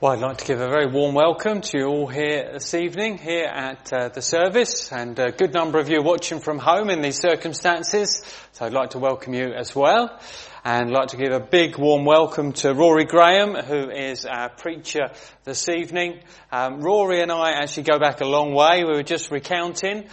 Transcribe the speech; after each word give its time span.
Well, 0.00 0.12
I'd 0.12 0.20
like 0.20 0.36
to 0.36 0.44
give 0.44 0.60
a 0.60 0.68
very 0.68 0.86
warm 0.86 1.16
welcome 1.16 1.60
to 1.60 1.76
you 1.76 1.86
all 1.86 2.06
here 2.06 2.50
this 2.52 2.72
evening, 2.72 3.18
here 3.18 3.46
at 3.46 3.92
uh, 3.92 4.08
the 4.10 4.22
service, 4.22 4.92
and 4.92 5.18
a 5.18 5.32
good 5.32 5.52
number 5.52 5.80
of 5.80 5.88
you 5.88 6.02
watching 6.02 6.38
from 6.38 6.60
home 6.60 6.88
in 6.88 7.02
these 7.02 7.18
circumstances. 7.18 8.22
So 8.52 8.64
I'd 8.64 8.72
like 8.72 8.90
to 8.90 9.00
welcome 9.00 9.34
you 9.34 9.52
as 9.52 9.74
well, 9.74 10.16
and 10.64 10.90
I'd 10.90 10.92
like 10.92 11.08
to 11.08 11.16
give 11.16 11.32
a 11.32 11.40
big 11.40 11.78
warm 11.78 12.04
welcome 12.04 12.52
to 12.52 12.74
Rory 12.74 13.06
Graham, 13.06 13.56
who 13.56 13.90
is 13.90 14.24
our 14.24 14.50
preacher 14.50 15.10
this 15.42 15.68
evening. 15.68 16.20
Um, 16.52 16.80
Rory 16.80 17.20
and 17.20 17.32
I 17.32 17.54
actually 17.60 17.82
go 17.82 17.98
back 17.98 18.20
a 18.20 18.24
long 18.24 18.54
way. 18.54 18.84
We 18.84 18.92
were 18.92 19.02
just 19.02 19.32
recounting. 19.32 20.04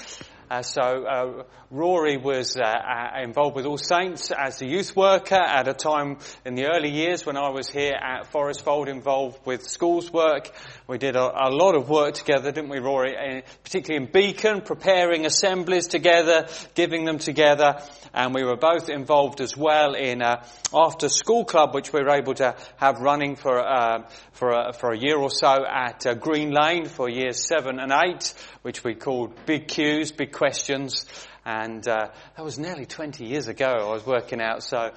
Uh, 0.49 0.61
so 0.61 0.81
uh, 0.81 1.43
Rory 1.71 2.17
was 2.17 2.55
uh, 2.55 2.61
uh, 2.61 3.21
involved 3.23 3.55
with 3.55 3.65
All 3.65 3.79
Saints 3.79 4.31
as 4.31 4.61
a 4.61 4.67
youth 4.67 4.95
worker 4.95 5.35
at 5.35 5.67
a 5.67 5.73
time 5.73 6.19
in 6.45 6.53
the 6.53 6.67
early 6.67 6.91
years 6.91 7.25
when 7.25 7.35
I 7.35 7.49
was 7.49 7.67
here 7.67 7.93
at 7.93 8.27
Forest 8.27 8.63
Fold 8.63 8.87
involved 8.87 9.39
with 9.45 9.65
schools 9.65 10.13
work. 10.13 10.51
We 10.87 10.99
did 10.99 11.15
a, 11.15 11.47
a 11.47 11.49
lot 11.49 11.73
of 11.73 11.89
work 11.89 12.13
together, 12.13 12.51
didn't 12.51 12.69
we, 12.69 12.77
Rory? 12.77 13.15
Uh, 13.17 13.41
particularly 13.63 14.05
in 14.05 14.11
Beacon, 14.11 14.61
preparing 14.61 15.25
assemblies 15.25 15.87
together, 15.87 16.47
giving 16.75 17.05
them 17.05 17.17
together, 17.17 17.81
and 18.13 18.35
we 18.35 18.43
were 18.43 18.57
both 18.57 18.87
involved 18.87 19.41
as 19.41 19.57
well 19.57 19.95
in 19.95 20.21
a 20.21 20.45
after 20.71 21.09
school 21.09 21.43
club, 21.43 21.73
which 21.73 21.91
we 21.91 22.01
were 22.03 22.15
able 22.15 22.35
to 22.35 22.55
have 22.77 22.99
running 22.99 23.35
for 23.35 23.59
uh, 23.59 24.07
for 24.33 24.51
a, 24.51 24.73
for 24.73 24.91
a 24.91 24.97
year 24.97 25.17
or 25.17 25.31
so 25.31 25.65
at 25.65 26.05
uh, 26.05 26.13
Green 26.13 26.51
Lane 26.51 26.85
for 26.85 27.09
years 27.09 27.47
seven 27.47 27.79
and 27.79 27.91
eight, 27.91 28.33
which 28.61 28.83
we 28.83 28.93
called 28.93 29.33
Big 29.45 29.67
Q's, 29.67 30.11
Big 30.11 30.31
Questions. 30.35 31.05
And 31.45 31.87
uh, 31.87 32.09
that 32.35 32.43
was 32.43 32.59
nearly 32.59 32.85
20 32.85 33.25
years 33.25 33.47
ago 33.47 33.67
I 33.67 33.93
was 33.93 34.05
working 34.05 34.41
out. 34.41 34.63
So 34.63 34.91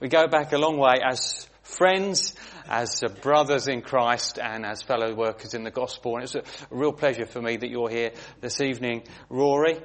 we 0.00 0.08
go 0.08 0.26
back 0.26 0.52
a 0.52 0.58
long 0.58 0.78
way 0.78 0.94
as 1.00 1.48
friends, 1.62 2.34
as 2.68 3.04
uh, 3.04 3.08
brothers 3.22 3.68
in 3.68 3.82
Christ, 3.82 4.40
and 4.40 4.66
as 4.66 4.82
fellow 4.82 5.14
workers 5.14 5.54
in 5.54 5.62
the 5.62 5.70
gospel. 5.70 6.16
And 6.16 6.24
it's 6.24 6.34
a, 6.34 6.40
a 6.40 6.44
real 6.70 6.92
pleasure 6.92 7.24
for 7.24 7.40
me 7.40 7.56
that 7.56 7.70
you're 7.70 7.88
here 7.88 8.10
this 8.40 8.60
evening, 8.60 9.04
Rory. 9.30 9.78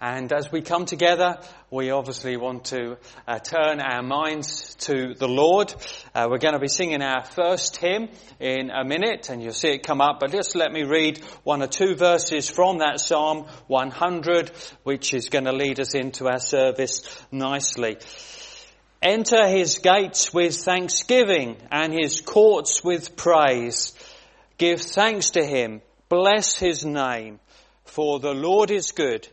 And 0.00 0.32
as 0.32 0.52
we 0.52 0.62
come 0.62 0.84
together, 0.84 1.40
we 1.72 1.90
obviously 1.90 2.36
want 2.36 2.66
to 2.66 2.98
uh, 3.26 3.40
turn 3.40 3.80
our 3.80 4.00
minds 4.00 4.76
to 4.76 5.14
the 5.14 5.26
Lord. 5.26 5.74
Uh, 6.14 6.28
we're 6.30 6.38
going 6.38 6.54
to 6.54 6.60
be 6.60 6.68
singing 6.68 7.02
our 7.02 7.24
first 7.24 7.78
hymn 7.78 8.08
in 8.38 8.70
a 8.70 8.84
minute, 8.84 9.28
and 9.28 9.42
you'll 9.42 9.52
see 9.52 9.70
it 9.70 9.82
come 9.82 10.00
up. 10.00 10.20
But 10.20 10.30
just 10.30 10.54
let 10.54 10.70
me 10.70 10.84
read 10.84 11.18
one 11.42 11.62
or 11.62 11.66
two 11.66 11.96
verses 11.96 12.48
from 12.48 12.78
that 12.78 13.00
Psalm 13.00 13.46
100, 13.66 14.52
which 14.84 15.14
is 15.14 15.30
going 15.30 15.46
to 15.46 15.52
lead 15.52 15.80
us 15.80 15.96
into 15.96 16.28
our 16.28 16.38
service 16.38 17.02
nicely. 17.32 17.98
Enter 19.02 19.48
his 19.48 19.80
gates 19.80 20.32
with 20.32 20.54
thanksgiving 20.54 21.56
and 21.72 21.92
his 21.92 22.20
courts 22.20 22.84
with 22.84 23.16
praise. 23.16 23.94
Give 24.58 24.80
thanks 24.80 25.30
to 25.30 25.44
him. 25.44 25.82
Bless 26.08 26.54
his 26.56 26.84
name. 26.84 27.40
For 27.84 28.20
the 28.20 28.34
Lord 28.34 28.70
is 28.70 28.92
good 28.92 29.26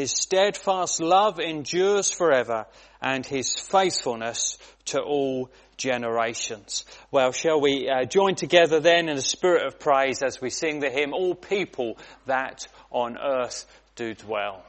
his 0.00 0.12
steadfast 0.12 1.02
love 1.02 1.38
endures 1.38 2.10
forever 2.10 2.64
and 3.02 3.26
his 3.26 3.60
faithfulness 3.60 4.56
to 4.86 4.98
all 4.98 5.50
generations. 5.76 6.86
Well, 7.10 7.32
shall 7.32 7.60
we 7.60 7.86
uh, 7.86 8.06
join 8.06 8.34
together 8.34 8.80
then 8.80 9.10
in 9.10 9.18
a 9.18 9.22
spirit 9.22 9.66
of 9.66 9.78
praise 9.78 10.22
as 10.22 10.40
we 10.40 10.48
sing 10.48 10.80
the 10.80 10.88
hymn, 10.88 11.12
All 11.12 11.34
People 11.34 11.98
That 12.24 12.66
on 12.90 13.18
Earth 13.18 13.66
Do 13.94 14.14
Dwell. 14.14 14.64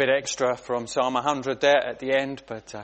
Bit 0.00 0.08
extra 0.08 0.56
from 0.56 0.86
Psalm 0.86 1.12
100 1.12 1.60
there 1.60 1.86
at 1.86 1.98
the 1.98 2.18
end, 2.18 2.42
but 2.46 2.74
uh, 2.74 2.82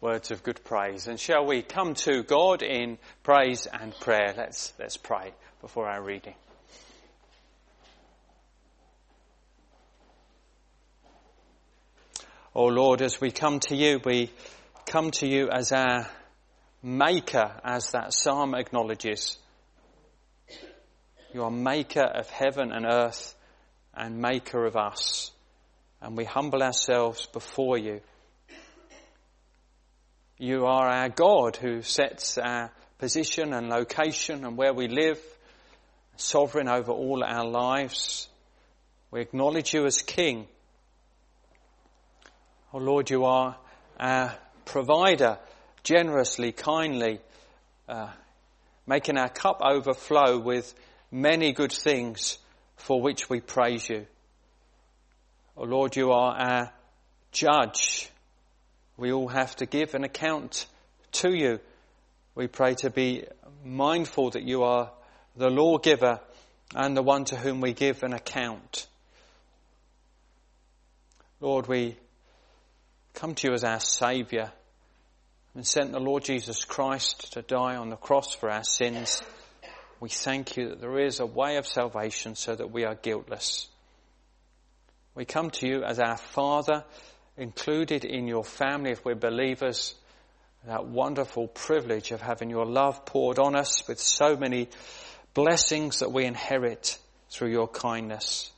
words 0.00 0.30
of 0.30 0.42
good 0.42 0.64
praise. 0.64 1.08
And 1.08 1.20
shall 1.20 1.44
we 1.44 1.60
come 1.60 1.92
to 1.92 2.22
God 2.22 2.62
in 2.62 2.96
praise 3.22 3.66
and 3.66 3.94
prayer? 4.00 4.32
Let's, 4.34 4.72
let's 4.78 4.96
pray 4.96 5.34
before 5.60 5.86
our 5.86 6.02
reading. 6.02 6.32
Oh 12.54 12.64
Lord, 12.64 13.02
as 13.02 13.20
we 13.20 13.30
come 13.30 13.60
to 13.68 13.76
you, 13.76 14.00
we 14.02 14.30
come 14.86 15.10
to 15.10 15.28
you 15.28 15.50
as 15.50 15.70
our 15.70 16.08
maker, 16.82 17.52
as 17.62 17.90
that 17.90 18.14
psalm 18.14 18.54
acknowledges. 18.54 19.36
You 21.34 21.42
are 21.42 21.50
maker 21.50 22.06
of 22.06 22.30
heaven 22.30 22.72
and 22.72 22.86
earth 22.86 23.34
and 23.92 24.16
maker 24.16 24.64
of 24.64 24.76
us. 24.76 25.30
And 26.04 26.18
we 26.18 26.24
humble 26.26 26.62
ourselves 26.62 27.24
before 27.24 27.78
you. 27.78 28.02
You 30.36 30.66
are 30.66 30.86
our 30.86 31.08
God 31.08 31.56
who 31.56 31.80
sets 31.80 32.36
our 32.36 32.70
position 32.98 33.54
and 33.54 33.70
location 33.70 34.44
and 34.44 34.54
where 34.58 34.74
we 34.74 34.86
live, 34.86 35.18
sovereign 36.16 36.68
over 36.68 36.92
all 36.92 37.24
our 37.24 37.46
lives. 37.46 38.28
We 39.10 39.22
acknowledge 39.22 39.72
you 39.72 39.86
as 39.86 40.02
King. 40.02 40.46
Oh 42.74 42.78
Lord, 42.78 43.08
you 43.08 43.24
are 43.24 43.56
our 43.98 44.34
provider, 44.66 45.38
generously, 45.84 46.52
kindly, 46.52 47.20
uh, 47.88 48.10
making 48.86 49.16
our 49.16 49.30
cup 49.30 49.62
overflow 49.64 50.38
with 50.38 50.74
many 51.10 51.54
good 51.54 51.72
things 51.72 52.36
for 52.76 53.00
which 53.00 53.30
we 53.30 53.40
praise 53.40 53.88
you. 53.88 54.06
Oh 55.56 55.64
Lord, 55.64 55.94
you 55.94 56.10
are 56.10 56.34
our 56.36 56.72
judge. 57.30 58.10
We 58.96 59.12
all 59.12 59.28
have 59.28 59.54
to 59.56 59.66
give 59.66 59.94
an 59.94 60.02
account 60.02 60.66
to 61.12 61.32
you. 61.32 61.60
We 62.34 62.48
pray 62.48 62.74
to 62.76 62.90
be 62.90 63.24
mindful 63.64 64.30
that 64.30 64.42
you 64.42 64.64
are 64.64 64.90
the 65.36 65.50
lawgiver 65.50 66.20
and 66.74 66.96
the 66.96 67.02
one 67.02 67.24
to 67.26 67.36
whom 67.36 67.60
we 67.60 67.72
give 67.72 68.02
an 68.02 68.12
account. 68.12 68.88
Lord, 71.40 71.68
we 71.68 71.96
come 73.12 73.36
to 73.36 73.48
you 73.48 73.54
as 73.54 73.62
our 73.62 73.80
Saviour 73.80 74.50
and 75.54 75.64
sent 75.64 75.92
the 75.92 76.00
Lord 76.00 76.24
Jesus 76.24 76.64
Christ 76.64 77.32
to 77.34 77.42
die 77.42 77.76
on 77.76 77.90
the 77.90 77.96
cross 77.96 78.34
for 78.34 78.50
our 78.50 78.64
sins. 78.64 79.22
We 80.00 80.08
thank 80.08 80.56
you 80.56 80.70
that 80.70 80.80
there 80.80 80.98
is 80.98 81.20
a 81.20 81.26
way 81.26 81.58
of 81.58 81.66
salvation 81.66 82.34
so 82.34 82.56
that 82.56 82.72
we 82.72 82.84
are 82.84 82.96
guiltless. 82.96 83.68
We 85.14 85.24
come 85.24 85.50
to 85.50 85.66
you 85.66 85.84
as 85.84 85.98
our 85.98 86.16
Father, 86.16 86.84
included 87.36 88.04
in 88.04 88.26
your 88.26 88.44
family 88.44 88.90
if 88.90 89.04
we're 89.04 89.14
believers. 89.14 89.94
That 90.66 90.86
wonderful 90.86 91.48
privilege 91.48 92.10
of 92.10 92.22
having 92.22 92.50
your 92.50 92.64
love 92.64 93.04
poured 93.04 93.38
on 93.38 93.54
us 93.54 93.86
with 93.86 94.00
so 94.00 94.36
many 94.36 94.68
blessings 95.34 95.98
that 95.98 96.10
we 96.10 96.24
inherit 96.24 96.98
through 97.28 97.50
your 97.50 97.68
kindness. 97.68 98.50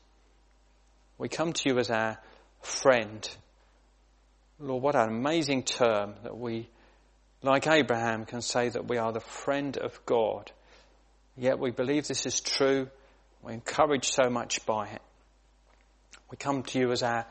We 1.19 1.29
come 1.29 1.53
to 1.53 1.69
you 1.69 1.79
as 1.79 1.91
our 1.91 2.19
friend 2.63 3.29
Lord, 4.59 4.83
what 4.83 4.95
an 4.95 5.09
amazing 5.11 5.65
term 5.65 6.15
that 6.23 6.37
we, 6.37 6.71
like 7.43 7.67
Abraham, 7.67 8.25
can 8.25 8.41
say 8.41 8.71
that 8.71 8.89
we 8.89 8.97
are 8.97 9.13
the 9.13 9.21
friend 9.21 9.77
of 9.77 10.05
God. 10.07 10.51
Yet 11.37 11.59
we 11.59 11.71
believe 11.71 12.07
this 12.07 12.25
is 12.25 12.41
true. 12.41 12.89
We're 13.43 13.53
encouraged 13.53 14.15
so 14.15 14.31
much 14.31 14.65
by 14.65 14.89
it. 14.89 15.03
We 16.31 16.37
come 16.37 16.63
to 16.63 16.79
you 16.79 16.93
as 16.93 17.03
our 17.03 17.27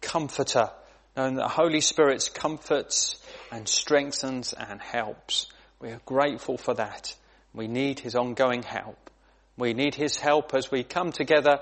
comforter, 0.00 0.70
knowing 1.16 1.34
that 1.34 1.42
the 1.42 1.48
Holy 1.48 1.80
Spirit 1.80 2.30
comforts 2.34 3.16
and 3.50 3.68
strengthens 3.68 4.52
and 4.52 4.80
helps. 4.80 5.46
We 5.80 5.90
are 5.90 6.00
grateful 6.06 6.56
for 6.56 6.74
that. 6.74 7.14
We 7.54 7.68
need 7.68 8.00
His 8.00 8.14
ongoing 8.14 8.62
help. 8.62 9.10
We 9.56 9.74
need 9.74 9.94
His 9.94 10.16
help 10.16 10.54
as 10.54 10.70
we 10.70 10.84
come 10.84 11.12
together 11.12 11.60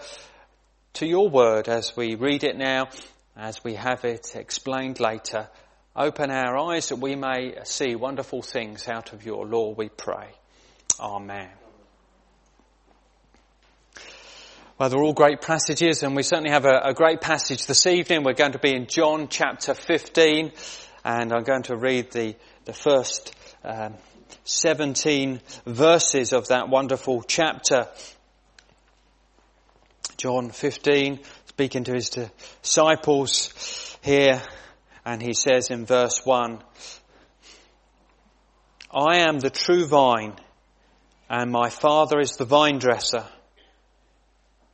to 0.95 1.07
your 1.07 1.29
word 1.29 1.69
as 1.69 1.97
we 1.97 2.15
read 2.15 2.45
it 2.45 2.57
now 2.57 2.89
as 3.37 3.63
we 3.63 3.75
have 3.75 4.05
it 4.05 4.35
explained 4.35 4.99
later. 4.99 5.49
Open 5.95 6.31
our 6.31 6.57
eyes 6.57 6.89
that 6.89 6.97
we 6.97 7.15
may 7.15 7.55
see 7.65 7.95
wonderful 7.95 8.43
things 8.43 8.89
out 8.89 9.13
of 9.13 9.25
your 9.25 9.47
law, 9.47 9.75
we 9.75 9.89
pray. 9.89 10.29
Amen. 10.99 11.51
Well, 14.79 14.91
they're 14.91 15.03
all 15.03 15.15
great 15.15 15.41
passages, 15.41 16.03
and 16.03 16.15
we 16.15 16.23
certainly 16.23 16.51
have 16.51 16.67
a, 16.67 16.91
a, 16.91 16.93
great 16.93 17.23
passage 17.23 17.65
this 17.65 17.87
evening. 17.87 18.25
We're 18.25 18.35
going 18.35 18.53
to 18.53 18.59
be 18.59 18.75
in 18.75 18.89
John 18.89 19.29
chapter 19.29 19.73
15, 19.73 20.53
and 21.03 21.33
I'm 21.33 21.45
going 21.45 21.63
to 21.63 21.77
read 21.77 22.11
the, 22.11 22.37
the 22.67 22.75
first 22.75 23.35
um, 23.65 23.95
17 24.45 25.41
verses 25.65 26.35
of 26.35 26.49
that 26.49 26.69
wonderful 26.69 27.23
chapter. 27.23 27.89
John 30.19 30.51
15, 30.51 31.21
speaking 31.47 31.85
to 31.85 31.95
his 31.95 32.11
disciples 32.11 33.97
here, 34.03 34.43
and 35.07 35.23
he 35.23 35.33
says 35.33 35.71
in 35.71 35.87
verse 35.87 36.21
1, 36.27 36.59
I 38.91 39.21
am 39.21 39.39
the 39.39 39.49
true 39.49 39.87
vine, 39.87 40.35
and 41.31 41.51
my 41.51 41.71
Father 41.71 42.21
is 42.21 42.37
the 42.37 42.45
vine 42.45 42.79
dresser. 42.79 43.25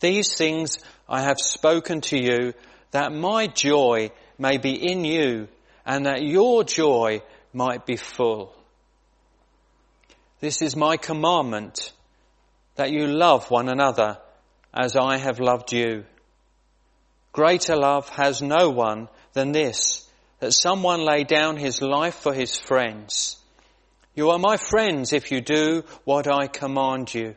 These 0.00 0.34
things 0.36 0.78
I 1.08 1.22
have 1.22 1.38
spoken 1.38 2.00
to 2.02 2.18
you, 2.18 2.54
that 2.90 3.12
my 3.12 3.46
joy 3.46 4.10
may 4.38 4.58
be 4.58 4.74
in 4.74 5.04
you, 5.04 5.48
and 5.86 6.06
that 6.06 6.22
your 6.22 6.64
joy 6.64 7.22
might 7.52 7.86
be 7.86 7.96
full. 7.96 8.54
This 10.40 10.62
is 10.62 10.76
my 10.76 10.96
commandment 10.96 11.92
that 12.74 12.90
you 12.90 13.06
love 13.06 13.50
one 13.50 13.68
another 13.68 14.18
as 14.72 14.96
I 14.96 15.18
have 15.18 15.40
loved 15.40 15.72
you. 15.72 16.04
Greater 17.32 17.76
love 17.76 18.08
has 18.10 18.42
no 18.42 18.70
one 18.70 19.08
than 19.32 19.52
this, 19.52 20.08
that 20.40 20.52
someone 20.52 21.00
lay 21.00 21.24
down 21.24 21.56
his 21.56 21.80
life 21.80 22.16
for 22.16 22.32
his 22.32 22.56
friends. 22.56 23.38
You 24.14 24.30
are 24.30 24.38
my 24.38 24.56
friends 24.56 25.12
if 25.12 25.32
you 25.32 25.40
do 25.40 25.84
what 26.04 26.30
I 26.30 26.46
command 26.46 27.12
you. 27.12 27.36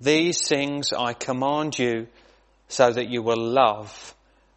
These 0.00 0.48
things 0.48 0.92
I 0.92 1.12
command 1.12 1.78
you 1.78 2.08
so 2.68 2.90
that 2.92 3.08
you 3.08 3.22
will 3.22 3.36
love 3.36 4.14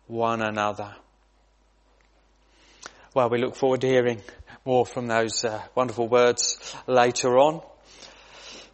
one 0.07 0.41
another. 0.41 0.95
Well, 3.13 3.29
we 3.29 3.39
look 3.39 3.55
forward 3.55 3.81
to 3.81 3.87
hearing 3.87 4.21
more 4.65 4.85
from 4.85 5.07
those 5.07 5.43
uh, 5.43 5.61
wonderful 5.75 6.07
words 6.07 6.75
later 6.87 7.37
on. 7.37 7.61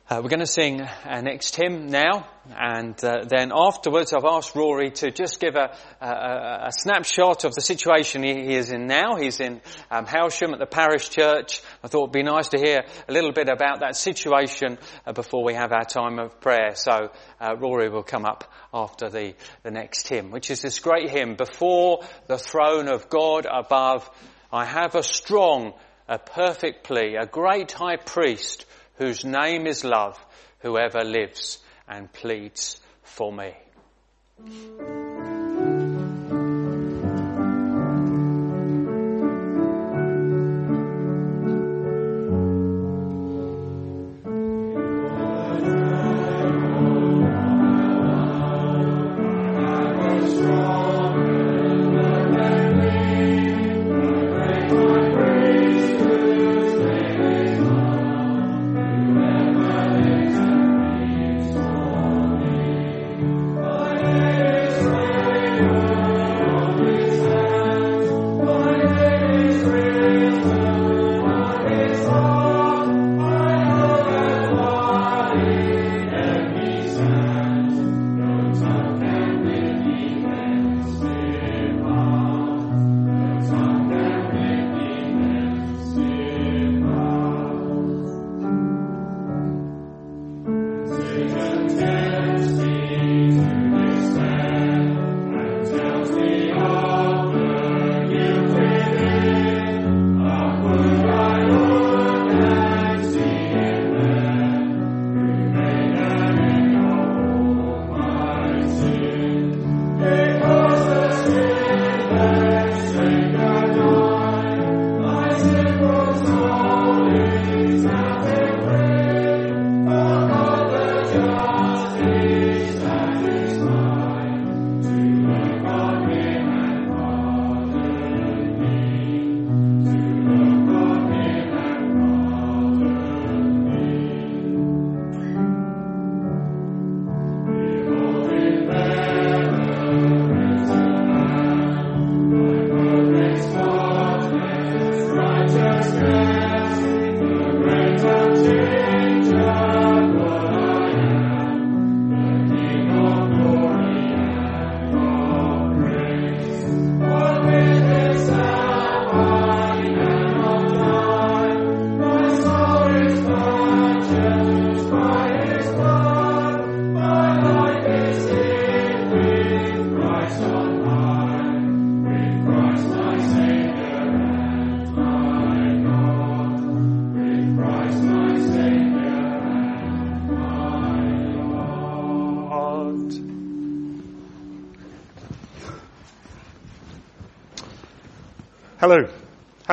Uh, 0.10 0.22
we're 0.24 0.30
going 0.30 0.40
to 0.40 0.48
sing 0.48 0.82
our 1.06 1.22
next 1.22 1.56
hymn 1.56 1.86
now, 1.86 2.28
and 2.58 2.96
uh, 3.04 3.26
then 3.28 3.52
afterwards 3.54 4.12
I've 4.12 4.26
asked 4.26 4.56
Rory 4.56 4.90
to 4.90 5.12
just 5.12 5.40
give 5.40 5.56
a, 5.56 5.78
a, 6.02 6.68
a 6.70 6.72
snapshot 6.72 7.44
of 7.44 7.54
the 7.54 7.62
situation 7.62 8.24
he, 8.24 8.34
he, 8.34 8.56
is 8.56 8.72
in 8.72 8.88
now. 8.88 9.18
He's 9.18 9.40
in 9.40 9.62
um, 9.92 10.08
Hailsham 10.08 10.52
at 10.52 10.58
the 10.58 10.66
parish 10.66 11.10
church. 11.12 11.62
I 11.84 11.90
thought 11.90 12.06
it'd 12.06 12.14
be 12.14 12.24
nice 12.24 12.48
to 12.50 12.58
hear 12.58 12.86
a 13.08 13.14
little 13.14 13.32
bit 13.32 13.50
about 13.50 13.82
that 13.82 13.96
situation 13.96 14.80
uh, 15.06 15.14
before 15.14 15.44
we 15.44 15.54
have 15.54 15.72
our 15.72 15.86
time 15.86 16.18
of 16.18 16.42
prayer. 16.42 16.74
So 16.74 17.12
uh, 17.40 17.56
Rory 17.60 17.90
will 17.90 18.02
come 18.02 18.26
up 18.26 18.52
after 18.74 19.12
the, 19.12 19.36
the 19.62 19.70
next 19.70 20.08
hymn, 20.08 20.32
which 20.32 20.50
is 20.50 20.60
this 20.60 20.80
great 20.80 21.12
hymn, 21.12 21.36
Before 21.36 22.04
the 22.26 22.40
throne 22.40 22.88
of 22.88 23.10
God 23.10 23.46
above, 23.46 24.10
I 24.52 24.66
have 24.66 24.96
a 24.96 25.04
strong, 25.04 25.74
a 26.08 26.18
perfect 26.18 26.84
plea, 26.84 27.16
a 27.16 27.28
great 27.28 27.72
high 27.72 27.98
priest 27.98 28.66
whose 29.00 29.26
name 29.26 29.66
is 29.66 29.84
love, 29.84 30.24
whoever 30.60 31.04
lives 31.04 31.60
and 31.88 32.12
pleads 32.12 32.80
for 33.02 33.34
me. 33.34 33.54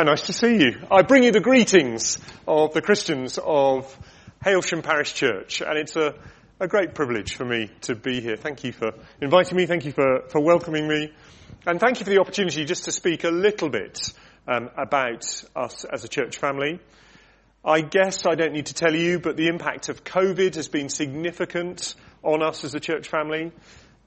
Nice 0.07 0.23
to 0.23 0.33
see 0.33 0.59
you. 0.59 0.79
I 0.89 1.03
bring 1.03 1.25
you 1.25 1.33
the 1.33 1.41
greetings 1.41 2.19
of 2.47 2.73
the 2.73 2.81
Christians 2.81 3.41
of 3.43 3.99
Hailsham 4.41 4.85
Parish 4.85 5.15
Church, 5.15 5.61
and 5.61 5.77
it's 5.77 5.97
a, 5.97 6.15
a 6.61 6.69
great 6.69 6.95
privilege 6.95 7.35
for 7.35 7.45
me 7.45 7.73
to 7.81 7.97
be 7.97 8.21
here. 8.21 8.37
Thank 8.37 8.63
you 8.63 8.71
for 8.71 8.93
inviting 9.21 9.57
me. 9.57 9.67
Thank 9.67 9.85
you 9.85 9.91
for, 9.91 10.29
for 10.29 10.41
welcoming 10.41 10.87
me. 10.87 11.13
And 11.67 11.81
thank 11.81 11.99
you 11.99 12.05
for 12.05 12.11
the 12.11 12.21
opportunity 12.21 12.65
just 12.65 12.85
to 12.85 12.93
speak 12.93 13.25
a 13.25 13.31
little 13.31 13.69
bit 13.69 14.13
um, 14.47 14.71
about 14.77 15.25
us 15.57 15.85
as 15.85 16.05
a 16.05 16.09
church 16.09 16.37
family. 16.37 16.79
I 17.65 17.81
guess 17.81 18.27
I 18.27 18.37
don't 18.37 18.53
need 18.53 18.67
to 18.67 18.75
tell 18.75 18.95
you, 18.95 19.19
but 19.19 19.37
the 19.37 19.49
impact 19.49 19.89
of 19.89 20.05
COVID 20.05 20.55
has 20.55 20.69
been 20.69 20.89
significant 20.89 21.97
on 22.23 22.45
us 22.45 22.63
as 22.63 22.77
a 22.77 22.81
church 22.81 23.09
family. 23.09 23.51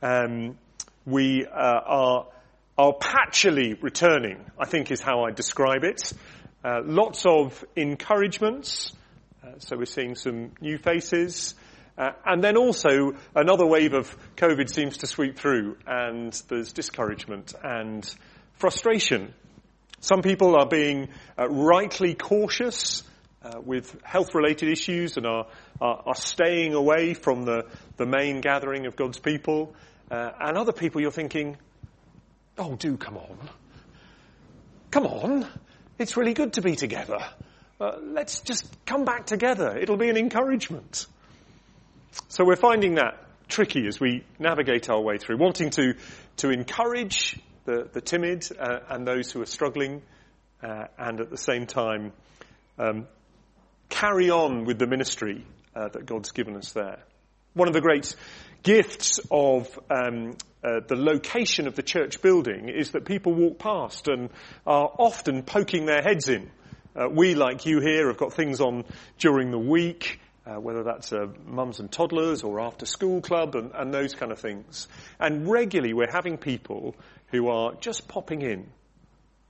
Um, 0.01 0.58
we 1.06 1.46
uh, 1.46 1.51
are 1.51 2.27
are 2.80 2.94
patchily 2.94 3.78
returning, 3.84 4.38
I 4.58 4.64
think 4.64 4.90
is 4.90 5.02
how 5.02 5.26
I 5.26 5.32
describe 5.32 5.84
it. 5.84 6.14
Uh, 6.64 6.80
lots 6.86 7.26
of 7.26 7.66
encouragements. 7.76 8.94
Uh, 9.44 9.50
so 9.58 9.76
we're 9.76 9.84
seeing 9.84 10.16
some 10.16 10.54
new 10.62 10.78
faces. 10.78 11.56
Uh, 11.98 12.12
and 12.26 12.42
then 12.42 12.56
also 12.56 13.16
another 13.36 13.66
wave 13.66 13.94
of 13.94 14.16
COVID 14.38 14.70
seems 14.70 15.00
to 15.00 15.08
sweep 15.08 15.38
through 15.38 15.76
and 15.86 16.32
there's 16.48 16.72
discouragement 16.72 17.54
and 17.62 18.10
frustration. 18.54 19.34
Some 20.00 20.22
people 20.22 20.56
are 20.56 20.66
being 20.66 21.10
uh, 21.38 21.50
rightly 21.50 22.14
cautious 22.14 23.04
uh, 23.44 23.60
with 23.60 24.02
health 24.04 24.34
related 24.34 24.70
issues 24.70 25.18
and 25.18 25.26
are, 25.26 25.48
are, 25.82 26.04
are, 26.06 26.16
staying 26.16 26.76
away 26.76 27.14
from 27.14 27.44
the, 27.44 27.66
the 27.98 28.06
main 28.06 28.40
gathering 28.40 28.86
of 28.86 28.96
God's 28.96 29.20
people. 29.20 29.76
Uh, 30.10 30.32
and 30.40 30.58
other 30.58 30.72
people 30.72 31.02
you're 31.02 31.12
thinking, 31.12 31.58
Oh, 32.60 32.75
do 32.75 32.98
come 32.98 33.16
on. 33.16 33.50
Come 34.92 35.08
on. 35.08 35.48
It's 35.98 36.18
really 36.18 36.34
good 36.34 36.54
to 36.54 36.62
be 36.62 36.75
together. 36.75 37.20
Uh, 37.80 37.98
let's 38.04 38.42
just 38.42 38.68
come 38.86 39.06
back 39.06 39.25
together. 39.25 39.78
It'll 39.78 39.96
be 39.96 40.10
an 40.10 40.18
encouragement. 40.18 41.06
So 42.28 42.44
we're 42.44 42.58
finding 42.58 42.96
that 42.96 43.18
tricky 43.48 43.88
as 43.88 44.01
we 44.01 44.25
navigate 44.39 44.89
our 44.89 45.00
way 45.00 45.18
through, 45.18 45.38
wanting 45.38 45.70
to, 45.72 45.94
to 46.38 46.50
encourage 46.50 47.39
the, 47.63 47.88
the 47.94 48.01
timid 48.01 48.46
uh, 48.60 48.80
and 48.89 49.08
those 49.08 49.32
who 49.32 49.42
are 49.42 49.46
struggling, 49.46 50.01
uh, 50.62 50.88
and 50.98 51.22
at 51.22 51.30
the 51.30 51.38
same 51.38 51.66
time 51.66 52.12
um, 52.78 53.08
carry 53.88 54.30
on 54.30 54.66
with 54.66 54.80
the 54.80 54.88
ministry 54.88 55.46
uh, 55.75 55.88
that 55.88 56.06
God's 56.06 56.32
given 56.32 56.58
us 56.58 56.74
there. 56.74 57.00
One 57.54 57.70
of 57.70 57.74
the 57.74 57.82
great 57.82 58.16
gifts 58.63 59.20
of 59.32 59.80
um, 59.89 60.36
uh, 60.63 60.82
the 60.88 60.96
location 60.96 61.68
of 61.68 61.75
the 61.75 61.84
church 61.84 62.22
building 62.22 62.70
is 62.70 62.92
that 62.92 63.06
people 63.06 63.34
walk 63.34 63.60
past 63.60 64.08
and 64.08 64.30
are 64.68 64.92
often 64.98 65.44
poking 65.44 65.86
their 65.86 66.01
heads 66.01 66.28
in. 66.28 66.50
Uh, 66.96 67.08
we, 67.10 67.36
like 67.36 67.66
you 67.66 67.80
here, 67.80 68.08
have 68.08 68.18
got 68.18 68.34
things 68.34 68.60
on 68.60 68.84
during 69.18 69.51
the 69.51 69.60
week, 69.60 70.20
uh, 70.46 70.60
whether 70.60 70.84
that's 70.84 71.13
uh, 71.13 71.28
mums 71.46 71.80
and 71.80 71.92
toddlers 71.92 72.44
or 72.44 72.60
after 72.60 72.86
school 72.86 73.22
club 73.22 73.56
and, 73.56 73.72
and 73.74 73.94
those 73.94 74.16
kind 74.16 74.32
of 74.32 74.39
things. 74.39 74.88
And 75.20 75.50
regularly 75.50 75.94
we're 75.94 76.12
having 76.12 76.38
people 76.38 76.96
who 77.28 77.48
are 77.48 77.74
just 77.75 78.08
popping 78.08 78.42
in, 78.42 78.70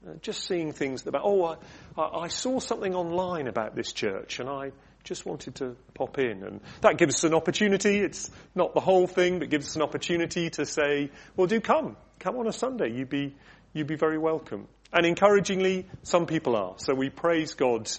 uh, 0.06 0.14
just 0.22 0.46
seeing 0.46 0.72
things 0.72 1.06
about, 1.06 1.22
oh, 1.24 1.56
I, 1.96 2.02
I 2.02 2.28
saw 2.28 2.60
something 2.60 2.94
online 2.94 3.48
about 3.48 3.74
this 3.74 3.92
church 3.92 4.38
and 4.38 4.48
I 4.48 4.72
just 5.10 5.26
wanted 5.26 5.56
to 5.56 5.74
pop 5.92 6.18
in. 6.20 6.44
And 6.44 6.60
that 6.82 6.96
gives 6.96 7.16
us 7.16 7.24
an 7.24 7.34
opportunity. 7.34 7.98
It's 7.98 8.30
not 8.54 8.74
the 8.74 8.80
whole 8.80 9.08
thing, 9.08 9.40
but 9.40 9.50
gives 9.50 9.66
us 9.66 9.74
an 9.74 9.82
opportunity 9.82 10.50
to 10.50 10.64
say, 10.64 11.10
well, 11.36 11.48
do 11.48 11.60
come. 11.60 11.96
Come 12.20 12.36
on 12.36 12.46
a 12.46 12.52
Sunday. 12.52 12.92
You'd 12.92 13.10
be, 13.10 13.34
you'd 13.72 13.88
be 13.88 13.96
very 13.96 14.18
welcome. 14.18 14.68
And 14.92 15.04
encouragingly, 15.04 15.86
some 16.04 16.26
people 16.26 16.54
are. 16.54 16.74
So 16.76 16.94
we 16.94 17.10
praise 17.10 17.54
God 17.54 17.90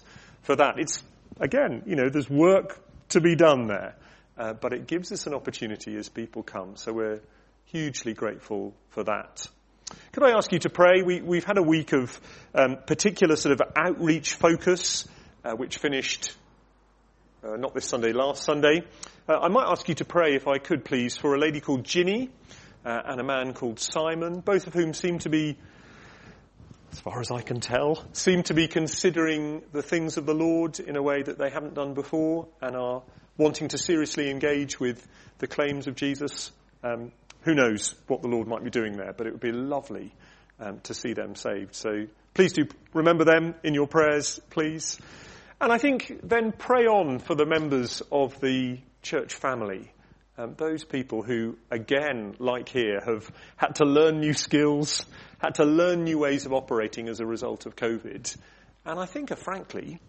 for 0.44 0.56
that. 0.56 0.75
It's, 0.77 1.03
again, 1.38 1.84
you 1.86 1.98
know, 1.98 2.08
there's 2.08 2.30
work 2.30 2.80
to 3.10 3.20
be 3.20 3.36
done 3.36 3.68
there. 3.68 3.98
Uh, 4.38 4.53
but 4.53 4.72
it 4.72 4.88
gives 4.88 5.12
us 5.12 5.27
an 5.27 5.34
opportunity 5.34 5.98
as 5.98 6.08
people 6.08 6.44
come. 6.44 6.77
So 6.77 6.94
we're 6.94 7.20
hugely 7.65 8.13
grateful 8.13 8.74
for 8.91 9.03
that. 9.03 9.46
Could 10.13 10.24
I 10.24 10.32
ask 10.32 10.50
you 10.53 10.60
to 10.60 10.70
pray? 10.70 11.01
We, 11.01 11.36
have 11.36 11.44
had 11.44 11.58
a 11.58 11.62
week 11.62 11.91
of 11.91 12.18
um, 12.56 12.77
particular 12.88 13.36
sort 13.36 13.60
of 13.60 13.68
outreach 13.75 14.36
focus, 14.36 15.06
uh, 15.44 15.51
which 15.56 15.77
finished 15.77 16.34
uh, 17.43 17.57
not 17.57 17.74
this 17.74 17.86
Sunday, 17.86 18.13
last 18.13 18.43
Sunday. 18.43 18.83
Uh, 19.27 19.38
I 19.39 19.48
might 19.48 19.67
ask 19.67 19.88
you 19.89 19.95
to 19.95 20.05
pray, 20.05 20.36
if 20.36 20.48
I 20.48 20.57
could 20.57 20.86
please, 20.86 21.17
for 21.17 21.33
a 21.33 21.39
lady 21.39 21.60
called 21.60 21.83
Ginny 21.83 22.29
uh, 22.86 23.01
and 23.05 23.19
a 23.19 23.24
man 23.24 23.53
called 23.53 23.79
Simon, 23.79 24.41
both 24.41 24.67
of 24.67 24.74
whom 24.74 24.93
seem 24.93 25.19
to 25.19 25.29
be, 25.29 25.57
as 26.91 27.00
far 27.00 27.19
as 27.19 27.31
I 27.31 27.41
can 27.41 27.60
tell, 27.60 28.05
seem 28.13 28.43
to 28.43 28.53
be 28.53 28.67
considering 28.67 29.63
the 29.71 29.81
things 29.81 30.17
of 30.17 30.25
the 30.25 30.36
Lord 30.36 30.79
in 30.79 30.95
a 30.95 31.01
way 31.01 31.24
that 31.24 31.38
they 31.38 31.50
haven't 31.50 31.74
done 31.74 31.93
before 31.93 32.48
and 32.62 32.75
are 32.75 33.01
wanting 33.38 33.69
to 33.69 33.77
seriously 33.77 34.29
engage 34.29 34.79
with 34.79 35.07
the 35.39 35.48
claims 35.48 35.88
of 35.88 35.95
Jesus. 35.95 36.51
Um, 36.83 37.12
who 37.41 37.55
knows 37.55 37.95
what 38.05 38.21
the 38.21 38.27
Lord 38.27 38.48
might 38.48 38.63
be 38.63 38.69
doing 38.69 38.98
there, 38.98 39.13
but 39.13 39.25
it 39.25 39.31
would 39.31 39.41
be 39.41 39.51
lovely 39.51 40.13
um, 40.60 40.79
to 40.81 40.93
see 40.93 41.13
them 41.13 41.36
saved. 41.36 41.74
So 41.74 42.05
please 42.36 42.53
do 42.53 42.67
remember 42.93 43.24
them 43.24 43.55
in 43.63 43.74
your 43.74 43.88
prayers, 43.88 44.39
please. 44.51 45.00
And 45.62 45.72
I 45.72 45.77
think 45.77 46.22
then 46.24 46.53
pray 46.53 46.88
on 46.88 47.20
for 47.20 47.36
the 47.36 47.46
members 47.46 48.01
of 48.12 48.41
the 48.41 48.80
church 49.03 49.36
family. 49.36 49.91
Um, 50.36 50.56
those 50.58 50.84
people 50.84 51.22
who, 51.22 51.56
again, 51.70 52.34
like 52.39 52.68
here, 52.68 53.00
have 53.00 53.32
had 53.58 53.75
to 53.75 53.86
learn 53.86 54.20
new 54.20 54.34
skills, 54.34 55.06
had 55.38 55.56
to 55.56 55.63
learn 55.63 56.03
new 56.03 56.18
ways 56.18 56.48
of 56.48 56.53
operating 56.53 57.08
as 57.10 57.20
a 57.20 57.27
result 57.27 57.68
of 57.68 57.75
COVID, 57.75 58.36
and 58.86 59.00
I 59.00 59.06
think 59.06 59.32
are 59.32 59.36
frankly 59.36 60.00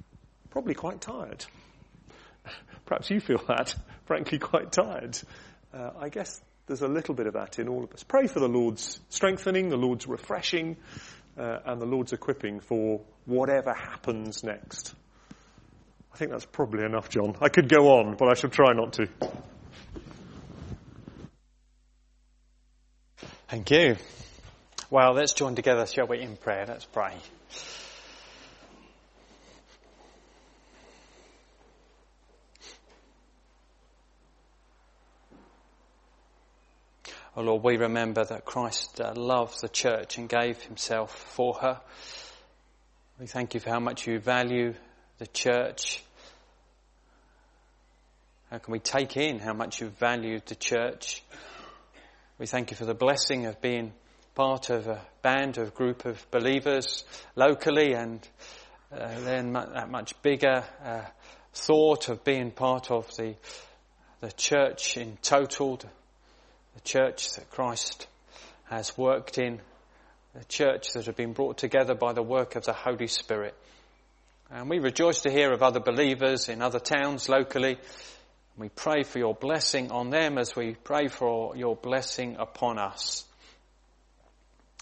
probably 0.49 0.73
quite 0.73 1.03
tired. 1.03 1.45
Perhaps 2.87 3.11
you 3.11 3.21
feel 3.21 3.45
that, 3.49 3.75
frankly, 4.07 4.39
quite 4.39 4.73
tired. 4.73 5.19
Uh, 5.75 5.91
I 6.01 6.09
guess 6.09 6.41
there's 6.67 6.81
a 6.81 6.89
little 6.89 7.15
bit 7.15 7.27
of 7.27 7.35
that 7.35 7.59
in 7.59 7.69
all 7.69 7.85
of 7.85 7.93
us. 7.93 8.03
Pray 8.05 8.27
for 8.27 8.41
the 8.41 8.49
Lord's 8.49 8.99
strengthening, 9.11 9.69
the 9.69 9.77
Lord's 9.77 10.07
refreshing, 10.07 10.79
uh, 11.37 11.59
and 11.67 11.79
the 11.79 11.87
Lord's 11.87 12.15
equipping 12.15 12.61
for 12.61 13.03
whatever 13.27 13.75
happens 13.75 14.43
next. 14.43 14.95
I 16.13 16.17
think 16.17 16.31
that's 16.31 16.45
probably 16.45 16.85
enough, 16.85 17.09
John. 17.09 17.37
I 17.41 17.49
could 17.49 17.69
go 17.69 17.99
on, 17.99 18.17
but 18.17 18.29
I 18.29 18.35
shall 18.35 18.51
try 18.51 18.73
not 18.75 18.93
to. 18.95 19.09
Thank 23.49 23.71
you. 23.71 23.97
Well, 24.91 25.15
let's 25.15 25.33
join 25.33 25.55
together, 25.55 25.87
shall 25.87 26.07
we, 26.07 26.21
in 26.21 26.37
prayer? 26.37 26.67
Let's 26.69 26.85
pray. 26.85 27.15
Oh 37.35 37.41
Lord, 37.41 37.63
we 37.63 37.79
remember 37.79 38.23
that 38.23 38.45
Christ 38.45 39.01
uh, 39.01 39.15
loved 39.17 39.63
the 39.63 39.69
church 39.69 40.19
and 40.19 40.29
gave 40.29 40.61
himself 40.61 41.17
for 41.35 41.55
her. 41.55 41.81
We 43.19 43.27
thank 43.27 43.55
you 43.55 43.61
for 43.61 43.71
how 43.71 43.81
much 43.81 44.07
you 44.07 44.19
value 44.19 44.75
the 45.23 45.27
church? 45.29 46.03
How 48.53 48.59
can 48.59 48.73
we 48.73 48.81
take 48.81 49.17
in 49.17 49.39
how 49.39 49.55
much 49.55 49.81
you've 49.81 49.97
valued 49.97 50.45
the 50.45 50.55
church? 50.55 51.23
We 52.39 52.45
thank 52.45 52.71
you 52.71 52.77
for 52.77 52.85
the 52.85 52.93
blessing 52.93 53.47
of 53.47 53.63
being 53.63 53.95
part 54.35 54.69
of 54.69 54.89
a 54.89 55.01
band, 55.23 55.57
a 55.57 55.71
group 55.71 56.05
of 56.05 56.31
believers 56.31 57.07
locally, 57.35 57.95
and 57.95 58.21
uh, 58.95 59.21
then 59.21 59.55
that 59.55 59.91
much 59.91 60.21
bigger 60.21 60.65
uh, 60.85 61.01
thought 61.55 62.11
of 62.11 62.25
being 62.25 62.51
part 62.51 62.91
of 62.91 63.09
the 63.17 63.37
the 64.21 64.31
church 64.33 64.99
in 64.99 65.17
total, 65.23 65.79
the 65.79 66.81
church 66.85 67.33
that 67.37 67.51
Christ 67.51 68.07
has 68.65 68.99
worked 68.99 69.39
in, 69.39 69.63
the 70.35 70.45
church 70.45 70.93
that 70.93 71.07
has 71.07 71.15
been 71.15 71.33
brought 71.33 71.57
together 71.57 71.95
by 71.95 72.13
the 72.13 72.23
work 72.23 72.55
of 72.57 72.65
the 72.65 72.75
Holy 72.75 73.07
Spirit. 73.07 73.55
And 74.51 74.69
we 74.69 74.79
rejoice 74.79 75.23
to 75.23 75.31
hear 75.31 75.55
of 75.55 75.63
other 75.63 75.81
believers 75.81 76.51
in 76.51 76.61
other 76.61 76.81
towns 76.81 77.31
locally. 77.31 77.79
We 78.57 78.69
pray 78.69 79.03
for 79.03 79.19
your 79.19 79.35
blessing 79.35 79.91
on 79.91 80.11
them 80.11 80.37
as 80.37 80.55
we 80.55 80.75
pray 80.75 81.09
for 81.09 81.57
your 81.57 81.75
blessing 81.75 82.37
upon 82.39 82.79
us. 82.79 83.25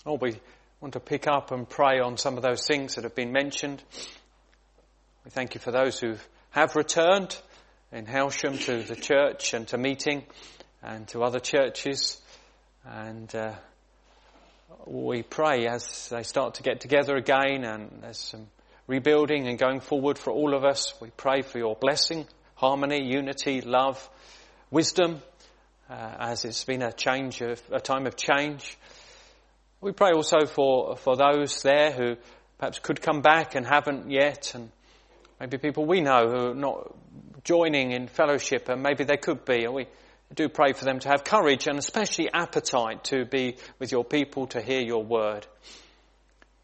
Oh, 0.05 0.15
we 0.15 0.37
want 0.81 0.95
to 0.95 1.01
pick 1.01 1.29
up 1.29 1.53
and 1.53 1.69
pray 1.69 2.01
on 2.01 2.17
some 2.17 2.37
of 2.37 2.43
those 2.43 2.67
things 2.67 2.95
that 2.95 3.05
have 3.05 3.15
been 3.15 3.33
mentioned. 3.33 3.83
We 5.25 5.31
thank 5.31 5.55
you 5.55 5.61
for 5.61 5.71
those 5.71 6.01
who 6.01 6.17
have 6.51 6.75
returned 6.75 7.37
in 7.93 8.07
Hailsham 8.07 8.59
to 8.65 8.83
the 8.83 8.97
church 8.97 9.55
and 9.55 9.69
to 9.69 9.79
meeting 9.79 10.25
and 10.83 11.07
to 11.09 11.23
other 11.23 11.39
churches. 11.39 12.21
And 12.85 13.33
uh, 13.35 13.53
we 14.87 15.23
pray 15.23 15.67
as 15.67 16.09
they 16.09 16.23
start 16.23 16.55
to 16.55 16.63
get 16.63 16.81
together 16.81 17.17
again 17.17 17.65
and 17.65 18.01
there's 18.03 18.19
some 18.19 18.47
rebuilding 18.87 19.47
and 19.47 19.59
going 19.59 19.81
forward 19.81 20.19
for 20.19 20.33
all 20.33 20.55
of 20.55 20.65
us. 20.65 20.95
We 21.01 21.11
pray 21.11 21.43
for 21.43 21.59
your 21.59 21.77
blessing, 21.77 22.27
harmony, 22.61 23.03
unity, 23.03 23.63
love, 23.63 24.07
wisdom, 24.71 25.23
uh, 25.89 26.15
as 26.19 26.45
it's 26.45 26.63
been 26.65 26.83
a 26.83 26.93
change 26.93 27.41
of, 27.41 27.61
a 27.73 27.81
time 27.81 28.07
of 28.07 28.17
change. 28.17 28.77
We 29.81 29.93
pray 29.93 30.11
also 30.11 30.45
for, 30.45 30.97
for 30.99 31.17
those 31.17 31.63
there 31.63 31.91
who 31.91 32.17
perhaps 32.59 32.79
could 32.79 33.01
come 33.01 33.23
back 33.23 33.55
and 33.55 33.67
haven't 33.67 34.11
yet, 34.11 34.53
and 34.55 34.71
maybe 35.41 35.57
people 35.57 35.87
we 35.87 36.03
know 36.03 36.29
who 36.29 36.51
are 36.51 36.55
not 36.55 36.95
joining 37.45 37.93
in 37.93 38.09
fellowship, 38.09 38.69
and 38.69 38.83
maybe 38.83 39.05
they 39.05 39.17
could 39.17 39.47
be, 39.47 39.65
and 39.65 39.73
we 39.73 39.87
do 40.35 40.51
pray 40.51 40.75
for 40.75 40.85
them 40.85 40.99
to 40.99 41.09
have 41.09 41.25
courage 41.25 41.67
and 41.67 41.79
especially 41.79 42.29
appetite 42.31 43.05
to 43.05 43.25
be 43.25 43.57
with 43.79 43.91
your 43.91 44.05
people 44.05 44.47
to 44.49 44.61
hear 44.61 44.83
your 44.83 45.03
word. 45.03 45.47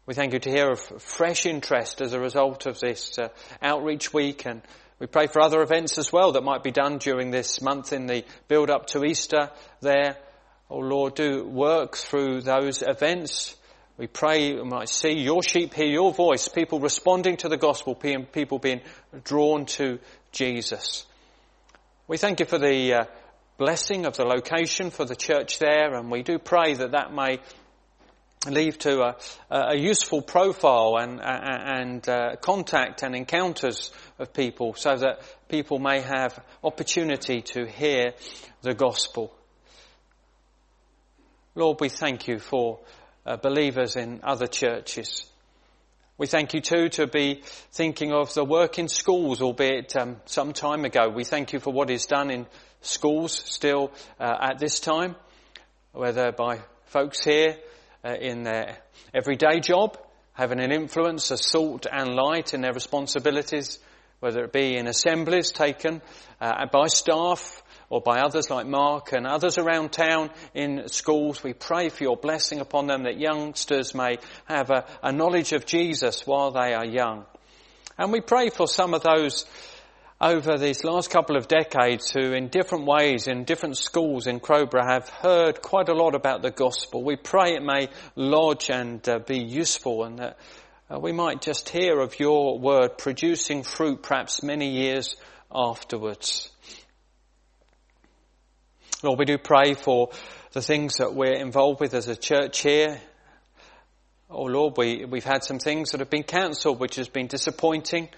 We 0.05 0.13
thank 0.13 0.33
you 0.33 0.39
to 0.39 0.49
hear 0.51 0.69
of 0.69 0.79
fresh 0.79 1.47
interest 1.47 2.01
as 2.01 2.13
a 2.13 2.19
result 2.19 2.67
of 2.67 2.79
this 2.79 3.17
uh, 3.17 3.29
outreach 3.63 4.13
week 4.13 4.45
and 4.45 4.61
we 4.99 5.05
pray 5.05 5.27
for 5.27 5.41
other 5.41 5.61
events 5.61 5.99
as 5.99 6.11
well 6.11 6.31
that 6.31 6.43
might 6.43 6.63
be 6.63 6.71
done 6.71 6.97
during 6.97 7.29
this 7.29 7.61
month 7.61 7.93
in 7.93 8.07
the 8.07 8.25
build 8.47 8.71
up 8.71 8.87
to 8.87 9.03
Easter 9.03 9.51
there. 9.79 10.17
Oh 10.69 10.79
Lord, 10.79 11.13
do 11.13 11.45
work 11.45 11.95
through 11.95 12.41
those 12.41 12.81
events. 12.81 13.55
We 13.97 14.07
pray 14.07 14.53
we 14.53 14.63
might 14.63 14.89
see 14.89 15.13
your 15.13 15.43
sheep 15.43 15.73
hear 15.73 15.87
your 15.87 16.13
voice, 16.13 16.47
people 16.47 16.79
responding 16.79 17.37
to 17.37 17.49
the 17.49 17.57
gospel, 17.57 17.93
people 17.93 18.57
being 18.57 18.81
drawn 19.23 19.65
to 19.65 19.99
Jesus. 20.31 21.05
We 22.07 22.17
thank 22.17 22.39
you 22.39 22.47
for 22.47 22.57
the 22.57 22.93
uh, 22.93 23.05
blessing 23.57 24.05
of 24.07 24.17
the 24.17 24.25
location 24.25 24.89
for 24.89 25.05
the 25.05 25.15
church 25.15 25.59
there 25.59 25.93
and 25.93 26.09
we 26.09 26.23
do 26.23 26.39
pray 26.39 26.73
that 26.73 26.91
that 26.91 27.13
may 27.13 27.39
leave 28.45 28.77
to 28.79 29.01
a, 29.01 29.15
a 29.49 29.75
useful 29.75 30.21
profile 30.21 30.97
and, 30.99 31.19
and 31.21 32.07
uh, 32.07 32.35
contact 32.37 33.03
and 33.03 33.15
encounters 33.15 33.91
of 34.19 34.33
people 34.33 34.73
so 34.75 34.95
that 34.95 35.21
people 35.49 35.79
may 35.79 36.01
have 36.01 36.39
opportunity 36.63 37.41
to 37.41 37.65
hear 37.65 38.13
the 38.61 38.73
gospel. 38.73 39.33
Lord, 41.55 41.79
we 41.81 41.89
thank 41.89 42.27
you 42.27 42.39
for 42.39 42.79
uh, 43.25 43.37
believers 43.37 43.95
in 43.95 44.21
other 44.23 44.47
churches. 44.47 45.25
We 46.19 46.27
thank 46.27 46.53
you 46.53 46.61
too 46.61 46.89
to 46.89 47.07
be 47.07 47.41
thinking 47.71 48.11
of 48.11 48.33
the 48.33 48.45
work 48.45 48.79
in 48.79 48.87
schools, 48.87 49.41
albeit 49.41 49.95
um, 49.95 50.17
some 50.25 50.53
time 50.53 50.85
ago. 50.85 51.09
We 51.09 51.23
thank 51.23 51.53
you 51.53 51.59
for 51.59 51.71
what 51.71 51.89
is 51.89 52.05
done 52.05 52.31
in 52.31 52.47
schools 52.81 53.33
still 53.33 53.91
uh, 54.19 54.35
at 54.41 54.59
this 54.59 54.79
time, 54.79 55.15
whether 55.93 56.31
by 56.31 56.59
folks 56.85 57.23
here 57.23 57.57
uh, 58.03 58.13
in 58.19 58.43
their 58.43 58.77
everyday 59.13 59.59
job, 59.59 59.97
having 60.33 60.59
an 60.59 60.71
influence, 60.71 61.31
a 61.31 61.37
salt 61.37 61.85
and 61.91 62.15
light 62.15 62.53
in 62.53 62.61
their 62.61 62.73
responsibilities, 62.73 63.79
whether 64.19 64.43
it 64.43 64.53
be 64.53 64.77
in 64.77 64.87
assemblies 64.87 65.51
taken 65.51 66.01
uh, 66.41 66.65
by 66.71 66.87
staff 66.87 67.61
or 67.89 68.01
by 68.01 68.19
others 68.19 68.49
like 68.49 68.65
Mark 68.65 69.13
and 69.13 69.25
others 69.25 69.57
around 69.57 69.91
town 69.91 70.29
in 70.53 70.87
schools. 70.89 71.43
We 71.43 71.53
pray 71.53 71.89
for 71.89 72.03
your 72.03 72.17
blessing 72.17 72.59
upon 72.59 72.87
them 72.87 73.03
that 73.03 73.19
youngsters 73.19 73.95
may 73.95 74.17
have 74.45 74.69
a, 74.69 74.85
a 75.01 75.11
knowledge 75.11 75.53
of 75.53 75.65
Jesus 75.65 76.25
while 76.25 76.51
they 76.51 76.73
are 76.73 76.85
young. 76.85 77.25
And 77.97 78.11
we 78.11 78.21
pray 78.21 78.49
for 78.49 78.67
some 78.67 78.93
of 78.93 79.03
those 79.03 79.45
over 80.19 80.57
these 80.57 80.83
last 80.83 81.11
couple 81.11 81.35
of 81.37 81.47
decades 81.47 82.11
who 82.11 82.33
in 82.33 82.47
different 82.47 82.85
ways 82.85 83.27
in 83.27 83.43
different 83.43 83.77
schools 83.77 84.25
in 84.25 84.39
Crowborough 84.39 84.83
have 84.83 85.09
heard 85.09 85.61
quite 85.61 85.89
a 85.89 85.93
lot 85.93 86.15
about 86.15 86.41
the 86.41 86.49
gospel. 86.49 87.03
We 87.03 87.15
pray 87.15 87.53
it 87.53 87.61
may 87.61 87.89
lodge 88.15 88.71
and 88.71 89.07
uh, 89.07 89.19
be 89.19 89.37
useful 89.37 90.03
and 90.05 90.17
that 90.17 90.37
uh, 90.89 90.99
we 90.99 91.11
might 91.11 91.41
just 91.41 91.69
hear 91.69 91.99
of 91.99 92.19
your 92.19 92.57
word 92.57 92.97
producing 92.97 93.61
fruit 93.61 94.01
perhaps 94.01 94.41
many 94.41 94.69
years 94.69 95.17
afterwards. 95.53 96.49
Lord, 99.03 99.19
we 99.19 99.25
do 99.25 99.37
pray 99.37 99.75
for 99.75 100.09
the 100.53 100.61
things 100.63 100.95
that 100.95 101.13
we're 101.13 101.35
involved 101.35 101.79
with 101.79 101.93
as 101.93 102.07
a 102.07 102.15
church 102.15 102.61
here. 102.61 102.99
Oh 104.31 104.45
Lord, 104.45 104.73
we, 104.77 105.05
we've 105.05 105.23
had 105.23 105.43
some 105.43 105.59
things 105.59 105.91
that 105.91 105.99
have 105.99 106.09
been 106.09 106.23
cancelled, 106.23 106.79
which 106.79 106.95
has 106.95 107.07
been 107.07 107.27
disappointing. 107.27 108.09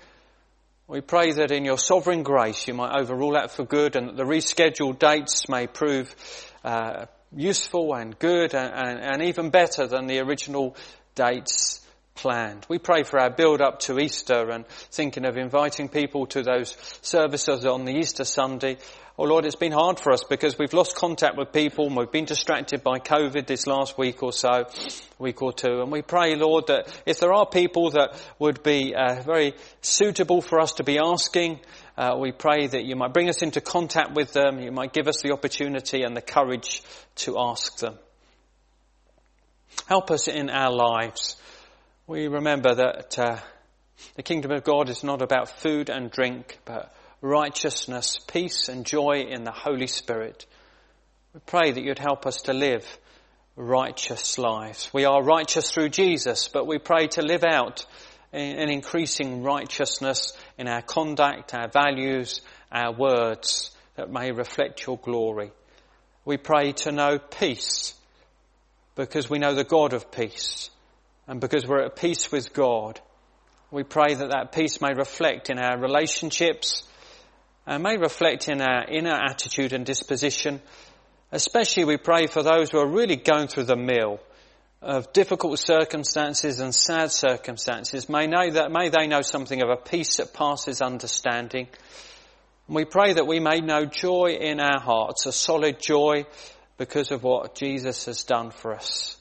We 0.90 1.02
pray 1.02 1.34
that 1.34 1.52
in 1.52 1.66
your 1.66 1.78
sovereign 1.78 2.24
grace 2.24 2.68
you 2.68 2.74
might 2.74 3.00
overrule 3.00 3.34
that 3.34 3.52
for 3.52 3.64
good 3.64 3.96
and 3.96 4.08
that 4.08 4.18
the 4.18 4.24
rescheduled 4.24 4.98
dates 4.98 5.48
may 5.48 5.68
prove 5.68 6.16
uh, 6.64 7.06
useful 7.32 7.94
and 7.94 8.18
good 8.18 8.56
and, 8.56 8.74
and, 8.74 9.00
and, 9.00 9.22
even 9.22 9.52
better 9.52 9.86
than 9.86 10.08
the 10.08 10.18
original 10.18 10.76
dates 11.14 11.86
planned. 12.16 12.66
We 12.68 12.80
pray 12.80 13.04
for 13.04 13.20
our 13.20 13.30
build 13.30 13.62
up 13.62 13.80
to 13.82 14.00
Easter 14.00 14.50
and 14.50 14.68
thinking 14.68 15.26
of 15.26 15.38
inviting 15.38 15.88
people 15.88 16.26
to 16.28 16.44
those 16.44 16.76
services 17.02 17.66
on 17.66 17.86
the 17.86 17.94
Easter 17.94 18.26
Sunday. 18.26 18.78
Oh 19.18 19.26
Lord, 19.26 19.46
it's 19.46 19.56
been 19.56 19.74
hard 19.74 20.00
for 20.00 20.14
us 20.14 20.24
because 20.24 20.58
we've 20.58 20.74
lost 20.74 20.96
contact 20.96 21.38
with 21.38 21.52
people 21.52 21.88
and 21.88 21.98
we've 21.98 22.12
been 22.12 22.24
distracted 22.26 22.84
by 22.84 23.00
COVID 23.00 23.48
this 23.48 23.68
last 23.68 23.98
week 23.98 24.24
or 24.24 24.32
so, 24.32 24.66
week 25.18 25.42
or 25.42 25.52
two. 25.52 25.82
And 25.82 25.92
we 25.92 26.02
pray, 26.02 26.36
Lord, 26.36 26.68
that 26.68 26.88
if 27.06 27.20
there 27.20 27.34
are 27.34 27.46
people 27.46 27.92
that 27.92 28.16
would 28.40 28.64
be 28.64 28.96
uh, 28.96 29.22
very 29.24 29.56
suitable 29.82 30.42
for 30.42 30.62
us 30.62 30.74
to 30.76 30.86
be 30.86 31.00
asking, 31.00 31.60
uh, 31.98 32.16
we 32.18 32.32
pray 32.32 32.68
that 32.68 32.86
you 32.86 32.96
might 32.96 33.14
bring 33.14 33.28
us 33.28 33.42
into 33.42 33.60
contact 33.60 34.14
with 34.16 34.32
them, 34.32 34.60
you 34.60 34.72
might 34.72 34.94
give 34.94 35.10
us 35.10 35.22
the 35.22 35.34
opportunity 35.34 36.04
and 36.04 36.16
the 36.16 36.22
courage 36.22 36.82
to 37.16 37.38
ask 37.38 37.78
them. 37.80 37.96
Help 39.86 40.12
us 40.12 40.30
in 40.30 40.50
our 40.50 40.72
lives. 40.72 41.36
We 42.10 42.28
remember 42.28 42.74
that 42.74 43.20
uh, 43.20 43.38
the 44.16 44.24
kingdom 44.24 44.50
of 44.50 44.64
God 44.64 44.90
is 44.90 45.04
not 45.04 45.22
about 45.22 45.48
food 45.48 45.92
and 45.92 46.10
drink, 46.10 46.58
but 46.66 46.92
righteousness, 47.22 48.18
peace 48.26 48.68
and 48.68 48.84
joy 48.84 49.28
in 49.30 49.44
the 49.44 49.52
Holy 49.52 49.86
Spirit. 49.86 50.48
We 51.36 51.42
pray 51.46 51.72
that 51.72 51.84
you'd 51.84 52.00
help 52.00 52.26
us 52.26 52.38
to 52.46 52.54
live 52.54 52.84
righteous 53.56 54.40
lives. 54.40 54.90
We 54.92 55.06
are 55.06 55.22
righteous 55.22 55.70
through 55.70 55.90
Jesus, 55.90 56.48
but 56.48 56.66
we 56.66 56.80
pray 56.80 57.10
to 57.10 57.22
live 57.22 57.44
out 57.44 57.86
an 58.34 58.72
increasing 58.72 59.44
righteousness 59.44 60.34
in 60.58 60.68
our 60.68 60.82
conduct, 60.82 61.54
our 61.54 61.68
values, 61.68 62.42
our 62.72 62.92
words 62.92 63.70
that 63.98 64.12
may 64.12 64.32
reflect 64.32 64.84
your 64.88 64.98
glory. 64.98 65.52
We 66.26 66.38
pray 66.38 66.72
to 66.72 66.92
know 66.92 67.20
peace 67.20 67.94
because 68.96 69.30
we 69.30 69.38
know 69.38 69.54
the 69.54 69.64
God 69.64 69.94
of 69.94 70.12
peace 70.12 70.72
and 71.30 71.40
because 71.40 71.68
we're 71.68 71.84
at 71.84 71.96
peace 71.96 72.32
with 72.32 72.54
God. 72.54 73.00
We 73.70 73.84
pray 73.84 74.16
that 74.16 74.32
that 74.32 74.52
peace 74.52 74.82
may 74.82 74.96
reflect 74.96 75.52
in 75.52 75.60
our 75.60 75.78
relationships, 75.80 76.82
and 77.68 77.84
may 77.84 77.98
reflect 77.98 78.50
in 78.50 78.62
our 78.62 78.84
inner 78.90 79.14
attitude 79.14 79.72
and 79.72 79.86
disposition. 79.86 80.60
Especially 81.32 81.86
we 81.86 81.98
pray 81.98 82.26
for 82.26 82.42
those 82.42 82.72
who 82.72 82.80
are 82.80 82.92
really 82.92 83.16
going 83.16 83.48
through 83.48 83.66
the 83.66 83.76
mill 83.76 84.20
of 84.82 85.14
difficult 85.14 85.60
circumstances 85.60 86.60
and 86.60 86.74
sad 86.74 87.12
circumstances. 87.12 88.10
May, 88.10 88.26
know 88.26 88.50
that, 88.50 88.72
may 88.72 88.90
they 88.90 89.06
know 89.06 89.22
something 89.22 89.62
of 89.62 89.70
a 89.70 89.76
peace 89.76 90.18
that 90.18 90.34
passes 90.34 90.82
understanding. 90.82 91.68
And 92.66 92.76
we 92.76 92.86
pray 92.86 93.14
that 93.14 93.28
we 93.28 93.40
may 93.40 93.62
know 93.62 93.86
joy 93.86 94.38
in 94.42 94.60
our 94.60 94.80
hearts, 94.80 95.28
a 95.28 95.32
solid 95.32 95.80
joy 95.80 96.26
because 96.80 97.12
of 97.12 97.22
what 97.22 97.54
Jesus 97.54 98.06
has 98.06 98.24
done 98.24 98.50
for 98.50 98.74
us. 98.74 99.19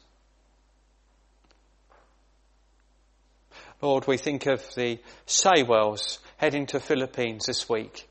Lord, 3.81 4.09
we 4.09 4.17
think 4.17 4.47
of 4.47 4.75
the 4.75 4.99
Saywells 5.29 6.19
heading 6.37 6.67
to 6.67 6.81
Philippines 6.81 7.47
this 7.47 7.69
week. 7.69 8.09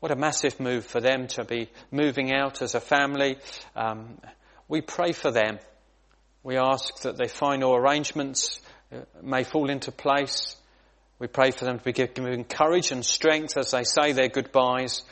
What 0.00 0.10
a 0.10 0.16
massive 0.16 0.58
move 0.58 0.84
for 0.84 1.00
them 1.00 1.28
to 1.28 1.44
be 1.44 1.70
moving 1.92 2.32
out 2.34 2.60
as 2.60 2.74
a 2.74 2.80
family. 2.80 3.38
Um, 3.76 4.18
we 4.66 4.80
pray 4.80 5.12
for 5.12 5.30
them. 5.30 5.60
We 6.42 6.56
ask 6.56 7.02
that 7.02 7.16
their 7.16 7.28
final 7.28 7.76
arrangements 7.76 8.58
uh, 8.92 9.02
may 9.22 9.44
fall 9.44 9.70
into 9.70 9.92
place. 9.92 10.56
We 11.20 11.28
pray 11.28 11.52
for 11.52 11.66
them 11.66 11.78
to 11.78 11.84
be 11.84 11.92
given 11.92 12.42
courage 12.42 12.90
and 12.90 13.04
strength 13.04 13.56
as 13.56 13.70
they 13.70 13.84
say 13.84 14.10
their 14.10 14.28
goodbyes. 14.28 15.02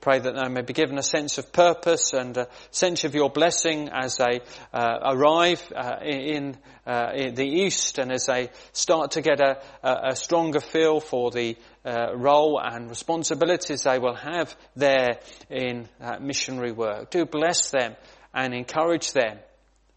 Pray 0.00 0.18
that 0.18 0.34
they 0.34 0.48
may 0.48 0.62
be 0.62 0.72
given 0.72 0.96
a 0.96 1.02
sense 1.02 1.36
of 1.36 1.52
purpose 1.52 2.14
and 2.14 2.36
a 2.36 2.48
sense 2.70 3.04
of 3.04 3.14
your 3.14 3.28
blessing 3.28 3.90
as 3.92 4.16
they 4.16 4.40
uh, 4.72 4.98
arrive 5.02 5.62
uh, 5.76 5.96
in, 6.02 6.56
uh, 6.86 7.10
in, 7.14 7.34
the 7.34 7.46
East 7.46 7.98
and 7.98 8.10
as 8.10 8.26
they 8.26 8.48
start 8.72 9.12
to 9.12 9.20
get 9.20 9.40
a, 9.40 9.58
a 9.82 10.16
stronger 10.16 10.60
feel 10.60 11.00
for 11.00 11.30
the 11.30 11.56
uh, 11.84 12.16
role 12.16 12.58
and 12.62 12.88
responsibilities 12.88 13.82
they 13.82 13.98
will 13.98 14.14
have 14.14 14.56
there 14.74 15.20
in 15.50 15.88
missionary 16.20 16.72
work. 16.72 17.10
Do 17.10 17.26
bless 17.26 17.70
them 17.70 17.94
and 18.32 18.54
encourage 18.54 19.12
them, 19.12 19.38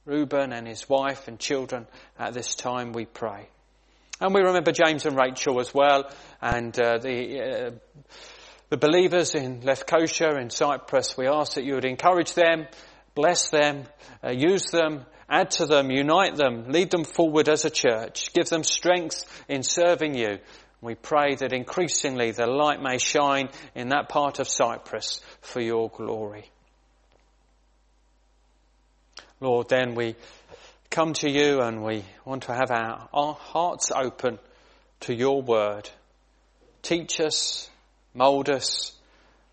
Reuben 0.05 0.51
and 0.51 0.67
his 0.67 0.89
wife 0.89 1.27
and 1.27 1.39
children 1.39 1.87
at 2.19 2.33
this 2.33 2.55
time 2.55 2.91
we 2.91 3.05
pray. 3.05 3.47
And 4.19 4.33
we 4.33 4.41
remember 4.41 4.71
James 4.71 5.05
and 5.05 5.17
Rachel 5.17 5.59
as 5.59 5.73
well 5.73 6.09
and 6.41 6.77
uh, 6.79 6.97
the 6.97 7.39
uh, 7.39 7.71
the 8.73 8.77
believers 8.77 9.35
in 9.35 9.61
Lefkosia, 9.61 10.41
in 10.41 10.49
Cyprus, 10.49 11.15
we 11.15 11.27
ask 11.27 11.53
that 11.53 11.63
you 11.63 11.75
would 11.75 11.85
encourage 11.85 12.33
them, 12.33 12.65
bless 13.13 13.51
them, 13.51 13.83
uh, 14.23 14.31
use 14.31 14.71
them, 14.71 15.05
add 15.29 15.51
to 15.51 15.67
them, 15.67 15.91
unite 15.91 16.35
them, 16.37 16.69
lead 16.69 16.89
them 16.89 17.03
forward 17.03 17.49
as 17.49 17.65
a 17.65 17.69
church, 17.69 18.33
give 18.33 18.49
them 18.49 18.63
strength 18.63 19.43
in 19.47 19.61
serving 19.61 20.15
you. 20.15 20.39
We 20.81 20.95
pray 20.95 21.35
that 21.35 21.53
increasingly 21.53 22.31
the 22.31 22.47
light 22.47 22.81
may 22.81 22.97
shine 22.97 23.49
in 23.75 23.89
that 23.89 24.09
part 24.09 24.39
of 24.39 24.47
Cyprus 24.47 25.21
for 25.41 25.61
your 25.61 25.91
glory. 25.91 26.49
Lord, 29.39 29.69
then 29.69 29.93
we 29.93 30.15
come 30.89 31.13
to 31.13 31.29
you 31.29 31.61
and 31.61 31.83
we 31.83 32.05
want 32.25 32.41
to 32.43 32.55
have 32.55 32.71
our, 32.71 33.07
our 33.13 33.33
hearts 33.35 33.91
open 33.95 34.39
to 35.01 35.13
your 35.13 35.43
word. 35.43 35.91
Teach 36.81 37.19
us, 37.19 37.69
mould 38.13 38.49
us, 38.49 38.93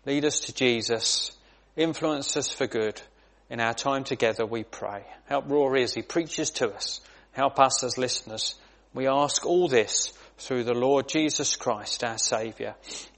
lead 0.05 0.25
us 0.25 0.41
to 0.41 0.53
Jesus, 0.53 1.31
influence 1.75 2.37
us 2.37 2.51
for 2.51 2.67
good. 2.67 3.01
In 3.49 3.59
our 3.59 3.73
time 3.73 4.05
together, 4.05 4.45
we 4.45 4.63
pray. 4.63 5.03
Help 5.25 5.49
Rory 5.49 5.83
as 5.83 5.93
he 5.93 6.01
preaches 6.01 6.51
to 6.51 6.73
us. 6.73 7.01
Help 7.33 7.59
us 7.59 7.83
as 7.83 7.97
listeners. 7.97 8.55
We 8.93 9.07
ask 9.07 9.45
all 9.45 9.67
this 9.67 10.13
through 10.37 10.63
the 10.63 10.73
Lord 10.73 11.07
Jesus 11.09 11.55
Christ, 11.55 12.03
our 12.03 12.17
Saviour. 12.17 12.75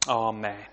Amen. 0.08 0.66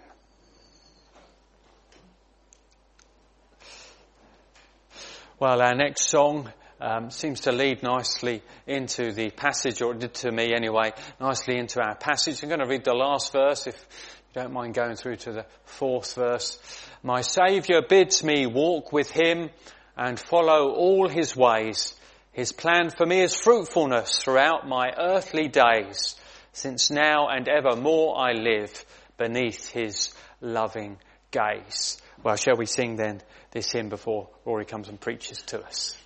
Well, 5.39 5.63
our 5.63 5.75
next 5.75 6.09
song 6.09 6.53
um, 6.81 7.11
seems 7.11 7.41
to 7.41 7.53
lead 7.53 7.83
nicely 7.83 8.43
into 8.67 9.13
the 9.13 9.31
passage, 9.31 9.81
or 9.81 9.93
it 9.93 10.01
did 10.01 10.15
to 10.15 10.31
me 10.31 10.53
anyway, 10.55 10.93
nicely 11.21 11.57
into 11.57 11.81
our 11.81 11.95
passage. 11.95 12.43
I'm 12.43 12.49
going 12.49 12.61
to 12.61 12.69
read 12.69 12.85
the 12.85 12.95
last 12.95 13.33
verse 13.33 13.67
if 13.67 14.20
you 14.35 14.43
don't 14.43 14.53
mind 14.53 14.75
going 14.75 14.95
through 14.95 15.17
to 15.17 15.33
the 15.33 15.47
fourth 15.65 16.15
verse. 16.15 16.59
My 17.03 17.21
Saviour 17.23 17.83
bids 17.83 18.23
me 18.23 18.47
walk 18.47 18.93
with 18.93 19.11
Him 19.11 19.51
and 19.97 20.21
follow 20.21 20.71
all 20.71 21.09
His 21.09 21.35
ways. 21.35 21.95
His 22.31 22.53
plan 22.53 22.91
for 22.91 23.05
me 23.05 23.23
is 23.23 23.35
fruitfulness 23.35 24.21
throughout 24.23 24.69
my 24.69 24.93
earthly 24.97 25.49
days, 25.49 26.15
since 26.53 26.91
now 26.91 27.27
and 27.29 27.49
evermore 27.49 28.17
I 28.17 28.33
live 28.33 28.85
beneath 29.17 29.69
His 29.71 30.15
loving 30.41 30.99
gaze. 31.33 32.01
Well, 32.23 32.37
shall 32.37 32.57
we 32.57 32.67
sing 32.67 32.95
then 32.95 33.23
this 33.51 33.73
hymn 33.73 33.89
before 33.89 34.29
Rory 34.45 34.65
comes 34.65 34.89
and 34.89 35.01
preaches 35.01 35.43
to 35.47 35.61
us? 35.65 35.97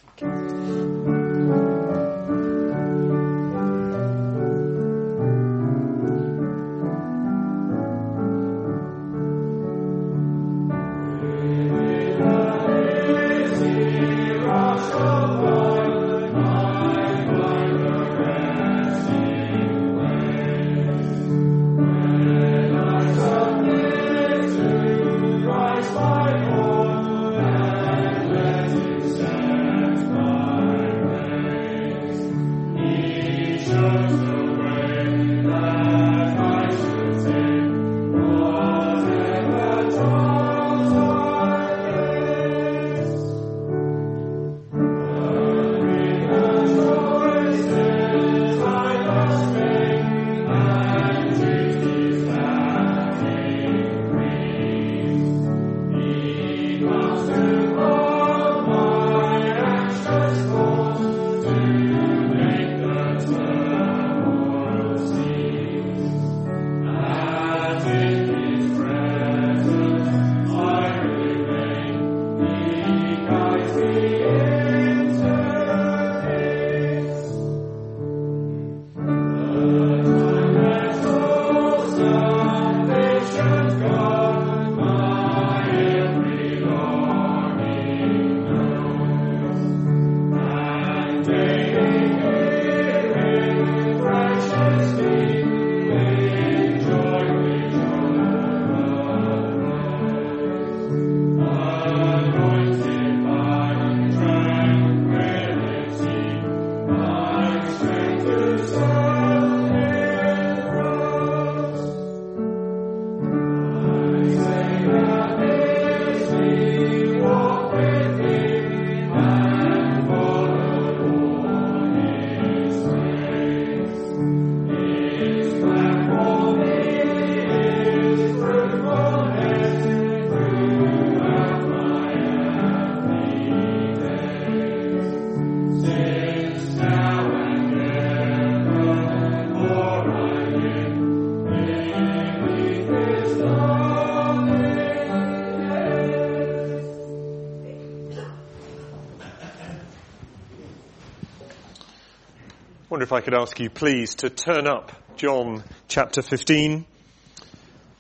Could 153.25 153.33
ask 153.33 153.59
you 153.59 153.71
please 153.71 154.17
to 154.17 154.29
turn 154.29 154.67
up 154.67 154.93
John 155.17 155.65
chapter 155.89 156.21
15. 156.21 156.85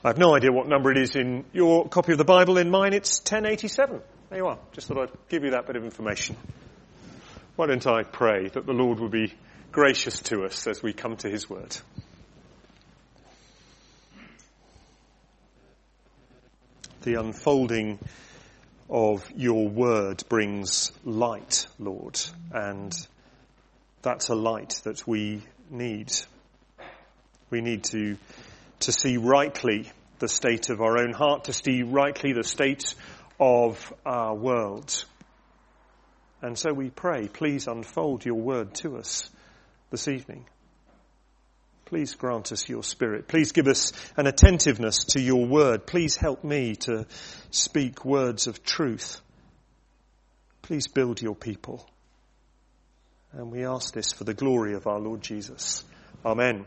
I 0.04 0.08
have 0.08 0.18
no 0.18 0.36
idea 0.36 0.52
what 0.52 0.68
number 0.68 0.92
it 0.92 0.98
is 0.98 1.16
in 1.16 1.46
your 1.54 1.88
copy 1.88 2.12
of 2.12 2.18
the 2.18 2.26
Bible. 2.26 2.58
In 2.58 2.68
mine, 2.68 2.92
it's 2.92 3.20
1087. 3.20 4.02
There 4.28 4.38
you 4.38 4.46
are. 4.48 4.58
Just 4.72 4.86
thought 4.86 4.98
I'd 4.98 5.28
give 5.30 5.42
you 5.42 5.52
that 5.52 5.66
bit 5.66 5.76
of 5.76 5.84
information. 5.84 6.36
Why 7.56 7.68
don't 7.68 7.86
I 7.86 8.02
pray 8.02 8.48
that 8.48 8.66
the 8.66 8.74
Lord 8.74 9.00
will 9.00 9.08
be 9.08 9.32
gracious 9.72 10.20
to 10.24 10.44
us 10.44 10.66
as 10.66 10.82
we 10.82 10.92
come 10.92 11.16
to 11.16 11.30
His 11.30 11.48
Word. 11.48 11.74
The 17.00 17.14
unfolding 17.14 17.98
of 18.90 19.26
your 19.34 19.70
Word 19.70 20.22
brings 20.28 20.92
light, 21.02 21.66
Lord, 21.78 22.20
and 22.52 22.94
that's 24.04 24.28
a 24.28 24.34
light 24.34 24.80
that 24.84 25.06
we 25.06 25.42
need. 25.70 26.12
We 27.50 27.60
need 27.60 27.84
to, 27.84 28.16
to 28.80 28.92
see 28.92 29.16
rightly 29.16 29.90
the 30.20 30.28
state 30.28 30.70
of 30.70 30.80
our 30.80 30.98
own 30.98 31.12
heart, 31.12 31.44
to 31.44 31.52
see 31.52 31.82
rightly 31.82 32.32
the 32.32 32.44
state 32.44 32.94
of 33.40 33.92
our 34.06 34.34
world. 34.34 35.04
And 36.40 36.58
so 36.58 36.72
we 36.72 36.90
pray, 36.90 37.26
please 37.26 37.66
unfold 37.66 38.24
your 38.24 38.36
word 38.36 38.74
to 38.76 38.98
us 38.98 39.30
this 39.90 40.08
evening. 40.08 40.46
Please 41.86 42.14
grant 42.14 42.52
us 42.52 42.68
your 42.68 42.82
spirit. 42.82 43.28
Please 43.28 43.52
give 43.52 43.66
us 43.66 43.92
an 44.16 44.26
attentiveness 44.26 45.04
to 45.04 45.20
your 45.20 45.46
word. 45.46 45.86
Please 45.86 46.16
help 46.16 46.44
me 46.44 46.76
to 46.76 47.06
speak 47.50 48.04
words 48.04 48.46
of 48.46 48.62
truth. 48.62 49.20
Please 50.62 50.88
build 50.88 51.20
your 51.20 51.34
people. 51.34 51.86
And 53.36 53.50
we 53.50 53.66
ask 53.66 53.92
this 53.92 54.12
for 54.12 54.22
the 54.22 54.32
glory 54.32 54.74
of 54.74 54.86
our 54.86 55.00
Lord 55.00 55.20
Jesus. 55.20 55.84
Amen. 56.24 56.66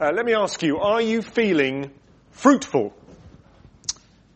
Uh, 0.00 0.10
let 0.12 0.26
me 0.26 0.34
ask 0.34 0.60
you, 0.64 0.78
are 0.78 1.00
you 1.00 1.22
feeling 1.22 1.92
fruitful? 2.32 2.92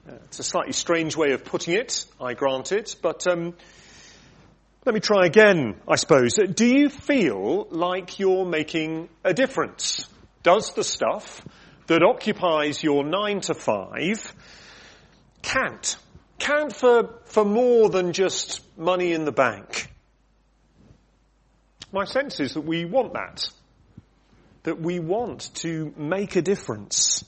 Uh, 0.09 0.15
it's 0.27 0.39
a 0.39 0.45
slightly 0.45 0.75
strange 0.75 1.17
way 1.17 1.33
of 1.33 1.45
putting 1.45 1.75
it, 1.75 2.07
I 2.21 2.35
grant 2.35 2.71
it, 2.71 2.95
but 3.03 3.27
um, 3.27 3.55
let 4.87 4.95
me 4.95 5.01
try 5.01 5.27
again, 5.27 5.81
I 5.89 5.97
suppose. 5.97 6.35
Do 6.35 6.67
you 6.67 6.89
feel 6.89 7.67
like 7.71 8.21
you're 8.21 8.47
making 8.47 9.09
a 9.25 9.35
difference? 9.35 10.07
Does 10.45 10.73
the 10.75 10.85
stuff 10.85 11.45
that 11.89 12.05
occupies 12.05 12.81
your 12.81 13.05
nine 13.05 13.41
to 13.41 13.55
five 13.55 14.33
count? 15.43 15.97
Count 16.39 16.77
for, 16.77 17.19
for 17.25 17.45
more 17.45 17.91
than 17.91 18.13
just 18.13 18.61
money 18.79 19.13
in 19.13 19.25
the 19.25 19.33
bank? 19.33 19.92
My 21.93 22.05
sense 22.05 22.41
is 22.41 22.55
that 22.55 22.63
we 22.63 22.87
want 22.87 23.13
that. 23.13 23.47
That 24.63 24.81
we 24.81 24.99
want 24.99 25.55
to 25.57 25.93
make 25.97 26.37
a 26.37 26.43
difference. 26.43 27.25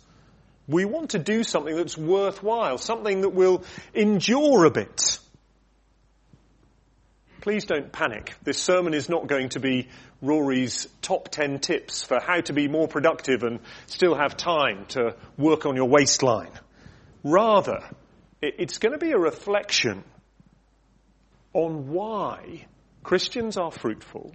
We 0.66 0.86
want 0.86 1.10
to 1.10 1.18
do 1.18 1.44
something 1.44 1.76
that's 1.76 1.98
worthwhile, 1.98 2.78
something 2.78 3.20
that 3.20 3.30
will 3.30 3.64
endure 3.92 4.64
a 4.64 4.70
bit. 4.70 5.18
Please 7.42 7.66
don't 7.66 7.92
panic. 7.92 8.32
This 8.42 8.56
sermon 8.56 8.94
is 8.94 9.10
not 9.10 9.26
going 9.26 9.50
to 9.50 9.60
be 9.60 9.88
Rory's 10.22 10.88
top 11.02 11.28
10 11.28 11.58
tips 11.58 12.02
for 12.02 12.18
how 12.18 12.40
to 12.40 12.54
be 12.54 12.68
more 12.68 12.88
productive 12.88 13.42
and 13.42 13.60
still 13.84 14.14
have 14.14 14.34
time 14.38 14.86
to 14.90 15.14
work 15.36 15.66
on 15.66 15.76
your 15.76 15.88
waistline. 15.88 16.52
Rather, 17.22 17.80
it's 18.40 18.78
going 18.78 18.92
to 18.92 18.98
be 18.98 19.12
a 19.12 19.18
reflection 19.18 20.04
on 21.52 21.90
why 21.90 22.64
Christians 23.02 23.58
are 23.58 23.70
fruitful 23.70 24.32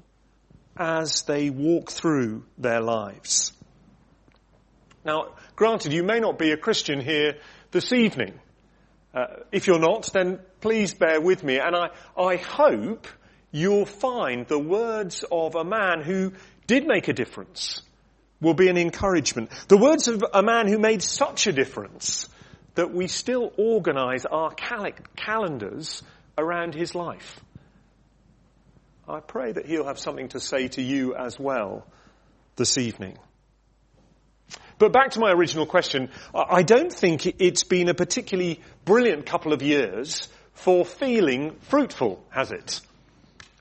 as 0.79 1.23
they 1.23 1.49
walk 1.49 1.91
through 1.91 2.45
their 2.57 2.79
lives. 2.79 3.51
Now, 5.03 5.35
granted, 5.55 5.91
you 5.91 6.03
may 6.03 6.19
not 6.19 6.39
be 6.39 6.51
a 6.51 6.57
Christian 6.57 7.01
here 7.01 7.35
this 7.71 7.91
evening. 7.91 8.39
Uh, 9.13 9.25
if 9.51 9.67
you're 9.67 9.79
not, 9.79 10.09
then 10.13 10.39
please 10.61 10.93
bear 10.93 11.19
with 11.19 11.43
me, 11.43 11.59
and 11.59 11.75
I, 11.75 11.89
I 12.17 12.37
hope 12.37 13.07
you'll 13.51 13.85
find 13.85 14.47
the 14.47 14.59
words 14.59 15.25
of 15.29 15.55
a 15.55 15.63
man 15.63 16.01
who 16.01 16.33
did 16.67 16.87
make 16.87 17.07
a 17.07 17.13
difference 17.13 17.81
will 18.39 18.53
be 18.53 18.69
an 18.69 18.77
encouragement. 18.77 19.49
The 19.67 19.77
words 19.77 20.07
of 20.07 20.23
a 20.33 20.43
man 20.43 20.67
who 20.67 20.77
made 20.77 21.01
such 21.01 21.47
a 21.47 21.51
difference 21.51 22.29
that 22.75 22.93
we 22.93 23.07
still 23.07 23.51
organize 23.57 24.25
our 24.25 24.51
cal- 24.51 24.91
calendars 25.15 26.03
around 26.37 26.73
his 26.73 26.95
life. 26.95 27.41
I 29.09 29.21
pray 29.21 29.51
that 29.51 29.65
he'll 29.65 29.87
have 29.87 29.97
something 29.97 30.27
to 30.29 30.39
say 30.39 30.67
to 30.69 30.83
you 30.83 31.15
as 31.15 31.39
well 31.39 31.87
this 32.57 32.77
evening. 32.77 33.17
But 34.77 34.93
back 34.93 35.11
to 35.11 35.19
my 35.19 35.31
original 35.31 35.65
question, 35.65 36.11
I 36.33 36.61
don't 36.61 36.93
think 36.93 37.25
it's 37.25 37.63
been 37.63 37.89
a 37.89 37.95
particularly 37.95 38.61
brilliant 38.85 39.25
couple 39.25 39.51
of 39.51 39.63
years 39.63 40.29
for 40.53 40.85
feeling 40.85 41.55
fruitful, 41.61 42.23
has 42.29 42.51
it? 42.51 42.81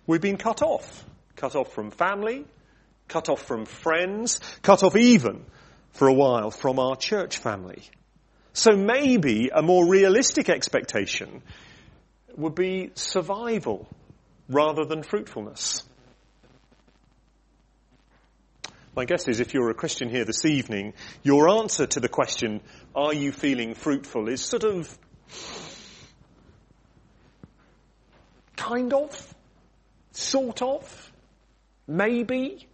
We've 0.06 0.20
been 0.20 0.36
cut 0.36 0.60
off. 0.60 1.04
Cut 1.36 1.56
off 1.56 1.72
from 1.72 1.92
family, 1.92 2.44
cut 3.06 3.28
off 3.28 3.40
from 3.42 3.64
friends, 3.64 4.40
cut 4.62 4.82
off 4.82 4.96
even 4.96 5.44
for 5.92 6.08
a 6.08 6.12
while 6.12 6.50
from 6.50 6.78
our 6.78 6.96
church 6.96 7.38
family. 7.38 7.82
So 8.52 8.76
maybe 8.76 9.50
a 9.54 9.62
more 9.62 9.86
realistic 9.86 10.50
expectation 10.50 11.42
would 12.36 12.54
be 12.54 12.90
survival 12.94 13.88
rather 14.48 14.84
than 14.84 15.02
fruitfulness. 15.02 15.82
My 18.96 19.04
guess 19.04 19.28
is 19.28 19.38
if 19.38 19.54
you're 19.54 19.70
a 19.70 19.74
Christian 19.74 20.08
here 20.08 20.24
this 20.24 20.44
evening, 20.44 20.94
your 21.22 21.48
answer 21.48 21.86
to 21.86 22.00
the 22.00 22.08
question, 22.08 22.60
are 22.96 23.14
you 23.14 23.30
feeling 23.30 23.74
fruitful, 23.74 24.28
is 24.28 24.40
sort 24.40 24.64
of 24.64 24.98
kind 28.56 28.92
of, 28.92 29.34
sort 30.10 30.62
of, 30.62 31.12
maybe, 31.86 32.66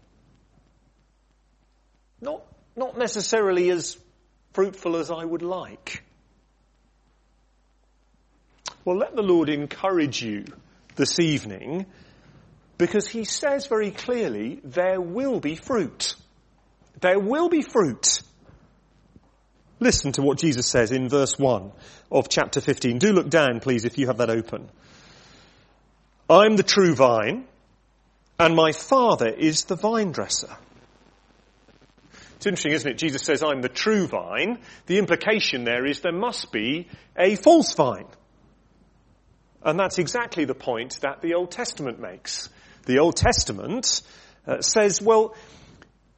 not, 2.22 2.42
not 2.74 2.96
necessarily 2.96 3.70
as 3.70 3.98
fruitful 4.54 4.96
as 4.96 5.10
I 5.10 5.24
would 5.24 5.42
like. 5.42 6.04
Well, 8.84 8.96
let 8.96 9.14
the 9.14 9.22
Lord 9.22 9.50
encourage 9.50 10.22
you 10.22 10.46
this 10.96 11.18
evening 11.20 11.86
because 12.78 13.08
he 13.08 13.24
says 13.24 13.66
very 13.66 13.90
clearly 13.90 14.60
there 14.64 15.00
will 15.00 15.40
be 15.40 15.56
fruit. 15.56 16.14
There 17.00 17.18
will 17.18 17.48
be 17.48 17.62
fruit. 17.62 18.22
Listen 19.80 20.12
to 20.12 20.22
what 20.22 20.38
Jesus 20.38 20.66
says 20.66 20.92
in 20.92 21.08
verse 21.08 21.38
1 21.38 21.72
of 22.10 22.28
chapter 22.28 22.60
15. 22.60 22.98
Do 22.98 23.12
look 23.12 23.28
down, 23.28 23.60
please, 23.60 23.84
if 23.84 23.98
you 23.98 24.06
have 24.06 24.18
that 24.18 24.30
open. 24.30 24.68
I'm 26.28 26.56
the 26.56 26.62
true 26.62 26.94
vine, 26.94 27.44
and 28.38 28.56
my 28.56 28.72
Father 28.72 29.28
is 29.28 29.64
the 29.64 29.76
vine 29.76 30.12
dresser. 30.12 30.56
It's 32.36 32.46
interesting, 32.46 32.72
isn't 32.72 32.90
it? 32.90 32.98
Jesus 32.98 33.22
says, 33.22 33.42
I'm 33.42 33.62
the 33.62 33.68
true 33.68 34.06
vine. 34.06 34.58
The 34.86 34.98
implication 34.98 35.64
there 35.64 35.86
is 35.86 36.00
there 36.00 36.12
must 36.12 36.52
be 36.52 36.88
a 37.16 37.36
false 37.36 37.74
vine. 37.74 38.06
And 39.64 39.78
that's 39.78 39.98
exactly 39.98 40.44
the 40.44 40.54
point 40.54 41.00
that 41.00 41.22
the 41.22 41.34
Old 41.34 41.50
Testament 41.50 41.98
makes. 41.98 42.50
The 42.86 42.98
Old 42.98 43.16
Testament 43.16 44.02
uh, 44.46 44.60
says, 44.60 45.00
well, 45.00 45.34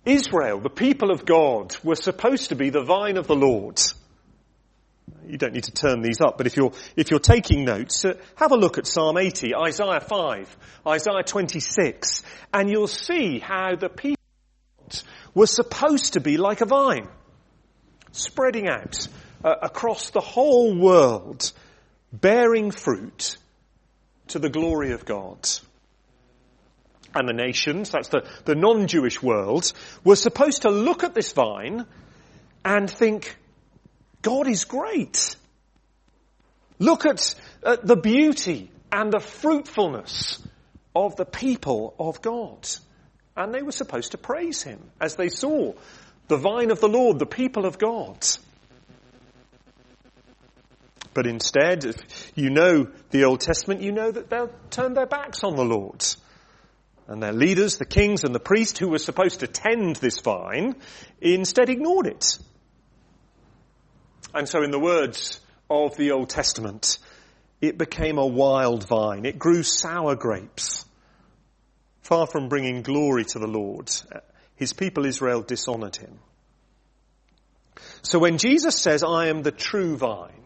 Israel, 0.05 0.61
the 0.61 0.71
people 0.71 1.11
of 1.11 1.25
God, 1.25 1.77
were 1.85 1.95
supposed 1.95 2.49
to 2.49 2.57
be 2.57 2.71
the 2.71 2.83
vine 2.83 3.17
of 3.17 3.27
the 3.27 3.37
Lord. 3.37 3.81
You 5.27 5.39
don't 5.39 5.53
need 5.53 5.65
to 5.65 5.73
turn 5.73 6.03
these 6.03 6.21
up, 6.21 6.39
but 6.39 6.47
if 6.47 6.57
you're, 6.57 6.73
if 6.97 7.11
you're 7.11 7.21
taking 7.21 7.65
notes, 7.65 8.05
uh, 8.05 8.15
have 8.35 8.51
a 8.51 8.57
look 8.57 8.79
at 8.79 8.87
Psalm 8.87 9.17
80, 9.17 9.55
Isaiah 9.55 10.01
5, 10.01 10.57
Isaiah 10.87 11.23
26, 11.25 12.23
and 12.53 12.69
you'll 12.71 12.89
see 12.89 13.39
how 13.39 13.77
the 13.77 13.89
people 13.89 14.17
were 15.35 15.47
supposed 15.47 16.15
to 16.15 16.21
be 16.21 16.37
like 16.37 16.61
a 16.61 16.67
vine, 16.67 17.09
spreading 18.11 18.69
out 18.69 19.07
uh, 19.45 19.55
across 19.63 20.11
the 20.11 20.21
whole 20.21 20.77
world, 20.77 21.53
bearing 22.21 22.71
fruit 22.71 23.37
to 24.29 24.39
the 24.39 24.51
glory 24.51 24.93
of 24.93 25.05
God. 25.05 25.49
And 27.15 27.29
the 27.29 27.33
nations, 27.33 27.91
that's 27.91 28.09
the, 28.09 28.29
the 28.45 28.55
non-Jewish 28.55 29.23
world, 29.23 29.73
were 30.05 30.17
supposed 30.17 30.63
to 30.63 30.71
look 30.71 31.03
at 31.03 31.15
this 31.15 31.33
vine 31.33 31.87
and 32.65 32.91
think, 32.91 33.37
God 34.23 34.49
is 34.49 34.65
great. 34.65 35.37
Look 36.79 37.07
at, 37.07 37.35
at 37.65 37.87
the 37.87 37.97
beauty 37.97 38.71
and 38.93 39.13
the 39.13 39.21
fruitfulness 39.21 40.43
of 40.95 41.17
the 41.17 41.25
people 41.25 41.95
of 41.99 42.21
God. 42.21 42.69
And 43.37 43.55
they 43.55 43.63
were 43.63 43.73
supposed 43.73 44.13
to 44.13 44.19
praise 44.19 44.63
him 44.63 44.81
as 45.01 45.17
they 45.17 45.29
saw 45.29 45.73
the 46.29 46.37
vine 46.37 46.71
of 46.71 46.81
the 46.81 46.89
Lord, 46.89 47.19
the 47.19 47.27
people 47.27 47.67
of 47.67 47.79
God. 47.79 48.27
But 51.17 51.27
instead, 51.27 51.87
if 51.87 52.33
you 52.35 52.51
know 52.51 52.89
the 53.09 53.25
Old 53.25 53.41
Testament, 53.41 53.81
you 53.81 53.91
know 53.91 54.11
that 54.11 54.29
they'll 54.29 54.53
turn 54.69 54.93
their 54.93 55.07
backs 55.07 55.43
on 55.43 55.57
the 55.57 55.65
Lord. 55.65 56.05
And 57.09 57.23
their 57.23 57.33
leaders, 57.33 57.79
the 57.79 57.87
kings 57.87 58.23
and 58.23 58.35
the 58.35 58.39
priests 58.39 58.79
who 58.79 58.91
were 58.91 58.99
supposed 58.99 59.41
to 59.41 59.47
tend 59.47 59.97
this 59.97 60.21
vine, 60.21 60.77
instead 61.23 61.71
ignored 61.71 62.07
it. 62.07 62.37
And 64.35 64.47
so 64.47 64.63
in 64.63 64.71
the 64.71 64.79
words 64.79 65.41
of 65.71 65.97
the 65.97 66.11
Old 66.11 66.29
Testament, 66.29 66.99
it 67.63 67.79
became 67.79 68.19
a 68.19 68.27
wild 68.27 68.87
vine. 68.87 69.25
It 69.25 69.39
grew 69.39 69.63
sour 69.63 70.17
grapes. 70.17 70.85
Far 72.03 72.27
from 72.27 72.51
bringing 72.51 72.83
glory 72.83 73.25
to 73.25 73.39
the 73.39 73.49
Lord, 73.49 73.91
his 74.55 74.75
people 74.75 75.07
Israel 75.07 75.41
dishonored 75.41 75.97
him. 75.97 76.19
So 78.03 78.19
when 78.19 78.37
Jesus 78.37 78.79
says, 78.79 79.03
I 79.03 79.29
am 79.29 79.43
the 79.43 79.51
true 79.51 79.97
vine, 79.97 80.43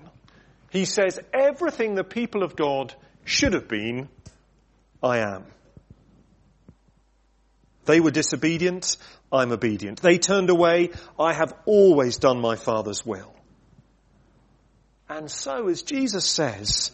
he 0.71 0.85
says 0.85 1.21
everything 1.33 1.95
the 1.95 2.05
people 2.05 2.43
of 2.43 2.57
God 2.57 2.95
should 3.25 3.53
have 3.53 3.69
been, 3.69 4.09
I 5.03 5.19
am. 5.19 5.45
They 7.85 8.01
were 8.01 8.11
disobedient, 8.11 8.97
I'm 9.33 9.53
obedient. 9.53 10.01
They 10.01 10.19
turned 10.19 10.51
away, 10.51 10.91
I 11.19 11.33
have 11.33 11.55
always 11.67 12.17
done 12.17 12.41
my 12.41 12.57
Father's 12.57 13.05
will. 13.05 13.33
And 15.09 15.29
so 15.31 15.69
as 15.69 15.83
Jesus 15.83 16.25
says, 16.25 16.93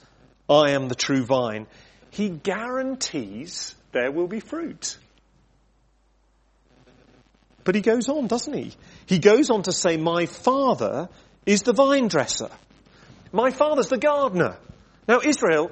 I 0.48 0.70
am 0.70 0.88
the 0.88 0.94
true 0.94 1.24
vine, 1.24 1.66
he 2.10 2.30
guarantees 2.30 3.74
there 3.92 4.10
will 4.10 4.26
be 4.26 4.40
fruit. 4.40 4.96
But 7.64 7.74
he 7.74 7.80
goes 7.82 8.08
on, 8.08 8.26
doesn't 8.26 8.54
he? 8.54 8.72
He 9.06 9.18
goes 9.18 9.50
on 9.50 9.64
to 9.64 9.72
say, 9.72 9.96
my 9.96 10.26
father 10.26 11.08
is 11.44 11.62
the 11.62 11.72
vine 11.72 12.08
dresser. 12.08 12.48
My 13.36 13.50
father's 13.50 13.88
the 13.88 13.98
gardener. 13.98 14.56
Now 15.06 15.20
Israel, 15.22 15.70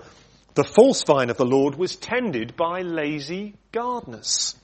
the 0.52 0.64
false 0.64 1.02
vine 1.06 1.30
of 1.30 1.38
the 1.38 1.46
Lord 1.46 1.76
was 1.76 1.96
tended 1.96 2.56
by 2.56 2.82
lazy 2.82 3.54
gardeners. 3.72 4.54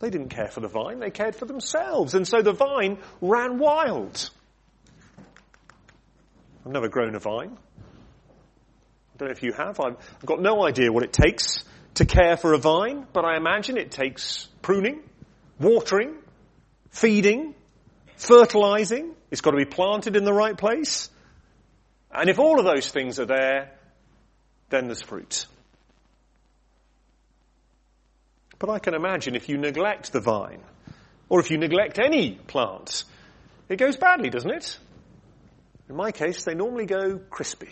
They 0.00 0.10
didn't 0.10 0.30
care 0.30 0.48
for 0.48 0.58
the 0.58 0.66
vine, 0.66 0.98
they 0.98 1.10
cared 1.10 1.36
for 1.36 1.44
themselves. 1.44 2.14
And 2.14 2.26
so 2.26 2.42
the 2.42 2.52
vine 2.52 2.98
ran 3.20 3.60
wild. 3.60 4.28
I've 6.66 6.72
never 6.72 6.88
grown 6.88 7.14
a 7.14 7.20
vine. 7.20 7.56
I 7.56 9.16
don't 9.16 9.28
know 9.28 9.32
if 9.32 9.44
you 9.44 9.52
have. 9.52 9.78
I've 9.78 10.26
got 10.26 10.42
no 10.42 10.66
idea 10.66 10.90
what 10.90 11.04
it 11.04 11.12
takes 11.12 11.62
to 11.94 12.04
care 12.04 12.36
for 12.36 12.54
a 12.54 12.58
vine, 12.58 13.06
but 13.12 13.24
I 13.24 13.36
imagine 13.36 13.78
it 13.78 13.92
takes 13.92 14.48
pruning, 14.62 15.00
watering, 15.60 16.16
feeding, 16.90 17.54
fertilizing. 18.16 19.14
It's 19.30 19.42
got 19.42 19.52
to 19.52 19.58
be 19.58 19.64
planted 19.64 20.16
in 20.16 20.24
the 20.24 20.32
right 20.32 20.58
place. 20.58 21.08
And 22.12 22.28
if 22.28 22.38
all 22.38 22.58
of 22.58 22.64
those 22.64 22.88
things 22.88 23.18
are 23.18 23.26
there, 23.26 23.72
then 24.68 24.86
there's 24.86 25.02
fruit. 25.02 25.46
But 28.58 28.68
I 28.68 28.78
can 28.78 28.94
imagine 28.94 29.36
if 29.36 29.48
you 29.48 29.56
neglect 29.56 30.12
the 30.12 30.20
vine, 30.20 30.62
or 31.28 31.40
if 31.40 31.50
you 31.50 31.58
neglect 31.58 31.98
any 31.98 32.32
plant, 32.32 33.04
it 33.68 33.76
goes 33.76 33.96
badly, 33.96 34.30
doesn't 34.30 34.50
it? 34.50 34.78
In 35.88 35.96
my 35.96 36.12
case, 36.12 36.44
they 36.44 36.54
normally 36.54 36.86
go 36.86 37.18
crispy. 37.30 37.70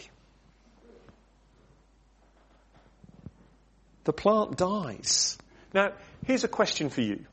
the 4.08 4.12
plant 4.14 4.56
dies. 4.56 5.36
Now, 5.74 5.92
here's 6.26 6.42
a 6.42 6.48
question 6.48 6.88
for 6.88 7.02
you. 7.02 7.26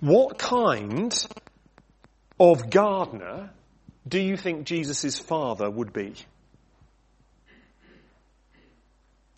What 0.00 0.38
kind 0.38 1.14
of 2.40 2.68
gardener 2.68 3.50
do 4.10 4.18
you 4.18 4.36
think 4.36 4.66
Jesus' 4.66 5.18
father 5.18 5.70
would 5.70 5.92
be? 5.92 6.14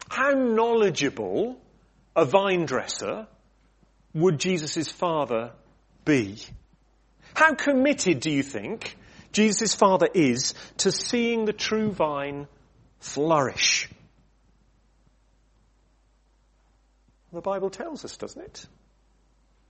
How 0.09 0.31
knowledgeable 0.31 1.61
a 2.17 2.25
vine 2.25 2.65
dresser 2.65 3.27
would 4.15 4.39
Jesus' 4.39 4.91
father 4.91 5.53
be? 6.05 6.39
How 7.35 7.55
committed 7.55 8.21
do 8.21 8.31
you 8.31 8.43
think 8.43 8.97
Jesus' 9.33 9.75
father 9.75 10.09
is 10.13 10.55
to 10.79 10.91
seeing 10.91 11.45
the 11.45 11.53
true 11.53 11.93
vine 11.93 12.49
flourish? 12.99 13.89
The 17.33 17.41
Bible 17.41 17.71
tells 17.71 18.05
us, 18.05 18.17
doesn't 18.17 18.43
it? 18.43 18.67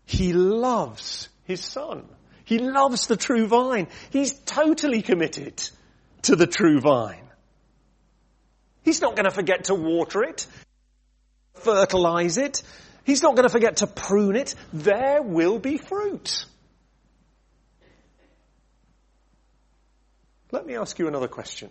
He 0.04 0.32
loves 0.32 1.28
his 1.44 1.60
son. 1.64 2.04
He 2.44 2.58
loves 2.58 3.06
the 3.06 3.16
true 3.16 3.46
vine. 3.46 3.88
He's 4.10 4.32
totally 4.32 5.02
committed 5.02 5.62
to 6.22 6.36
the 6.36 6.46
true 6.46 6.80
vine. 6.80 7.18
He's 8.82 9.00
not 9.00 9.14
going 9.14 9.24
to 9.24 9.30
forget 9.30 9.64
to 9.64 9.74
water 9.74 10.22
it, 10.24 10.46
fertilize 11.54 12.36
it. 12.38 12.62
He's 13.04 13.22
not 13.22 13.34
going 13.34 13.44
to 13.44 13.52
forget 13.52 13.78
to 13.78 13.86
prune 13.86 14.36
it. 14.36 14.54
There 14.72 15.22
will 15.22 15.58
be 15.58 15.76
fruit. 15.76 16.46
Let 20.50 20.66
me 20.66 20.76
ask 20.76 20.98
you 20.98 21.08
another 21.08 21.28
question. 21.28 21.70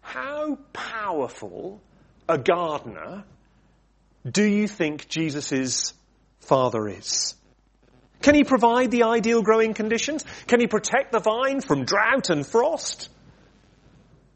How 0.00 0.58
powerful 0.72 1.80
a 2.28 2.36
gardener 2.36 3.24
do 4.30 4.42
you 4.42 4.66
think 4.66 5.08
Jesus' 5.08 5.94
father 6.40 6.88
is? 6.88 7.34
Can 8.22 8.34
he 8.34 8.44
provide 8.44 8.90
the 8.90 9.04
ideal 9.04 9.42
growing 9.42 9.74
conditions? 9.74 10.24
Can 10.46 10.60
he 10.60 10.66
protect 10.66 11.12
the 11.12 11.20
vine 11.20 11.60
from 11.60 11.84
drought 11.84 12.30
and 12.30 12.46
frost? 12.46 13.08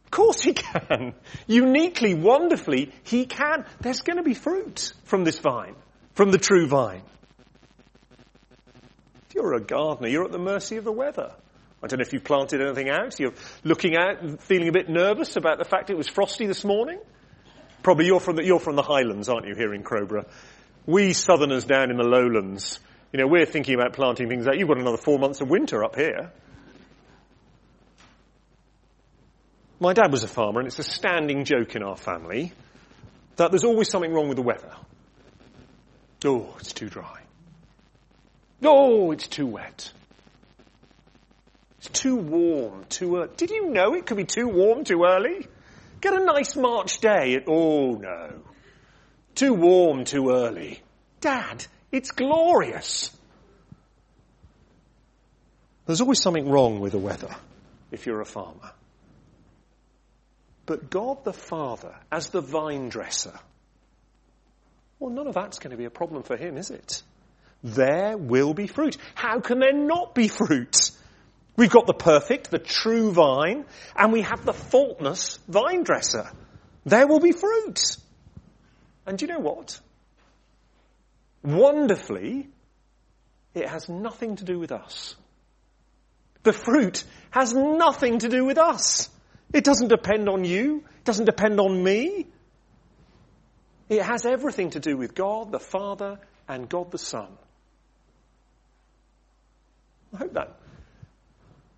Of 0.05 0.11
course 0.11 0.43
he 0.43 0.53
can. 0.55 1.15
Uniquely, 1.47 2.15
wonderfully, 2.15 2.93
he 3.03 3.27
can. 3.27 3.65
There's 3.81 4.03
going 4.03 4.19
to 4.19 4.23
be 4.23 4.35
fruit 4.35 4.93
from 5.05 5.25
this 5.25 5.39
vine, 5.39 5.75
from 6.15 6.31
the 6.31 6.39
true 6.39 6.67
vine. 6.67 7.03
If 9.29 9.35
you're 9.35 9.55
a 9.55 9.61
gardener, 9.61 10.09
you're 10.09 10.25
at 10.25 10.33
the 10.33 10.39
mercy 10.39 10.77
of 10.77 10.85
the 10.85 10.93
weather. 10.93 11.33
I 11.83 11.89
don't 11.89 11.99
know 11.99 12.03
if 12.03 12.13
you've 12.13 12.23
planted 12.23 12.61
anything 12.61 12.91
out. 12.91 13.19
You're 13.19 13.35
looking 13.65 13.97
out 13.97 14.23
and 14.23 14.41
feeling 14.41 14.69
a 14.69 14.73
bit 14.73 14.89
nervous 14.89 15.37
about 15.37 15.59
the 15.59 15.65
fact 15.65 15.91
it 15.91 15.97
was 15.97 16.07
frosty 16.07 16.47
this 16.47 16.65
morning. 16.65 17.01
Probably 17.83 18.07
you're 18.07 18.21
from 18.21 18.37
the, 18.37 18.45
you're 18.45 18.61
from 18.61 18.77
the 18.77 18.83
Highlands, 18.83 19.29
aren't 19.29 19.49
you, 19.49 19.57
here 19.57 19.75
in 19.75 19.83
Crowborough? 19.83 20.27
We 20.87 21.13
Southerners 21.13 21.65
down 21.65 21.91
in 21.91 21.97
the 21.97 22.05
lowlands, 22.05 22.79
you 23.13 23.19
know, 23.19 23.27
we're 23.27 23.47
thinking 23.47 23.75
about 23.75 23.93
planting 23.93 24.29
things 24.29 24.47
out. 24.47 24.59
You've 24.59 24.69
got 24.69 24.79
another 24.79 24.97
four 24.97 25.19
months 25.19 25.41
of 25.41 25.51
winter 25.51 25.85
up 25.85 25.97
here. 25.97 26.33
My 29.79 29.93
dad 29.93 30.11
was 30.13 30.23
a 30.23 30.29
farmer, 30.29 30.61
and 30.61 30.69
it's 30.69 30.79
a 30.79 30.85
standing 30.85 31.45
joke 31.45 31.75
in 31.75 31.83
our 31.83 31.97
family 31.97 32.53
that 33.37 33.51
there's 33.51 33.65
always 33.65 33.91
something 33.91 34.13
wrong 34.13 34.29
with 34.29 34.37
the 34.37 34.43
weather. 34.43 34.73
Oh, 36.25 36.55
it's 36.59 36.73
too 36.73 36.89
dry. 36.89 37.21
Oh, 38.63 39.11
it's 39.11 39.27
too 39.27 39.47
wet. 39.47 39.93
It's 41.79 41.89
too 41.89 42.15
warm, 42.15 42.85
too 42.89 43.17
early. 43.17 43.31
Did 43.37 43.51
you 43.51 43.71
know 43.71 43.95
it 43.95 44.07
could 44.07 44.17
be 44.17 44.25
too 44.25 44.47
warm 44.47 44.85
too 44.85 45.05
early? 45.05 45.49
Get 46.01 46.15
a 46.15 46.25
nice 46.25 46.55
March 46.55 46.99
day. 47.01 47.35
At, 47.35 47.45
oh 47.49 47.95
no. 47.97 48.43
Too 49.35 49.53
warm 49.53 50.05
too 50.05 50.31
early. 50.31 50.81
Dad, 51.21 51.67
it's 51.93 52.11
glorious. 52.11 53.15
There's 55.87 56.01
always 56.01 56.23
something 56.23 56.49
wrong 56.49 56.81
with 56.81 56.93
the 56.93 56.99
weather 56.99 57.35
if 57.91 58.07
you're 58.07 58.21
a 58.21 58.27
farmer. 58.27 58.73
But 60.65 60.91
God 60.91 61.25
the 61.25 61.33
Father, 61.33 61.95
as 62.11 62.31
the 62.31 62.41
vine 62.41 62.89
dresser, 62.89 63.39
well, 64.99 65.11
none 65.11 65.27
of 65.27 65.35
that's 65.35 65.59
going 65.59 65.73
to 65.73 65.77
be 65.77 65.85
a 65.85 65.91
problem 65.91 66.23
for 66.23 66.37
him, 66.37 66.57
is 66.57 66.71
it? 66.71 67.03
There 67.65 68.17
will 68.17 68.55
be 68.55 68.69
fruit. 68.69 68.97
How 69.15 69.41
can 69.41 69.59
there 69.59 69.73
not 69.73 70.15
be 70.15 70.29
fruit? 70.29 70.77
We've 71.57 71.71
got 71.71 71.87
the 71.87 71.93
perfect, 71.93 72.51
the 72.51 72.59
true 72.59 73.13
vine, 73.13 73.65
and 73.97 74.13
we 74.13 74.23
have 74.23 74.45
the 74.45 74.53
faultless 74.53 75.39
vine 75.49 75.83
dresser. 75.83 76.31
There 76.85 77.07
will 77.07 77.21
be 77.21 77.33
fruit. 77.33 77.97
And 79.07 79.21
you 79.21 79.29
know 79.29 79.41
what? 79.41 79.79
Wonderfully, 81.43 82.49
it 83.55 83.69
has 83.69 83.89
nothing 83.89 84.37
to 84.37 84.45
do 84.45 84.59
with 84.59 84.73
us. 84.73 85.17
The 86.43 86.53
fruit 86.53 87.05
has 87.31 87.53
nothing 87.55 88.21
to 88.21 88.29
do 88.29 88.45
with 88.45 88.59
us. 88.59 89.09
It 89.53 89.65
doesn't 89.65 89.89
depend 89.89 90.29
on 90.29 90.45
you. 90.45 90.85
It 90.99 91.05
doesn't 91.05 91.27
depend 91.27 91.61
on 91.61 91.83
me. 91.83 92.27
It 93.89 94.03
has 94.03 94.25
everything 94.25 94.71
to 94.71 94.81
do 94.81 94.97
with 94.97 95.15
God 95.15 95.53
the 95.53 95.61
Father 95.61 96.19
and 96.49 96.69
God 96.69 96.91
the 96.91 96.99
Son. 96.99 97.29
I 100.15 100.19
hope 100.19 100.35
that 100.35 100.57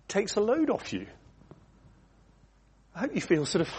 takes 0.07 0.35
a 0.35 0.41
load 0.41 0.69
off 0.69 0.93
you. 0.93 1.07
I 2.95 2.99
hope 2.99 3.15
you 3.15 3.21
feel 3.21 3.45
sort 3.45 3.67
of 3.67 3.73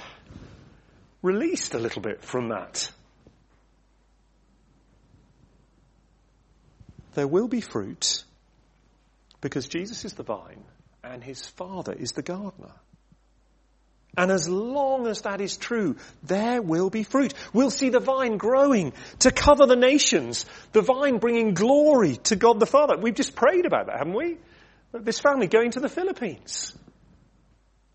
released 1.22 1.74
a 1.74 1.78
little 1.78 2.03
bit 2.03 2.22
from 2.22 2.51
that. 2.51 2.91
There 7.17 7.27
will 7.27 7.49
be 7.49 7.62
fruit 7.62 8.23
because 9.41 9.69
Jesus 9.69 10.05
is 10.05 10.12
the 10.12 10.23
vine 10.23 10.62
and 11.03 11.25
his 11.25 11.47
Father 11.47 11.95
is 11.95 12.12
the 12.12 12.21
gardener. 12.21 12.73
And 14.19 14.31
as 14.31 14.47
long 14.51 15.07
as 15.07 15.23
that 15.23 15.41
is 15.41 15.57
true, 15.57 15.97
there 16.23 16.61
will 16.61 16.91
be 16.91 17.05
fruit. 17.05 17.33
We'll 17.55 17.71
see 17.71 17.89
the 17.89 18.01
vine 18.01 18.37
growing 18.37 18.93
to 19.21 19.31
cover 19.31 19.64
the 19.64 19.77
nations, 19.77 20.45
the 20.73 20.83
vine 20.83 21.17
bringing 21.17 21.55
glory 21.55 22.17
to 22.25 22.37
God 22.37 22.61
the 22.61 22.67
Father. 22.67 22.99
We've 22.99 23.14
just 23.14 23.35
prayed 23.35 23.64
about 23.64 23.87
that, 23.87 23.97
haven't 23.97 24.14
we? 24.14 24.37
This 24.93 25.19
family 25.19 25.47
going 25.47 25.71
to 25.71 25.81
the 25.81 25.89
Philippines. 25.89 26.77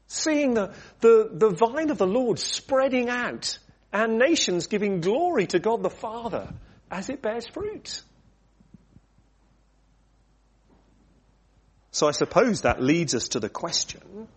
Seeing 0.07 0.55
the, 0.55 0.73
the, 1.01 1.29
the 1.31 1.49
vine 1.51 1.91
of 1.91 1.99
the 1.99 2.07
Lord 2.07 2.39
spreading 2.39 3.07
out 3.07 3.59
and 3.93 4.17
nations 4.17 4.65
giving 4.65 4.99
glory 4.99 5.45
to 5.47 5.59
God 5.59 5.83
the 5.83 5.91
Father 5.91 6.51
as 6.89 7.09
it 7.09 7.21
bears 7.21 7.45
fruit. 7.47 8.01
So 11.91 12.07
I 12.07 12.11
suppose 12.11 12.61
that 12.61 12.81
leads 12.81 13.13
us 13.13 13.29
to 13.29 13.39
the 13.39 13.49
question, 13.49 14.27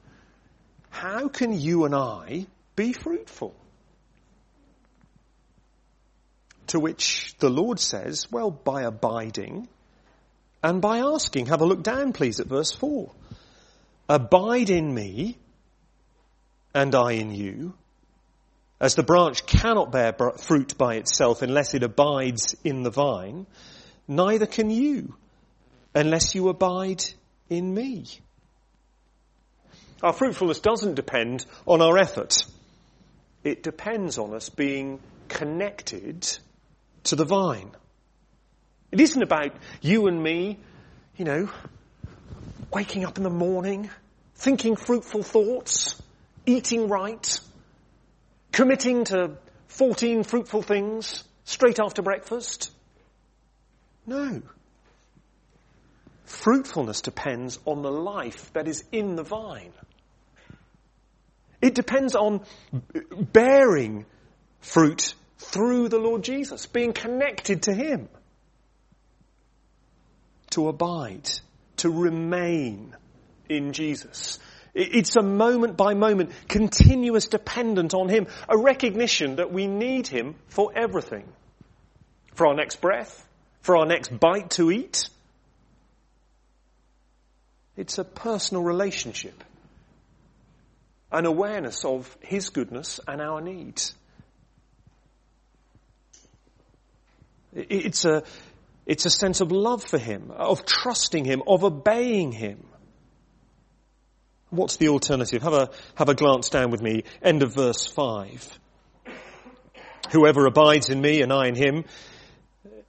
how 0.90 1.28
can 1.28 1.52
you 1.52 1.84
and 1.84 1.94
I 1.94 2.46
be 2.76 2.92
fruitful? 2.92 3.54
To 6.68 6.80
which 6.80 7.34
the 7.38 7.50
Lord 7.50 7.78
says, 7.78 8.26
well, 8.30 8.50
by 8.50 8.82
abiding 8.82 9.68
and 10.62 10.80
by 10.80 10.98
asking. 10.98 11.46
Have 11.46 11.60
a 11.60 11.66
look 11.66 11.82
down, 11.82 12.12
please, 12.12 12.40
at 12.40 12.46
verse 12.46 12.72
4. 12.72 13.10
Abide 14.08 14.70
in 14.70 14.92
me 14.92 15.38
and 16.74 16.94
I 16.94 17.12
in 17.12 17.30
you. 17.30 17.74
As 18.80 18.96
the 18.96 19.02
branch 19.02 19.46
cannot 19.46 19.92
bear 19.92 20.12
fruit 20.38 20.76
by 20.76 20.96
itself 20.96 21.42
unless 21.42 21.74
it 21.74 21.82
abides 21.82 22.56
in 22.64 22.82
the 22.82 22.90
vine, 22.90 23.46
neither 24.08 24.46
can 24.46 24.70
you 24.70 25.14
unless 25.94 26.34
you 26.34 26.48
abide 26.48 27.04
in 27.48 27.74
me. 27.74 28.06
Our 30.02 30.12
fruitfulness 30.12 30.60
doesn't 30.60 30.94
depend 30.94 31.46
on 31.66 31.80
our 31.80 31.96
effort. 31.98 32.44
It 33.42 33.62
depends 33.62 34.18
on 34.18 34.34
us 34.34 34.48
being 34.48 35.00
connected 35.28 36.26
to 37.04 37.16
the 37.16 37.24
vine. 37.24 37.70
It 38.90 39.00
isn't 39.00 39.22
about 39.22 39.52
you 39.80 40.06
and 40.06 40.22
me, 40.22 40.58
you 41.16 41.24
know, 41.24 41.48
waking 42.72 43.04
up 43.04 43.16
in 43.16 43.22
the 43.22 43.30
morning, 43.30 43.90
thinking 44.36 44.76
fruitful 44.76 45.22
thoughts, 45.22 46.00
eating 46.46 46.88
right, 46.88 47.40
committing 48.52 49.04
to 49.04 49.32
14 49.68 50.22
fruitful 50.24 50.62
things 50.62 51.24
straight 51.44 51.80
after 51.80 52.02
breakfast. 52.02 52.70
No. 54.06 54.42
Fruitfulness 56.24 57.02
depends 57.02 57.58
on 57.64 57.82
the 57.82 57.90
life 57.90 58.52
that 58.54 58.66
is 58.66 58.84
in 58.92 59.16
the 59.16 59.22
vine. 59.22 59.72
It 61.60 61.74
depends 61.74 62.14
on 62.14 62.42
bearing 63.32 64.06
fruit 64.60 65.14
through 65.38 65.88
the 65.88 65.98
Lord 65.98 66.22
Jesus, 66.22 66.66
being 66.66 66.92
connected 66.92 67.62
to 67.64 67.74
Him. 67.74 68.08
To 70.50 70.68
abide, 70.68 71.30
to 71.78 71.90
remain 71.90 72.94
in 73.48 73.72
Jesus. 73.72 74.38
It's 74.74 75.16
a 75.16 75.22
moment 75.22 75.76
by 75.76 75.94
moment, 75.94 76.32
continuous 76.48 77.28
dependent 77.28 77.94
on 77.94 78.08
Him, 78.08 78.26
a 78.48 78.58
recognition 78.58 79.36
that 79.36 79.52
we 79.52 79.66
need 79.66 80.06
Him 80.06 80.34
for 80.48 80.72
everything. 80.74 81.24
For 82.34 82.46
our 82.46 82.54
next 82.54 82.80
breath, 82.80 83.26
for 83.60 83.76
our 83.76 83.86
next 83.86 84.08
bite 84.18 84.50
to 84.52 84.70
eat, 84.72 85.08
it's 87.76 87.98
a 87.98 88.04
personal 88.04 88.62
relationship. 88.62 89.42
An 91.10 91.26
awareness 91.26 91.84
of 91.84 92.16
His 92.20 92.48
goodness 92.50 93.00
and 93.06 93.20
our 93.20 93.40
needs. 93.40 93.94
It's 97.52 98.04
a, 98.04 98.24
it's 98.84 99.06
a 99.06 99.10
sense 99.10 99.40
of 99.40 99.52
love 99.52 99.84
for 99.84 99.98
Him, 99.98 100.30
of 100.30 100.64
trusting 100.64 101.24
Him, 101.24 101.42
of 101.46 101.62
obeying 101.62 102.32
Him. 102.32 102.64
What's 104.50 104.76
the 104.76 104.88
alternative? 104.88 105.42
Have 105.42 105.52
a, 105.52 105.70
have 105.96 106.08
a 106.08 106.14
glance 106.14 106.48
down 106.48 106.70
with 106.70 106.80
me. 106.80 107.04
End 107.22 107.42
of 107.42 107.54
verse 107.54 107.86
5. 107.86 108.58
Whoever 110.12 110.46
abides 110.46 110.90
in 110.90 111.00
me 111.00 111.22
and 111.22 111.32
I 111.32 111.48
in 111.48 111.56
him, 111.56 111.84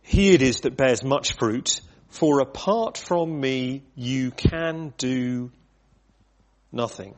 he 0.01 0.33
it 0.33 0.43
is 0.43 0.61
that 0.61 0.77
bears 0.77 1.03
much 1.03 1.37
fruit. 1.37 1.81
For 2.15 2.39
apart 2.39 2.97
from 2.97 3.41
me, 3.41 3.83
you 3.93 4.31
can 4.31 4.93
do 4.97 5.51
nothing. 6.71 7.13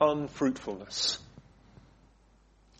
Unfruitfulness. 0.00 1.18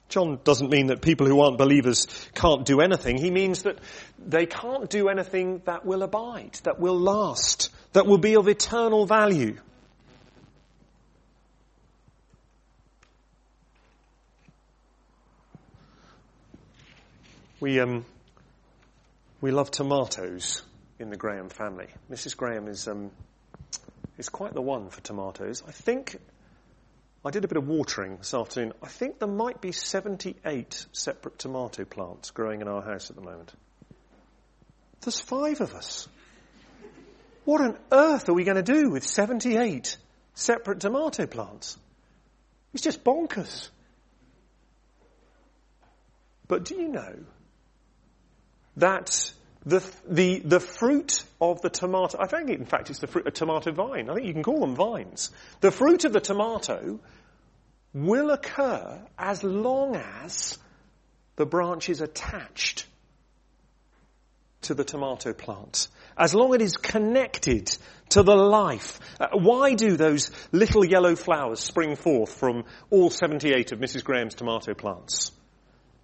John 0.09 0.39
doesn't 0.45 0.71
mean 0.71 0.87
that 0.87 1.03
people 1.03 1.27
who 1.27 1.41
aren't 1.41 1.59
believers 1.59 2.07
can't 2.33 2.65
do 2.65 2.81
anything. 2.81 3.19
He 3.19 3.33
means 3.33 3.65
that 3.65 3.81
they 4.25 4.47
can't 4.47 4.89
do 4.89 5.09
anything 5.09 5.63
that 5.65 5.85
will 5.85 6.05
abide, 6.05 6.61
that 6.63 6.79
will 6.79 6.97
last, 6.97 7.71
that 7.93 8.07
will 8.07 8.19
be 8.19 8.37
of 8.37 8.47
eternal 8.47 9.07
value. 9.07 9.57
We, 17.59 17.81
um, 17.81 18.05
we 19.41 19.51
love 19.51 19.71
tomatoes 19.71 20.63
in 20.99 21.11
the 21.11 21.17
Graham 21.17 21.49
family. 21.49 21.89
Mrs. 22.11 22.37
Graham 22.37 22.69
is, 22.69 22.87
um, 22.87 23.11
is 24.19 24.29
quite 24.29 24.53
the 24.53 24.61
one 24.61 24.91
for 24.91 25.01
tomatoes. 25.01 25.63
I 25.67 25.73
think, 25.73 26.17
I 27.25 27.31
did 27.31 27.45
a 27.45 27.49
bit 27.49 27.57
of 27.57 27.67
watering 27.67 28.19
this 28.19 28.35
afternoon. 28.35 28.75
I 28.83 28.89
think 28.89 29.19
there 29.19 29.29
might 29.29 29.61
be 29.61 29.73
78 29.73 30.87
separate 30.93 31.39
tomato 31.39 31.85
plants 31.85 32.31
growing 32.31 32.61
in 32.61 32.69
our 32.69 32.83
house 32.83 33.09
at 33.09 33.17
the 33.17 33.23
moment. 33.23 33.53
There's 35.01 35.21
five 35.21 35.63
of 35.63 35.75
us. 35.75 36.07
What 37.47 37.63
on 37.63 37.79
earth 37.91 38.29
are 38.29 38.35
we 38.35 38.45
going 38.45 38.63
to 38.63 38.63
do 38.63 38.91
with 38.91 39.07
78 39.07 39.97
separate 40.35 40.81
tomato 40.81 41.27
plants? 41.27 41.79
It's 42.75 42.83
just 42.83 43.03
bonkers. 43.03 43.71
But 46.47 46.65
do 46.67 46.75
you 46.75 46.89
know 46.89 47.15
that 48.77 49.33
the, 49.65 49.85
the, 50.09 50.39
the 50.41 50.61
fruit 50.61 51.23
of 51.41 51.61
the 51.61 51.71
tomato, 51.71 52.19
I 52.21 52.27
think 52.27 52.51
in 52.51 52.65
fact 52.65 52.91
it's 52.91 53.01
the 53.01 53.07
fruit 53.07 53.27
of 53.27 53.35
tomato 53.35 53.73
vine. 53.73 54.09
I 54.09 54.15
think 54.15 54.27
you 54.27 54.33
can 54.33 54.43
call 54.43 54.61
them 54.61 54.75
vines. 54.75 55.31
The 55.61 55.71
fruit 55.71 56.05
of 56.05 56.13
the 56.13 56.21
tomato 56.21 56.99
will 57.93 58.31
occur 58.31 59.01
as 59.19 59.43
long 59.43 59.97
as 59.97 60.59
the 61.37 61.47
branch 61.47 61.89
is 61.89 62.01
attached 62.01 62.87
to 64.63 64.75
the 64.75 64.85
tomato 64.85 65.33
plant. 65.33 65.89
As 66.17 66.35
long 66.35 66.55
as 66.55 66.61
it 66.61 66.65
is 66.65 66.77
connected 66.77 67.77
to 68.11 68.23
the 68.23 68.37
life. 68.37 69.01
Uh, 69.19 69.29
why 69.33 69.75
do 69.75 69.97
those 69.97 70.31
little 70.53 70.85
yellow 70.85 71.17
flowers 71.17 71.61
spring 71.61 71.97
forth 71.97 72.33
from 72.35 72.65
all 72.91 73.11
78 73.11 73.73
of 73.73 73.79
Mrs. 73.79 74.05
Graham's 74.05 74.35
tomato 74.35 74.75
plants? 74.75 75.33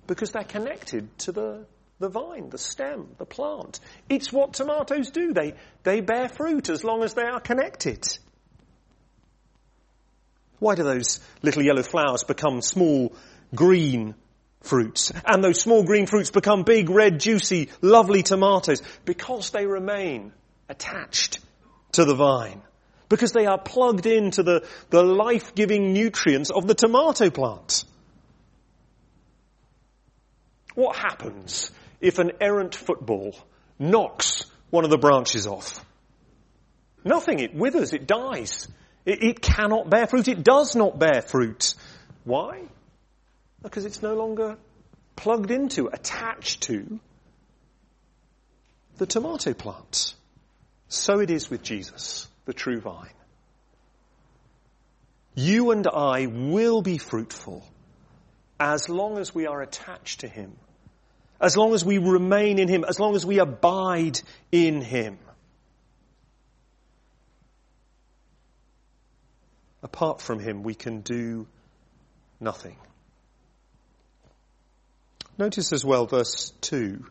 Because 0.07 0.31
they're 0.31 0.45
connected 0.45 1.19
to 1.19 1.33
the 1.33 1.67
the 1.99 2.09
vine, 2.09 2.51
the 2.51 2.59
stem, 2.59 3.09
the 3.19 3.25
plant. 3.25 3.81
It's 4.09 4.33
what 4.33 4.53
tomatoes 4.53 5.11
do. 5.11 5.33
They, 5.33 5.55
they 5.83 6.01
bear 6.01 6.29
fruit 6.29 6.69
as 6.69 6.85
long 6.85 7.03
as 7.03 7.15
they 7.15 7.23
are 7.23 7.41
connected. 7.41 8.07
Why 10.59 10.75
do 10.75 10.83
those 10.83 11.21
little 11.43 11.63
yellow 11.63 11.83
flowers 11.83 12.25
become 12.25 12.61
small 12.61 13.15
green 13.55 14.15
fruits? 14.63 15.13
And 15.25 15.43
those 15.43 15.61
small 15.61 15.85
green 15.85 16.07
fruits 16.07 16.31
become 16.31 16.65
big, 16.65 16.91
red, 16.91 17.21
juicy, 17.21 17.71
lovely 17.81 18.23
tomatoes? 18.23 18.83
Because 19.05 19.51
they 19.51 19.67
remain 19.67 20.33
attached 20.69 21.41
to 21.93 22.05
the 22.05 22.15
vine. 22.15 22.63
Because 23.09 23.33
they 23.33 23.47
are 23.47 23.59
plugged 23.59 24.07
into 24.07 24.43
the, 24.43 24.67
the 24.91 25.03
life-giving 25.03 25.93
nutrients 25.93 26.51
of 26.51 26.67
the 26.67 26.75
tomato 26.75 27.31
plant. 27.31 27.85
What 30.75 30.97
happens 30.97 31.71
if 32.01 32.19
an 32.19 32.33
errant 32.41 32.75
football 32.75 33.35
knocks 33.79 34.45
one 34.71 34.85
of 34.85 34.91
the 34.91 34.99
branches 34.99 35.47
off? 35.47 35.85
Nothing. 37.05 37.39
It 37.41 37.55
withers. 37.55 37.93
It 37.93 38.07
dies. 38.07 38.69
It, 39.05 39.23
it 39.23 39.41
cannot 39.41 39.89
bear 39.89 40.07
fruit. 40.07 40.29
It 40.29 40.43
does 40.43 40.75
not 40.75 40.99
bear 40.99 41.23
fruit. 41.23 41.75
Why? 42.25 42.63
Because 43.63 43.85
it's 43.85 44.03
no 44.03 44.15
longer 44.15 44.57
plugged 45.15 45.51
into, 45.51 45.87
attached 45.87 46.63
to 46.63 47.01
the 48.99 49.07
tomato 49.07 49.55
plant. 49.55 50.15
So 50.89 51.21
it 51.21 51.31
is 51.31 51.51
with 51.51 51.63
Jesus, 51.63 52.29
the 52.45 52.53
true 52.53 52.81
vine. 52.81 53.11
You 55.35 55.71
and 55.71 55.87
I 55.87 56.27
will 56.27 56.81
be 56.81 56.99
fruitful 56.99 57.67
as 58.59 58.89
long 58.89 59.19
as 59.19 59.35
we 59.35 59.47
are 59.47 59.61
attached 59.61 60.21
to 60.21 60.29
Him, 60.29 60.57
as 61.41 61.57
long 61.57 61.75
as 61.75 61.85
we 61.85 61.99
remain 61.99 62.59
in 62.59 62.69
Him, 62.69 62.85
as 62.85 62.99
long 62.99 63.15
as 63.15 63.25
we 63.25 63.39
abide 63.39 64.21
in 64.53 64.81
Him. 64.81 65.19
Apart 69.83 70.21
from 70.21 70.41
Him, 70.41 70.63
we 70.63 70.75
can 70.75 71.01
do 71.01 71.47
nothing. 72.41 72.77
Notice 75.39 75.73
as 75.73 75.85
well 75.85 76.07
verse 76.07 76.53
2. 76.63 77.05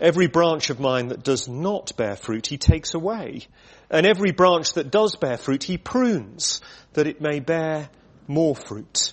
Every 0.00 0.26
branch 0.26 0.70
of 0.70 0.78
mine 0.78 1.08
that 1.08 1.24
does 1.24 1.48
not 1.48 1.96
bear 1.96 2.16
fruit, 2.16 2.46
he 2.46 2.58
takes 2.58 2.94
away. 2.94 3.46
And 3.90 4.06
every 4.06 4.30
branch 4.30 4.74
that 4.74 4.90
does 4.90 5.16
bear 5.16 5.38
fruit, 5.38 5.62
he 5.62 5.78
prunes, 5.78 6.60
that 6.92 7.06
it 7.06 7.20
may 7.20 7.40
bear 7.40 7.88
more 8.26 8.54
fruit. 8.54 9.12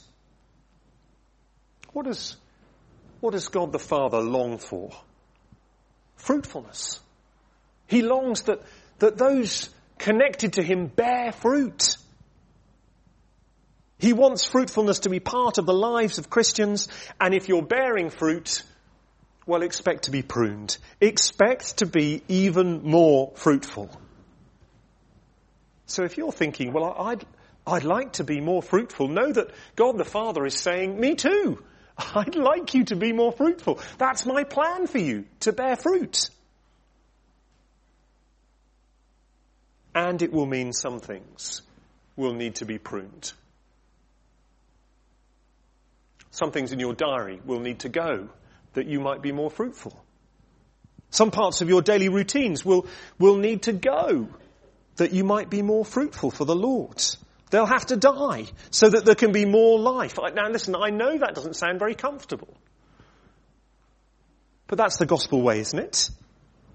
What 1.94 2.06
does, 2.06 2.36
what 3.24 3.32
does 3.32 3.48
God 3.48 3.72
the 3.72 3.80
Father 3.80 4.20
long 4.20 4.58
for? 4.58 4.92
Fruitfulness. 6.18 7.00
He 7.88 8.02
longs 8.02 8.42
that, 8.44 8.62
that 9.00 9.18
those 9.18 9.70
connected 9.98 10.54
to 10.54 10.62
him 10.62 10.88
bear 10.88 11.32
fruit. 11.32 11.96
He 13.98 14.12
wants 14.12 14.46
fruitfulness 14.46 15.00
to 15.00 15.10
be 15.10 15.22
part 15.22 15.58
of 15.58 15.66
the 15.66 15.74
lives 15.74 16.18
of 16.18 16.30
Christians, 16.30 16.90
and 17.18 17.34
if 17.34 17.48
you're 17.48 17.62
bearing 17.62 18.10
fruit, 18.10 18.62
well, 19.48 19.62
expect 19.62 20.04
to 20.04 20.12
be 20.12 20.22
pruned. 20.22 20.78
Expect 21.00 21.78
to 21.78 21.86
be 21.86 22.24
even 22.28 22.84
more 22.84 23.32
fruitful. 23.36 23.90
So 25.86 26.04
if 26.04 26.18
you're 26.18 26.34
thinking, 26.34 26.74
well, 26.74 26.94
I'd, 27.00 27.26
I'd 27.66 27.86
like 27.86 28.12
to 28.14 28.26
be 28.26 28.42
more 28.42 28.62
fruitful, 28.62 29.08
know 29.08 29.32
that 29.32 29.52
God 29.78 29.98
the 29.98 30.04
Father 30.04 30.46
is 30.46 30.60
saying, 30.60 31.00
me 31.00 31.16
too. 31.16 31.64
I'd 32.16 32.36
like 32.36 32.74
you 32.74 32.86
to 32.86 32.96
be 32.96 33.14
more 33.14 33.32
fruitful. 33.32 33.80
That's 33.98 34.26
my 34.26 34.44
plan 34.44 34.88
for 34.88 34.98
you, 34.98 35.26
to 35.42 35.54
bear 35.54 35.76
fruit. 35.76 36.30
And 39.96 40.22
it 40.22 40.32
will 40.32 40.48
mean 40.48 40.74
some 40.74 41.00
things 41.00 41.62
will 42.16 42.34
need 42.34 42.56
to 42.56 42.66
be 42.66 42.78
pruned. 42.78 43.34
Some 46.32 46.52
things 46.52 46.72
in 46.72 46.80
your 46.80 46.96
diary 46.96 47.40
will 47.46 47.60
need 47.60 47.80
to 47.80 47.90
go 47.90 48.30
that 48.74 48.88
you 48.88 49.00
might 49.00 49.22
be 49.22 49.32
more 49.32 49.52
fruitful. 49.52 49.96
Some 51.12 51.30
parts 51.30 51.62
of 51.62 51.70
your 51.70 51.84
daily 51.84 52.10
routines 52.10 52.66
will, 52.66 52.88
will 53.20 53.38
need 53.38 53.64
to 53.64 53.74
go 53.74 54.30
that 54.96 55.14
you 55.14 55.24
might 55.24 55.52
be 55.52 55.62
more 55.62 55.86
fruitful 55.86 56.32
for 56.32 56.46
the 56.46 56.56
Lord. 56.56 57.04
They'll 57.54 57.68
have 57.68 57.86
to 57.86 57.98
die 57.98 58.48
so 58.72 58.90
that 58.90 59.06
there 59.06 59.14
can 59.14 59.32
be 59.32 59.46
more 59.46 59.78
life. 59.78 60.18
Now 60.18 60.50
listen, 60.50 60.76
I 60.76 60.90
know 60.90 61.20
that 61.20 61.36
doesn't 61.36 61.56
sound 61.56 61.78
very 61.78 61.94
comfortable. 61.94 62.52
But 64.66 64.80
that's 64.80 64.98
the 64.98 65.06
gospel 65.06 65.44
way, 65.44 65.60
isn't 65.60 65.78
it? 65.78 66.10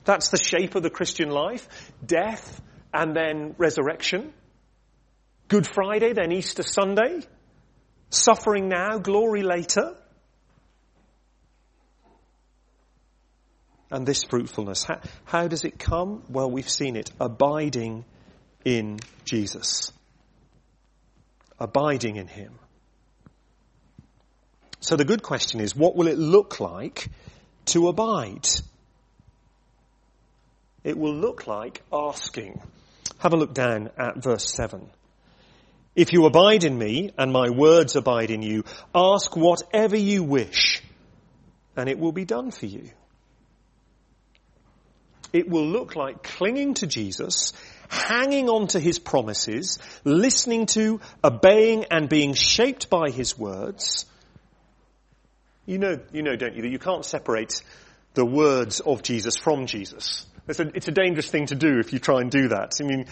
That's 0.04 0.28
the 0.28 0.38
shape 0.38 0.76
of 0.76 0.84
the 0.84 0.88
Christian 0.88 1.30
life. 1.30 1.68
Death 2.06 2.62
and 2.94 3.12
then 3.12 3.56
resurrection. 3.58 4.32
Good 5.48 5.66
Friday, 5.66 6.12
then 6.12 6.30
Easter 6.30 6.62
Sunday. 6.62 7.22
Suffering 8.10 8.68
now, 8.68 8.98
glory 8.98 9.42
later. 9.42 9.96
And 13.90 14.06
this 14.06 14.22
fruitfulness, 14.22 14.84
how, 14.84 15.00
how, 15.24 15.48
does 15.48 15.64
it 15.64 15.76
come? 15.76 16.22
Well, 16.28 16.48
we've 16.48 16.70
seen 16.70 16.94
it. 16.94 17.10
Abiding 17.18 18.04
in 18.64 19.00
Jesus. 19.24 19.90
Abiding 21.58 22.16
in 22.16 22.26
Him. 22.26 22.58
So 24.80 24.96
the 24.96 25.04
good 25.04 25.22
question 25.22 25.60
is, 25.60 25.74
what 25.74 25.96
will 25.96 26.06
it 26.06 26.18
look 26.18 26.60
like 26.60 27.08
to 27.66 27.88
abide? 27.88 28.48
It 30.84 30.96
will 30.96 31.14
look 31.14 31.46
like 31.46 31.82
asking. 31.92 32.60
Have 33.18 33.32
a 33.32 33.36
look 33.36 33.52
down 33.52 33.90
at 33.98 34.22
verse 34.22 34.48
7. 34.54 34.88
If 35.96 36.12
you 36.12 36.26
abide 36.26 36.62
in 36.62 36.78
me 36.78 37.10
and 37.18 37.32
my 37.32 37.50
words 37.50 37.96
abide 37.96 38.30
in 38.30 38.42
you, 38.42 38.64
ask 38.94 39.36
whatever 39.36 39.96
you 39.96 40.22
wish 40.22 40.80
and 41.76 41.88
it 41.88 41.98
will 41.98 42.12
be 42.12 42.24
done 42.24 42.50
for 42.50 42.66
you. 42.66 42.90
It 45.32 45.48
will 45.48 45.66
look 45.66 45.96
like 45.96 46.22
clinging 46.22 46.74
to 46.74 46.86
Jesus, 46.86 47.52
hanging 47.88 48.48
on 48.48 48.68
to 48.68 48.80
his 48.80 48.98
promises, 48.98 49.78
listening 50.04 50.66
to, 50.66 51.00
obeying 51.24 51.84
and 51.90 52.08
being 52.08 52.34
shaped 52.34 52.90
by 52.90 53.10
his 53.10 53.38
words. 53.38 54.06
You 55.66 55.78
know, 55.78 56.00
you 56.12 56.22
know, 56.22 56.36
don't 56.36 56.54
you, 56.54 56.62
that 56.62 56.70
you 56.70 56.78
can't 56.78 57.04
separate 57.04 57.62
the 58.14 58.24
words 58.24 58.80
of 58.80 59.02
Jesus 59.02 59.36
from 59.36 59.66
Jesus. 59.66 60.26
It's 60.46 60.60
a, 60.60 60.68
it's 60.74 60.88
a 60.88 60.92
dangerous 60.92 61.28
thing 61.28 61.46
to 61.46 61.54
do 61.54 61.78
if 61.78 61.92
you 61.92 61.98
try 61.98 62.20
and 62.20 62.30
do 62.30 62.48
that. 62.48 62.72
I 62.80 62.84
mean, 62.84 63.06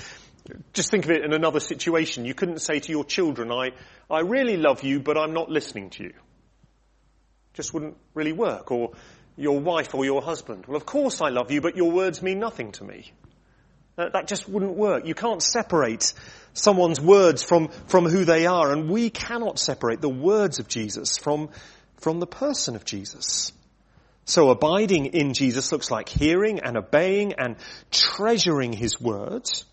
just 0.72 0.90
think 0.90 1.04
of 1.04 1.10
it 1.10 1.24
in 1.24 1.32
another 1.32 1.60
situation. 1.60 2.24
You 2.24 2.34
couldn't 2.34 2.60
say 2.60 2.80
to 2.80 2.90
your 2.90 3.04
children, 3.04 3.52
I, 3.52 3.72
I 4.10 4.20
really 4.20 4.56
love 4.56 4.82
you, 4.82 5.00
but 5.00 5.18
I'm 5.18 5.32
not 5.32 5.50
listening 5.50 5.90
to 5.90 6.04
you. 6.04 6.12
Just 7.54 7.74
wouldn't 7.74 7.96
really 8.14 8.32
work. 8.32 8.70
Or 8.70 8.92
your 9.36 9.60
wife 9.60 9.94
or 9.94 10.04
your 10.04 10.22
husband. 10.22 10.64
Well, 10.66 10.76
of 10.76 10.86
course 10.86 11.20
I 11.20 11.28
love 11.28 11.50
you, 11.50 11.60
but 11.60 11.76
your 11.76 11.90
words 11.90 12.22
mean 12.22 12.38
nothing 12.38 12.72
to 12.72 12.84
me. 12.84 13.12
That, 13.96 14.12
that 14.12 14.28
just 14.28 14.48
wouldn't 14.48 14.76
work. 14.76 15.06
You 15.06 15.14
can't 15.14 15.42
separate 15.42 16.12
someone's 16.52 17.00
words 17.00 17.42
from, 17.42 17.68
from 17.88 18.06
who 18.06 18.24
they 18.24 18.46
are, 18.46 18.72
and 18.72 18.90
we 18.90 19.10
cannot 19.10 19.58
separate 19.58 20.00
the 20.00 20.08
words 20.08 20.58
of 20.58 20.68
Jesus 20.68 21.16
from, 21.16 21.50
from 21.98 22.20
the 22.20 22.26
person 22.26 22.76
of 22.76 22.84
Jesus. 22.84 23.52
So 24.24 24.50
abiding 24.50 25.06
in 25.06 25.34
Jesus 25.34 25.72
looks 25.72 25.90
like 25.90 26.08
hearing 26.08 26.60
and 26.60 26.76
obeying 26.76 27.34
and 27.34 27.56
treasuring 27.90 28.72
his 28.72 29.00
words 29.00 29.64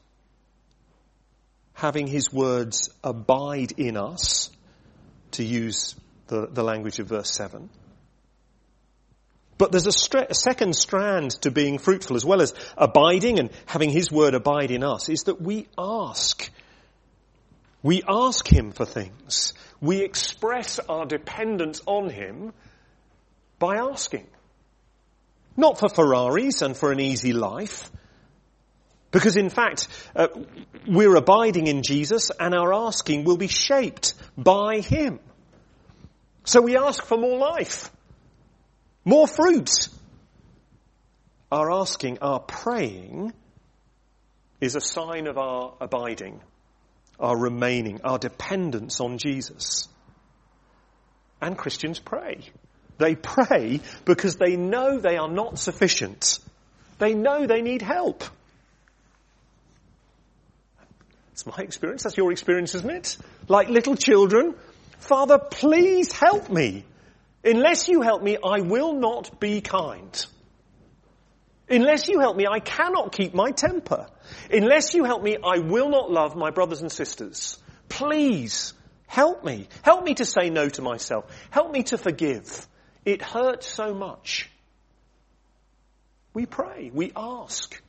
having 1.73 2.07
his 2.07 2.31
words 2.31 2.89
abide 3.03 3.73
in 3.77 3.97
us, 3.97 4.49
to 5.31 5.43
use 5.43 5.95
the, 6.27 6.47
the 6.47 6.63
language 6.63 6.99
of 6.99 7.07
verse 7.07 7.31
7. 7.31 7.69
But 9.57 9.71
there's 9.71 9.85
a, 9.85 10.17
a, 10.29 10.33
second 10.33 10.75
strand 10.75 11.31
to 11.41 11.51
being 11.51 11.77
fruitful 11.77 12.15
as 12.15 12.25
well 12.25 12.41
as 12.41 12.53
abiding 12.77 13.39
and 13.39 13.51
having 13.65 13.91
his 13.91 14.11
word 14.11 14.33
abide 14.33 14.71
in 14.71 14.83
us 14.83 15.09
is 15.09 15.23
that 15.23 15.41
we 15.41 15.67
ask. 15.77 16.49
We 17.83 18.01
ask 18.07 18.47
him 18.47 18.71
for 18.71 18.85
things. 18.85 19.53
We 19.79 20.01
express 20.01 20.79
our 20.79 21.05
dependence 21.05 21.81
on 21.85 22.09
him 22.09 22.53
by 23.59 23.77
asking. 23.77 24.27
Not 25.55 25.77
for 25.77 25.87
Ferraris 25.87 26.61
and 26.61 26.75
for 26.75 26.91
an 26.91 26.99
easy 26.99 27.31
life, 27.31 27.91
because 29.13 29.37
in 29.37 29.49
fact, 29.49 29.87
uh, 30.15 30.27
we're 30.87 31.15
abiding 31.15 31.67
in 31.67 31.83
Jesus 31.83 32.31
and 32.37 32.55
our 32.55 32.73
asking 32.73 33.25
will 33.25 33.37
be 33.37 33.47
shaped 33.47 34.15
by 34.35 34.79
Him. 34.79 35.19
So 36.45 36.61
we 36.61 36.75
ask 36.75 37.05
for 37.05 37.17
more 37.17 37.37
life, 37.37 37.91
more 39.05 39.27
fruit. 39.27 39.69
Our 41.51 41.71
asking, 41.71 42.19
our 42.19 42.39
praying 42.39 43.33
is 44.59 44.75
a 44.75 44.81
sign 44.81 45.27
of 45.27 45.37
our 45.37 45.73
abiding, 45.79 46.41
our 47.19 47.37
remaining, 47.37 48.01
our 48.03 48.17
dependence 48.17 48.99
on 48.99 49.17
Jesus. 49.17 49.87
And 51.41 51.57
Christians 51.57 51.99
pray. 51.99 52.49
They 52.97 53.15
pray 53.15 53.81
because 54.05 54.37
they 54.37 54.55
know 54.55 54.99
they 54.99 55.17
are 55.17 55.29
not 55.29 55.59
sufficient. 55.59 56.39
They 56.99 57.13
know 57.13 57.45
they 57.45 57.61
need 57.61 57.81
help. 57.81 58.23
It's 61.33 61.45
my 61.45 61.57
experience. 61.57 62.03
That's 62.03 62.15
your 62.15 62.31
experience, 62.31 62.75
isn't 62.75 62.89
it? 62.89 63.17
Like 63.47 63.67
little 63.67 63.95
children, 63.95 64.55
Father, 64.99 65.39
please 65.39 66.13
help 66.13 66.49
me. 66.49 66.85
Unless 67.43 67.89
you 67.89 68.01
help 68.01 68.23
me, 68.23 68.37
I 68.43 68.61
will 68.61 68.93
not 68.93 69.39
be 69.39 69.61
kind. 69.61 70.25
Unless 71.69 72.07
you 72.07 72.19
help 72.19 72.37
me, 72.37 72.45
I 72.49 72.59
cannot 72.59 73.11
keep 73.11 73.33
my 73.33 73.51
temper. 73.51 74.07
Unless 74.51 74.93
you 74.93 75.03
help 75.03 75.23
me, 75.23 75.37
I 75.43 75.59
will 75.59 75.89
not 75.89 76.11
love 76.11 76.35
my 76.35 76.51
brothers 76.51 76.81
and 76.81 76.91
sisters. 76.91 77.57
Please 77.89 78.73
help 79.07 79.43
me. 79.43 79.67
Help 79.81 80.03
me 80.03 80.13
to 80.15 80.25
say 80.25 80.49
no 80.49 80.69
to 80.69 80.81
myself. 80.81 81.25
Help 81.49 81.71
me 81.71 81.83
to 81.83 81.97
forgive. 81.97 82.67
It 83.05 83.21
hurts 83.21 83.67
so 83.67 83.93
much. 83.93 84.49
We 86.33 86.45
pray. 86.45 86.91
We 86.93 87.11
ask. 87.15 87.81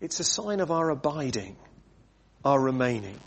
It's 0.00 0.20
a 0.20 0.24
sign 0.24 0.60
of 0.60 0.70
our 0.70 0.90
abiding, 0.90 1.56
our 2.44 2.60
remaining. 2.60 3.18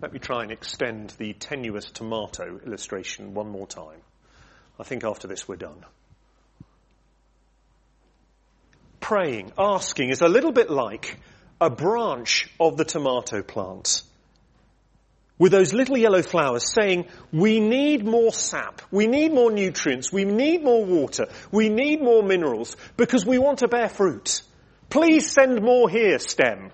Let 0.00 0.12
me 0.12 0.18
try 0.18 0.42
and 0.42 0.52
extend 0.52 1.10
the 1.18 1.32
tenuous 1.32 1.90
tomato 1.90 2.60
illustration 2.64 3.34
one 3.34 3.48
more 3.48 3.66
time. 3.66 4.00
I 4.78 4.82
think 4.82 5.04
after 5.04 5.26
this 5.26 5.48
we're 5.48 5.56
done. 5.56 5.84
Praying, 9.00 9.52
asking 9.56 10.10
is 10.10 10.20
a 10.20 10.28
little 10.28 10.52
bit 10.52 10.70
like 10.70 11.18
a 11.60 11.70
branch 11.70 12.50
of 12.60 12.76
the 12.76 12.84
tomato 12.84 13.42
plant 13.42 14.02
with 15.38 15.52
those 15.52 15.72
little 15.74 15.96
yellow 15.96 16.22
flowers 16.22 16.72
saying, 16.72 17.06
we 17.32 17.60
need 17.60 18.04
more 18.04 18.32
sap, 18.32 18.80
we 18.90 19.06
need 19.06 19.32
more 19.32 19.50
nutrients, 19.50 20.12
we 20.12 20.24
need 20.24 20.62
more 20.62 20.84
water, 20.84 21.26
we 21.50 21.68
need 21.68 22.00
more 22.00 22.22
minerals 22.22 22.76
because 22.96 23.26
we 23.26 23.38
want 23.38 23.58
to 23.58 23.68
bear 23.68 23.88
fruit. 23.88 24.42
Please 24.88 25.30
send 25.30 25.62
more 25.62 25.88
here, 25.90 26.18
stem. 26.18 26.70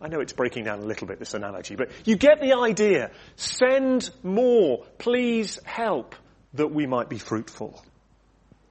I 0.00 0.08
know 0.08 0.20
it's 0.20 0.32
breaking 0.32 0.64
down 0.64 0.78
a 0.78 0.84
little 0.84 1.06
bit, 1.06 1.18
this 1.18 1.34
analogy, 1.34 1.76
but 1.76 1.90
you 2.04 2.16
get 2.16 2.40
the 2.40 2.54
idea. 2.54 3.10
Send 3.36 4.10
more. 4.22 4.86
Please 4.98 5.58
help 5.64 6.14
that 6.54 6.68
we 6.68 6.86
might 6.86 7.08
be 7.08 7.18
fruitful. 7.18 7.84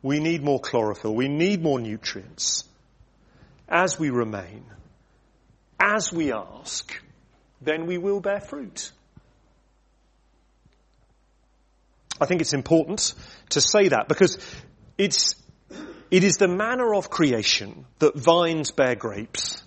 We 0.01 0.19
need 0.19 0.43
more 0.43 0.59
chlorophyll. 0.59 1.13
We 1.13 1.27
need 1.27 1.61
more 1.61 1.80
nutrients. 1.80 2.63
As 3.67 3.99
we 3.99 4.09
remain, 4.09 4.63
as 5.80 6.11
we 6.11 6.34
ask, 6.34 6.99
then 7.61 7.86
we 7.86 7.99
will 7.99 8.21
bear 8.21 8.39
fruit. 8.39 8.91
I 12.19 12.25
think 12.25 12.41
it's 12.41 12.53
important 12.53 13.13
to 13.49 13.61
say 13.61 13.89
that 13.89 14.07
because 14.07 14.39
it's, 14.97 15.36
it 16.09 16.23
is 16.23 16.38
the 16.38 16.47
manner 16.47 16.95
of 16.95 17.09
creation 17.09 17.86
that 17.99 18.15
vines 18.15 18.71
bear 18.71 18.95
grapes 18.95 19.63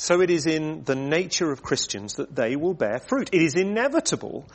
so 0.00 0.20
it 0.20 0.30
is 0.30 0.46
in 0.46 0.84
the 0.84 0.94
nature 0.94 1.50
of 1.50 1.60
Christians 1.60 2.14
that 2.14 2.32
they 2.32 2.54
will 2.54 2.72
bear 2.72 3.00
fruit. 3.00 3.30
It 3.32 3.42
is 3.42 3.56
inevitable 3.56 4.46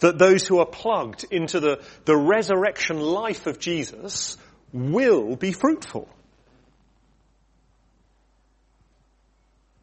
that 0.00 0.18
those 0.18 0.46
who 0.46 0.58
are 0.58 0.66
plugged 0.66 1.26
into 1.30 1.60
the, 1.60 1.84
the 2.06 2.16
resurrection 2.16 2.98
life 2.98 3.46
of 3.46 3.58
Jesus 3.58 4.38
will 4.72 5.36
be 5.36 5.52
fruitful. 5.52 6.08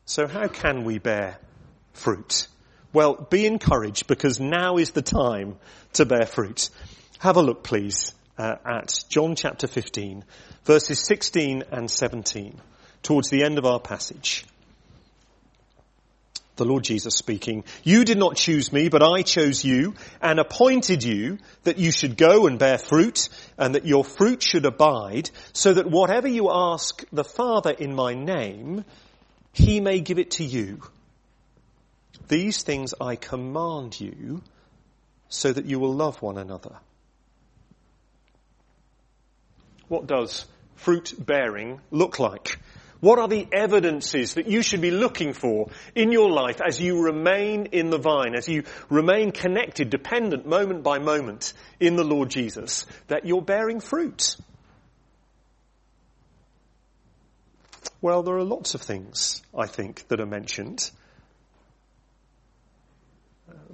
So 0.06 0.26
how 0.26 0.48
can 0.48 0.84
we 0.84 0.98
bear 0.98 1.38
fruit? 1.94 2.48
Well, 2.92 3.14
be 3.14 3.46
encouraged 3.46 4.08
because 4.08 4.40
now 4.40 4.78
is 4.78 4.92
the 4.92 5.04
time 5.04 5.58
to 5.94 6.06
bear 6.06 6.26
fruit. 6.26 6.72
Have 7.20 7.38
a 7.38 7.44
look 7.44 7.62
please 7.62 8.16
uh, 8.40 8.56
at 8.66 9.06
John 9.10 9.36
chapter 9.36 9.68
15 9.68 10.26
verses 10.66 11.06
16 11.06 11.66
and 11.72 11.90
17 11.90 12.60
towards 13.04 13.30
the 13.30 13.44
end 13.44 13.60
of 13.60 13.66
our 13.66 13.80
passage 13.80 14.48
the 16.56 16.66
Lord 16.66 16.84
Jesus 16.84 17.16
speaking, 17.16 17.64
you 17.84 18.06
did 18.06 18.18
not 18.18 18.36
choose 18.36 18.72
me, 18.72 18.90
but 18.90 19.02
I 19.02 19.24
chose 19.24 19.64
you 19.64 19.96
and 20.22 20.40
appointed 20.40 21.04
you 21.04 21.40
that 21.64 21.80
you 21.80 21.92
should 21.92 22.16
go 22.16 22.46
and 22.46 22.60
bear 22.60 22.78
fruit 22.78 23.30
and 23.58 23.76
that 23.76 23.86
your 23.86 24.04
fruit 24.04 24.44
should 24.44 24.66
abide 24.66 25.32
so 25.52 25.74
that 25.74 25.90
whatever 25.90 26.28
you 26.28 26.50
ask 26.52 27.04
the 27.12 27.24
Father 27.24 27.72
in 27.72 27.96
my 27.96 28.14
name, 28.14 28.86
he 29.52 29.80
may 29.80 30.00
give 30.00 30.20
it 30.20 30.32
to 30.32 30.44
you. 30.44 30.82
These 32.28 32.64
things 32.64 32.94
I 33.02 33.16
command 33.16 34.00
you 34.00 34.42
so 35.30 35.52
that 35.52 35.66
you 35.66 35.80
will 35.80 35.94
love 35.94 36.22
one 36.22 36.38
another. 36.38 36.76
What 39.88 40.08
does 40.08 40.46
fruit 40.76 41.14
bearing 41.18 41.82
look 41.92 42.20
like? 42.20 42.60
What 43.04 43.20
are 43.20 43.28
the 43.28 43.46
evidences 43.52 44.36
that 44.36 44.48
you 44.48 44.62
should 44.62 44.80
be 44.80 44.90
looking 44.90 45.34
for 45.34 45.68
in 45.94 46.14
your 46.14 46.32
life 46.32 46.62
as 46.66 46.80
you 46.80 47.02
remain 47.02 47.66
in 47.74 47.90
the 47.90 47.98
vine, 47.98 48.34
as 48.34 48.48
you 48.48 48.64
remain 48.90 49.34
connected, 49.34 49.90
dependent 49.90 50.46
moment 50.46 50.84
by 50.84 51.00
moment 51.00 51.52
in 51.82 51.98
the 51.98 52.06
Lord 52.06 52.30
Jesus, 52.30 52.86
that 53.08 53.26
you're 53.26 53.42
bearing 53.42 53.82
fruit? 53.82 54.38
Well, 58.00 58.24
there 58.24 58.38
are 58.38 58.46
lots 58.46 58.74
of 58.74 58.82
things, 58.82 59.42
I 59.54 59.68
think, 59.68 60.08
that 60.08 60.22
are 60.22 60.26
mentioned. 60.26 60.90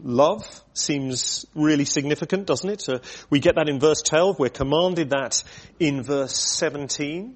Love 0.01 0.43
seems 0.73 1.45
really 1.53 1.85
significant, 1.85 2.47
doesn't 2.47 2.69
it? 2.71 2.89
Uh, 2.89 2.97
we 3.29 3.39
get 3.39 3.57
that 3.57 3.69
in 3.69 3.79
verse 3.79 4.01
12. 4.01 4.39
We're 4.39 4.49
commanded 4.49 5.11
that 5.11 5.43
in 5.79 6.01
verse 6.01 6.35
17. 6.35 7.35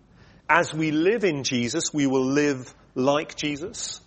As 0.55 0.71
we 0.71 0.91
live 0.91 1.23
in 1.23 1.43
Jesus, 1.43 1.91
we 1.91 2.05
will 2.05 2.25
live 2.25 2.75
like 2.93 3.35
Jesus 3.35 3.99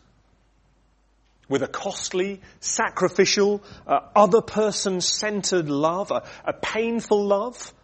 with 1.49 1.65
a 1.65 1.67
costly, 1.67 2.41
sacrificial, 2.61 3.65
uh, 3.85 3.99
other 4.15 4.41
person 4.43 5.01
centered 5.01 5.69
love, 5.69 6.13
a, 6.13 6.23
a 6.45 6.53
painful 6.53 7.27
love, 7.27 7.75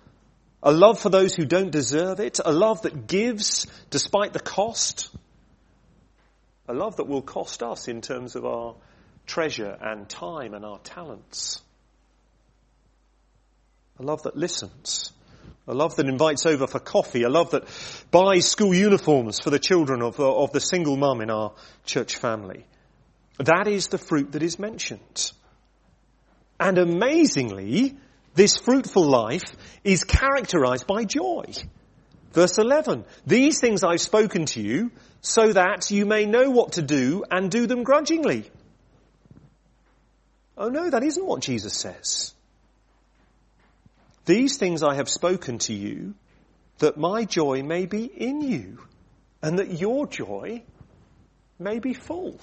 a 0.62 0.70
love 0.70 1.00
for 1.00 1.08
those 1.08 1.34
who 1.34 1.44
don't 1.44 1.72
deserve 1.72 2.20
it, 2.20 2.38
a 2.44 2.52
love 2.52 2.82
that 2.82 3.08
gives 3.08 3.66
despite 3.90 4.32
the 4.32 4.38
cost, 4.38 5.10
a 6.68 6.72
love 6.72 6.94
that 6.98 7.08
will 7.08 7.20
cost 7.20 7.64
us 7.64 7.88
in 7.88 8.00
terms 8.00 8.36
of 8.36 8.46
our 8.46 8.76
treasure 9.26 9.76
and 9.80 10.08
time 10.08 10.54
and 10.54 10.64
our 10.64 10.78
talents, 10.78 11.60
a 13.98 14.04
love 14.04 14.22
that 14.22 14.36
listens, 14.36 15.12
a 15.66 15.74
love 15.74 15.96
that 15.96 16.08
invites 16.08 16.44
over 16.46 16.66
for 16.66 16.80
coffee. 16.80 17.22
A 17.22 17.28
love 17.28 17.50
that 17.52 17.64
buys 18.10 18.48
school 18.48 18.74
uniforms 18.74 19.38
for 19.40 19.50
the 19.50 19.58
children 19.58 20.02
of, 20.02 20.18
uh, 20.18 20.34
of 20.34 20.52
the 20.52 20.60
single 20.60 20.96
mum 20.96 21.20
in 21.20 21.30
our 21.30 21.52
church 21.84 22.16
family. 22.16 22.66
That 23.38 23.68
is 23.68 23.88
the 23.88 23.98
fruit 23.98 24.32
that 24.32 24.42
is 24.42 24.58
mentioned. 24.58 25.32
And 26.58 26.78
amazingly, 26.78 27.96
this 28.34 28.56
fruitful 28.56 29.04
life 29.04 29.56
is 29.84 30.04
characterized 30.04 30.86
by 30.86 31.04
joy. 31.04 31.44
Verse 32.32 32.58
11, 32.58 33.04
these 33.26 33.60
things 33.60 33.84
I've 33.84 34.00
spoken 34.00 34.46
to 34.46 34.60
you 34.60 34.90
so 35.20 35.52
that 35.52 35.90
you 35.90 36.06
may 36.06 36.24
know 36.24 36.50
what 36.50 36.72
to 36.72 36.82
do 36.82 37.24
and 37.30 37.50
do 37.50 37.66
them 37.66 37.82
grudgingly. 37.82 38.50
Oh 40.56 40.68
no, 40.68 40.88
that 40.88 41.02
isn't 41.02 41.24
what 41.24 41.42
Jesus 41.42 41.74
says. 41.74 42.34
These 44.24 44.56
things 44.56 44.82
I 44.82 44.94
have 44.94 45.08
spoken 45.08 45.58
to 45.58 45.74
you 45.74 46.14
that 46.78 46.96
my 46.96 47.24
joy 47.24 47.62
may 47.62 47.86
be 47.86 48.04
in 48.04 48.40
you 48.40 48.78
and 49.42 49.58
that 49.58 49.80
your 49.80 50.06
joy 50.06 50.62
may 51.58 51.78
be 51.78 51.94
full. 51.94 52.40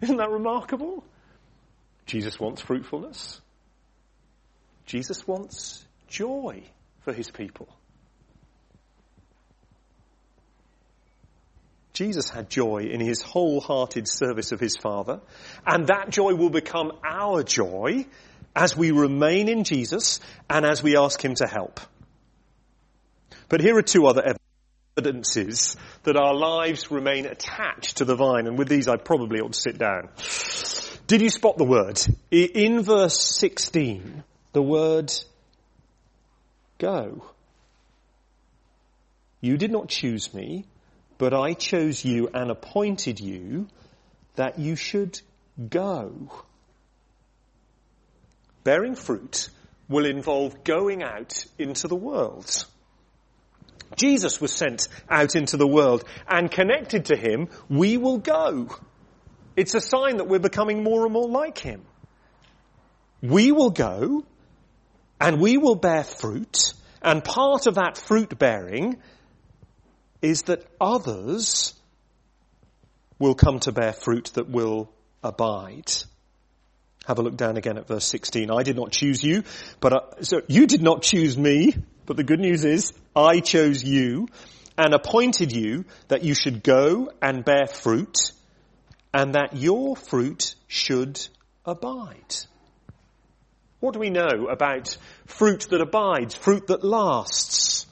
Isn't 0.00 0.16
that 0.16 0.30
remarkable? 0.30 1.04
Jesus 2.06 2.38
wants 2.38 2.60
fruitfulness. 2.60 3.40
Jesus 4.86 5.26
wants 5.26 5.86
joy 6.08 6.62
for 7.02 7.12
his 7.12 7.30
people. 7.30 7.68
Jesus 11.92 12.28
had 12.28 12.50
joy 12.50 12.88
in 12.90 13.00
his 13.00 13.22
wholehearted 13.22 14.08
service 14.08 14.50
of 14.50 14.58
his 14.58 14.76
Father, 14.76 15.20
and 15.64 15.86
that 15.86 16.10
joy 16.10 16.34
will 16.34 16.50
become 16.50 16.90
our 17.08 17.44
joy 17.44 18.04
as 18.54 18.76
we 18.76 18.90
remain 18.90 19.48
in 19.48 19.64
Jesus 19.64 20.20
and 20.48 20.64
as 20.64 20.82
we 20.82 20.96
ask 20.96 21.22
Him 21.24 21.34
to 21.36 21.46
help. 21.46 21.80
But 23.48 23.60
here 23.60 23.76
are 23.76 23.82
two 23.82 24.06
other 24.06 24.34
evidences 24.96 25.76
that 26.04 26.16
our 26.16 26.34
lives 26.34 26.90
remain 26.90 27.26
attached 27.26 27.98
to 27.98 28.04
the 28.04 28.14
vine, 28.14 28.46
and 28.46 28.58
with 28.58 28.68
these 28.68 28.88
I 28.88 28.96
probably 28.96 29.40
ought 29.40 29.52
to 29.52 29.58
sit 29.58 29.78
down. 29.78 30.08
Did 31.06 31.20
you 31.20 31.28
spot 31.28 31.58
the 31.58 31.64
word? 31.64 32.00
In 32.30 32.82
verse 32.82 33.20
16, 33.20 34.24
the 34.52 34.62
word 34.62 35.12
go. 36.78 37.24
You 39.40 39.58
did 39.58 39.70
not 39.70 39.88
choose 39.88 40.32
me, 40.32 40.64
but 41.18 41.34
I 41.34 41.52
chose 41.52 42.04
you 42.04 42.30
and 42.32 42.50
appointed 42.50 43.20
you 43.20 43.68
that 44.36 44.58
you 44.58 44.76
should 44.76 45.20
go. 45.68 46.30
Bearing 48.64 48.94
fruit 48.94 49.50
will 49.88 50.06
involve 50.06 50.64
going 50.64 51.02
out 51.02 51.44
into 51.58 51.86
the 51.88 51.96
world. 51.96 52.66
Jesus 53.96 54.40
was 54.40 54.52
sent 54.52 54.88
out 55.08 55.36
into 55.36 55.56
the 55.56 55.66
world 55.66 56.04
and 56.26 56.50
connected 56.50 57.06
to 57.06 57.16
him, 57.16 57.48
we 57.68 57.96
will 57.96 58.18
go. 58.18 58.68
It's 59.56 59.74
a 59.74 59.80
sign 59.80 60.16
that 60.16 60.26
we're 60.26 60.38
becoming 60.38 60.82
more 60.82 61.04
and 61.04 61.12
more 61.12 61.28
like 61.28 61.58
him. 61.58 61.82
We 63.22 63.52
will 63.52 63.70
go 63.70 64.24
and 65.20 65.40
we 65.40 65.58
will 65.58 65.76
bear 65.76 66.02
fruit 66.02 66.74
and 67.04 67.22
part 67.22 67.66
of 67.66 67.74
that 67.74 67.98
fruit 67.98 68.38
bearing 68.38 68.96
is 70.22 70.42
that 70.44 70.66
others 70.80 71.74
will 73.18 73.34
come 73.34 73.60
to 73.60 73.72
bear 73.72 73.92
fruit 73.92 74.30
that 74.34 74.48
will 74.48 74.90
abide. 75.22 75.92
Have 77.06 77.18
a 77.18 77.22
look 77.22 77.36
down 77.36 77.56
again 77.56 77.76
at 77.76 77.86
verse 77.86 78.06
16. 78.06 78.50
I 78.50 78.62
did 78.62 78.76
not 78.76 78.90
choose 78.90 79.22
you, 79.22 79.44
but 79.80 79.92
uh, 79.92 80.22
so 80.22 80.40
you 80.48 80.66
did 80.66 80.82
not 80.82 81.02
choose 81.02 81.36
me, 81.36 81.74
but 82.06 82.16
the 82.16 82.24
good 82.24 82.40
news 82.40 82.64
is 82.64 82.92
I 83.14 83.40
chose 83.40 83.84
you 83.84 84.28
and 84.78 84.94
appointed 84.94 85.52
you 85.52 85.84
that 86.08 86.24
you 86.24 86.34
should 86.34 86.62
go 86.62 87.10
and 87.20 87.44
bear 87.44 87.66
fruit 87.66 88.32
and 89.12 89.34
that 89.34 89.56
your 89.56 89.96
fruit 89.96 90.54
should 90.66 91.20
abide. 91.64 92.36
What 93.80 93.92
do 93.92 94.00
we 94.00 94.10
know 94.10 94.48
about 94.50 94.96
fruit 95.26 95.66
that 95.70 95.80
abides, 95.80 96.34
fruit 96.34 96.68
that 96.68 96.82
lasts? 96.82 97.86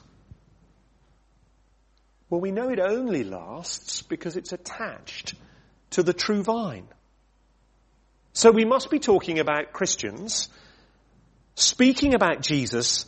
Well, 2.29 2.41
we 2.41 2.51
know 2.51 2.69
it 2.69 2.79
only 2.79 3.23
lasts 3.23 4.01
because 4.01 4.37
it's 4.37 4.53
attached 4.53 5.35
to 5.91 6.01
the 6.01 6.13
true 6.13 6.41
vine. 6.41 6.87
So 8.33 8.51
we 8.51 8.65
must 8.65 8.89
be 8.89 8.99
talking 8.99 9.39
about 9.39 9.71
Christians, 9.73 10.49
speaking 11.55 12.15
about 12.15 12.41
Jesus, 12.41 13.05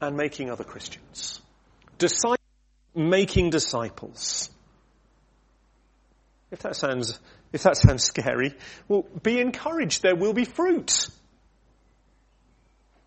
and 0.00 0.16
making 0.16 0.50
other 0.50 0.64
Christians. 0.64 1.40
Making 2.94 3.50
disciples. 3.50 4.50
If 6.50 6.60
that 6.60 6.76
sounds, 6.76 7.18
if 7.52 7.64
that 7.64 7.76
sounds 7.76 8.04
scary, 8.04 8.54
well, 8.88 9.04
be 9.22 9.40
encouraged. 9.40 10.02
There 10.02 10.16
will 10.16 10.32
be 10.32 10.44
fruit. 10.44 11.08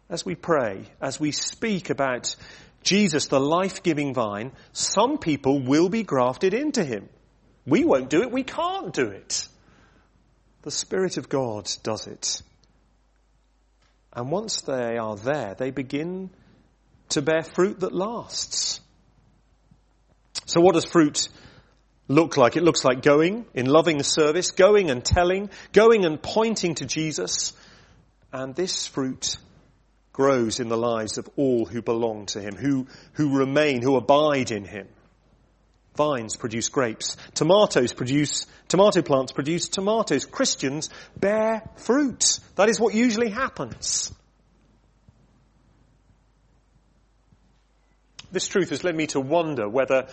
As 0.09 0.25
we 0.25 0.35
pray, 0.35 0.83
as 1.01 1.19
we 1.19 1.31
speak 1.31 1.89
about 1.89 2.35
Jesus, 2.83 3.27
the 3.27 3.39
life-giving 3.39 4.13
vine, 4.13 4.51
some 4.73 5.17
people 5.17 5.59
will 5.59 5.89
be 5.89 6.03
grafted 6.03 6.53
into 6.53 6.83
him. 6.83 7.07
We 7.65 7.85
won't 7.85 8.09
do 8.09 8.21
it. 8.21 8.31
We 8.31 8.43
can't 8.43 8.93
do 8.93 9.07
it. 9.07 9.47
The 10.61 10.71
Spirit 10.71 11.17
of 11.17 11.29
God 11.29 11.69
does 11.83 12.07
it. 12.07 12.41
And 14.13 14.31
once 14.31 14.61
they 14.61 14.97
are 14.97 15.15
there, 15.15 15.55
they 15.55 15.71
begin 15.71 16.29
to 17.09 17.21
bear 17.21 17.43
fruit 17.43 17.79
that 17.79 17.93
lasts. 17.93 18.81
So 20.45 20.61
what 20.61 20.73
does 20.73 20.85
fruit 20.85 21.29
look 22.07 22.37
like? 22.37 22.57
It 22.57 22.63
looks 22.63 22.83
like 22.83 23.01
going 23.01 23.45
in 23.53 23.67
loving 23.67 24.01
service, 24.03 24.51
going 24.51 24.89
and 24.89 25.05
telling, 25.05 25.49
going 25.73 26.05
and 26.05 26.21
pointing 26.21 26.75
to 26.75 26.85
Jesus. 26.85 27.53
And 28.33 28.55
this 28.55 28.87
fruit 28.87 29.37
grows 30.11 30.59
in 30.59 30.67
the 30.67 30.77
lives 30.77 31.17
of 31.17 31.29
all 31.37 31.65
who 31.65 31.81
belong 31.81 32.25
to 32.27 32.41
him, 32.41 32.55
who, 32.55 32.87
who 33.13 33.37
remain, 33.37 33.81
who 33.81 33.95
abide 33.95 34.51
in 34.51 34.65
him. 34.65 34.87
Vines 35.99 36.37
produce 36.37 36.69
grapes. 36.69 37.17
Tomatoes 37.33 37.91
produce, 37.91 38.47
tomato 38.69 39.01
plants 39.01 39.33
produce 39.33 39.67
tomatoes. 39.67 40.25
Christians 40.25 40.89
bear 41.17 41.61
fruit. 41.75 42.39
That 42.55 42.69
is 42.69 42.79
what 42.79 42.93
usually 42.93 43.29
happens. 43.29 44.09
This 48.31 48.47
truth 48.47 48.69
has 48.69 48.85
led 48.85 48.95
me 48.95 49.07
to 49.07 49.19
wonder 49.19 49.67
whether, 49.67 50.07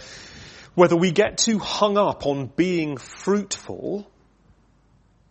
whether 0.74 0.96
we 0.96 1.12
get 1.12 1.38
too 1.38 1.60
hung 1.60 1.96
up 1.96 2.26
on 2.26 2.46
being 2.46 2.96
fruitful 2.96 4.10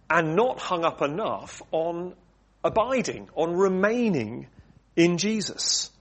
and 0.10 0.38
not 0.38 0.60
hung 0.60 0.86
up 0.86 1.02
enough 1.02 1.62
on 1.74 2.14
abiding, 2.64 3.28
on 3.36 3.58
remaining 3.58 4.48
in 4.96 5.18
Jesus. 5.18 5.92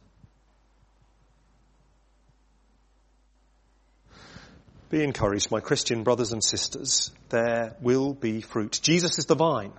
Be 4.95 5.03
encouraged, 5.03 5.51
my 5.51 5.59
Christian 5.59 6.05
brothers 6.05 6.31
and 6.31 6.41
sisters. 6.41 7.11
There 7.29 7.75
will 7.81 8.15
be 8.15 8.43
fruit. 8.43 8.79
Jesus 8.81 9.19
is 9.19 9.27
the 9.27 9.35
vine. 9.35 9.73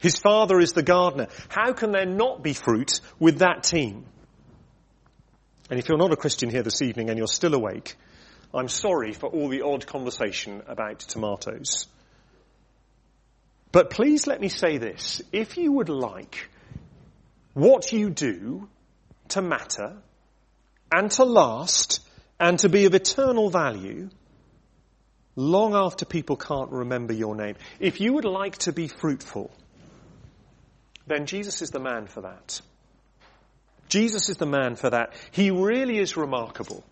His 0.00 0.16
father 0.16 0.60
is 0.60 0.74
the 0.74 0.82
gardener. 0.84 1.26
How 1.48 1.72
can 1.72 1.90
there 1.90 2.06
not 2.06 2.40
be 2.40 2.52
fruit 2.52 3.00
with 3.18 3.40
that 3.40 3.64
team? 3.64 4.06
And 5.68 5.80
if 5.80 5.88
you're 5.88 5.98
not 5.98 6.12
a 6.12 6.16
Christian 6.16 6.50
here 6.50 6.62
this 6.62 6.82
evening 6.82 7.10
and 7.10 7.18
you're 7.18 7.26
still 7.26 7.52
awake, 7.52 7.96
I'm 8.54 8.68
sorry 8.68 9.12
for 9.12 9.28
all 9.28 9.48
the 9.48 9.62
odd 9.62 9.88
conversation 9.88 10.62
about 10.68 11.00
tomatoes. 11.00 11.88
But 13.72 13.90
please 13.90 14.28
let 14.28 14.40
me 14.40 14.50
say 14.50 14.78
this. 14.78 15.20
If 15.32 15.56
you 15.56 15.72
would 15.72 15.88
like 15.88 16.48
what 17.54 17.90
you 17.90 18.08
do 18.08 18.68
to 19.30 19.42
matter 19.42 19.96
and 20.92 21.10
to 21.10 21.24
last 21.24 22.08
and 22.38 22.56
to 22.60 22.68
be 22.68 22.84
of 22.84 22.94
eternal 22.94 23.50
value 23.50 24.10
long 25.38 25.76
after 25.76 26.04
people 26.04 26.36
can't 26.36 26.72
remember 26.72 27.12
your 27.12 27.36
name. 27.36 27.54
If 27.78 28.00
you 28.00 28.14
would 28.14 28.24
like 28.24 28.58
to 28.58 28.72
be 28.72 28.88
fruitful, 28.88 29.52
then 31.06 31.26
Jesus 31.26 31.62
is 31.62 31.70
the 31.70 31.78
man 31.78 32.08
for 32.08 32.22
that. 32.22 32.60
Jesus 33.88 34.28
is 34.28 34.36
the 34.36 34.46
man 34.46 34.74
for 34.74 34.90
that. 34.90 35.14
He 35.30 35.52
really 35.52 35.98
is 35.98 36.16
remarkable. 36.16 36.82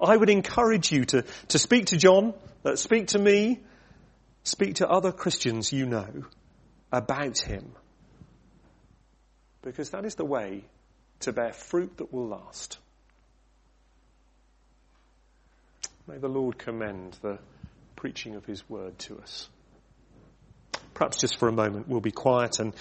I 0.00 0.16
would 0.16 0.30
encourage 0.30 0.92
you 0.92 1.06
to, 1.06 1.24
to 1.48 1.58
speak 1.58 1.86
to 1.86 1.96
John, 1.96 2.34
uh, 2.64 2.76
speak 2.76 3.08
to 3.08 3.18
me, 3.18 3.58
speak 4.44 4.76
to 4.76 4.88
other 4.88 5.10
Christians 5.10 5.72
you 5.72 5.84
know 5.84 6.24
about 6.92 7.38
him 7.38 7.72
because 9.62 9.90
that 9.90 10.04
is 10.04 10.14
the 10.14 10.24
way 10.24 10.62
to 11.20 11.32
bear 11.32 11.52
fruit 11.52 11.96
that 11.96 12.12
will 12.12 12.28
last. 12.28 12.78
May 16.06 16.18
the 16.18 16.28
Lord 16.28 16.58
commend 16.58 17.18
the 17.22 17.40
preaching 17.98 18.36
of 18.36 18.46
His 18.46 18.68
word 18.70 18.96
to 19.00 19.18
us. 19.18 19.48
Perhaps 20.94 21.18
just 21.18 21.38
for 21.38 21.48
a 21.48 21.52
moment 21.52 21.88
we'll 21.88 22.00
be 22.00 22.12
quiet 22.12 22.60
and 22.60 22.72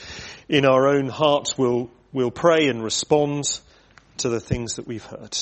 in 0.47 0.63
our 0.63 0.88
own 0.88 1.09
hearts 1.09 1.57
we'll, 1.57 1.89
we'll 2.13 2.32
pray 2.32 2.68
and 2.68 2.84
respond 2.84 3.59
to 4.18 4.30
the 4.30 4.39
things 4.39 4.76
that 4.76 4.88
we've 4.88 5.03
heard. 5.03 5.36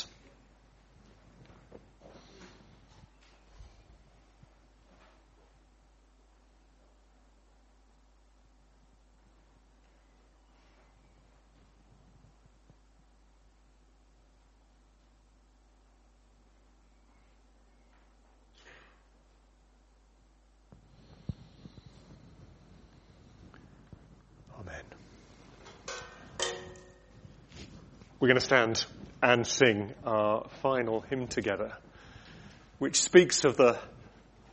We're 28.25 28.29
going 28.29 28.39
to 28.39 28.45
stand 28.47 28.83
and 29.21 29.45
sing 29.45 29.93
our 30.03 30.47
final 30.63 31.01
hymn 31.01 31.27
together, 31.27 31.73
which 32.79 32.99
speaks 32.99 33.45
of 33.45 33.55
the, 33.55 33.77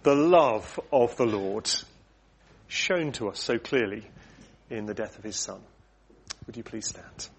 the 0.03 0.15
love 0.15 0.79
of 0.93 1.17
the 1.17 1.25
Lord 1.25 1.71
shown 2.69 3.13
to 3.13 3.31
us 3.31 3.41
so 3.41 3.57
clearly 3.57 4.07
in 4.69 4.85
the 4.85 4.93
death 4.93 5.17
of 5.17 5.25
his 5.25 5.37
son. 5.37 5.63
Would 6.47 6.59
you 6.59 6.63
please 6.63 6.87
stand? 6.87 7.31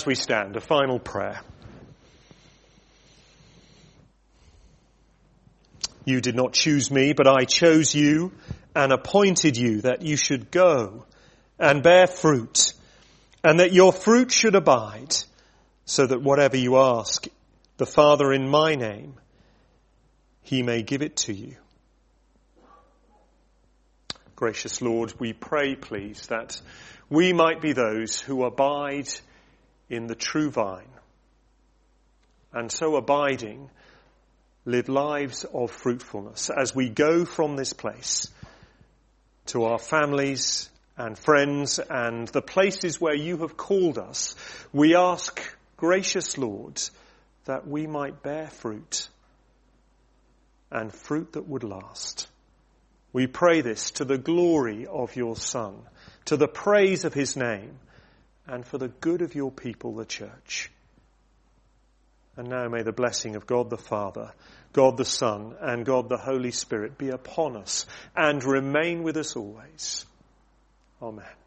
As 0.00 0.06
we 0.06 0.14
stand, 0.14 0.56
a 0.56 0.60
final 0.60 0.98
prayer. 0.98 1.42
You 6.06 6.22
did 6.22 6.34
not 6.34 6.54
choose 6.54 6.90
me, 6.90 7.12
but 7.12 7.26
I 7.26 7.44
chose 7.44 7.94
you 7.94 8.32
and 8.74 8.92
appointed 8.92 9.58
you 9.58 9.82
that 9.82 10.00
you 10.00 10.16
should 10.16 10.50
go 10.50 11.04
and 11.58 11.82
bear 11.82 12.06
fruit 12.06 12.72
and 13.44 13.60
that 13.60 13.74
your 13.74 13.92
fruit 13.92 14.32
should 14.32 14.54
abide 14.54 15.14
so 15.84 16.06
that 16.06 16.22
whatever 16.22 16.56
you 16.56 16.78
ask 16.78 17.26
the 17.76 17.84
Father 17.84 18.32
in 18.32 18.48
my 18.48 18.76
name, 18.76 19.14
he 20.40 20.62
may 20.62 20.82
give 20.82 21.02
it 21.02 21.16
to 21.16 21.34
you. 21.34 21.56
Gracious 24.34 24.80
Lord, 24.80 25.12
we 25.18 25.34
pray 25.34 25.74
please 25.74 26.26
that 26.28 26.58
we 27.10 27.34
might 27.34 27.60
be 27.60 27.74
those 27.74 28.18
who 28.18 28.44
abide 28.44 29.10
in 29.90 30.06
the 30.06 30.14
true 30.14 30.50
vine. 30.50 30.88
And 32.52 32.72
so 32.72 32.96
abiding, 32.96 33.68
live 34.64 34.88
lives 34.88 35.44
of 35.52 35.70
fruitfulness 35.70 36.50
as 36.50 36.74
we 36.74 36.88
go 36.88 37.24
from 37.24 37.56
this 37.56 37.72
place 37.72 38.30
to 39.46 39.64
our 39.64 39.78
families 39.78 40.70
and 40.96 41.18
friends 41.18 41.78
and 41.78 42.28
the 42.28 42.42
places 42.42 43.00
where 43.00 43.14
you 43.14 43.38
have 43.38 43.56
called 43.56 43.98
us. 43.98 44.36
We 44.72 44.94
ask, 44.94 45.40
gracious 45.76 46.38
Lord, 46.38 46.80
that 47.46 47.66
we 47.66 47.86
might 47.86 48.22
bear 48.22 48.48
fruit 48.48 49.08
and 50.70 50.92
fruit 50.92 51.32
that 51.32 51.48
would 51.48 51.64
last. 51.64 52.28
We 53.12 53.26
pray 53.26 53.60
this 53.60 53.90
to 53.92 54.04
the 54.04 54.18
glory 54.18 54.86
of 54.86 55.16
your 55.16 55.36
Son, 55.36 55.74
to 56.26 56.36
the 56.36 56.46
praise 56.46 57.04
of 57.04 57.14
his 57.14 57.36
name, 57.36 57.78
and 58.46 58.64
for 58.64 58.78
the 58.78 58.88
good 58.88 59.22
of 59.22 59.34
your 59.34 59.50
people, 59.50 59.94
the 59.94 60.04
church. 60.04 60.70
And 62.36 62.48
now 62.48 62.68
may 62.68 62.82
the 62.82 62.92
blessing 62.92 63.36
of 63.36 63.46
God 63.46 63.70
the 63.70 63.76
Father, 63.76 64.32
God 64.72 64.96
the 64.96 65.04
Son, 65.04 65.54
and 65.60 65.84
God 65.84 66.08
the 66.08 66.16
Holy 66.16 66.52
Spirit 66.52 66.96
be 66.96 67.10
upon 67.10 67.56
us 67.56 67.86
and 68.16 68.42
remain 68.42 69.02
with 69.02 69.16
us 69.16 69.36
always. 69.36 70.06
Amen. 71.02 71.39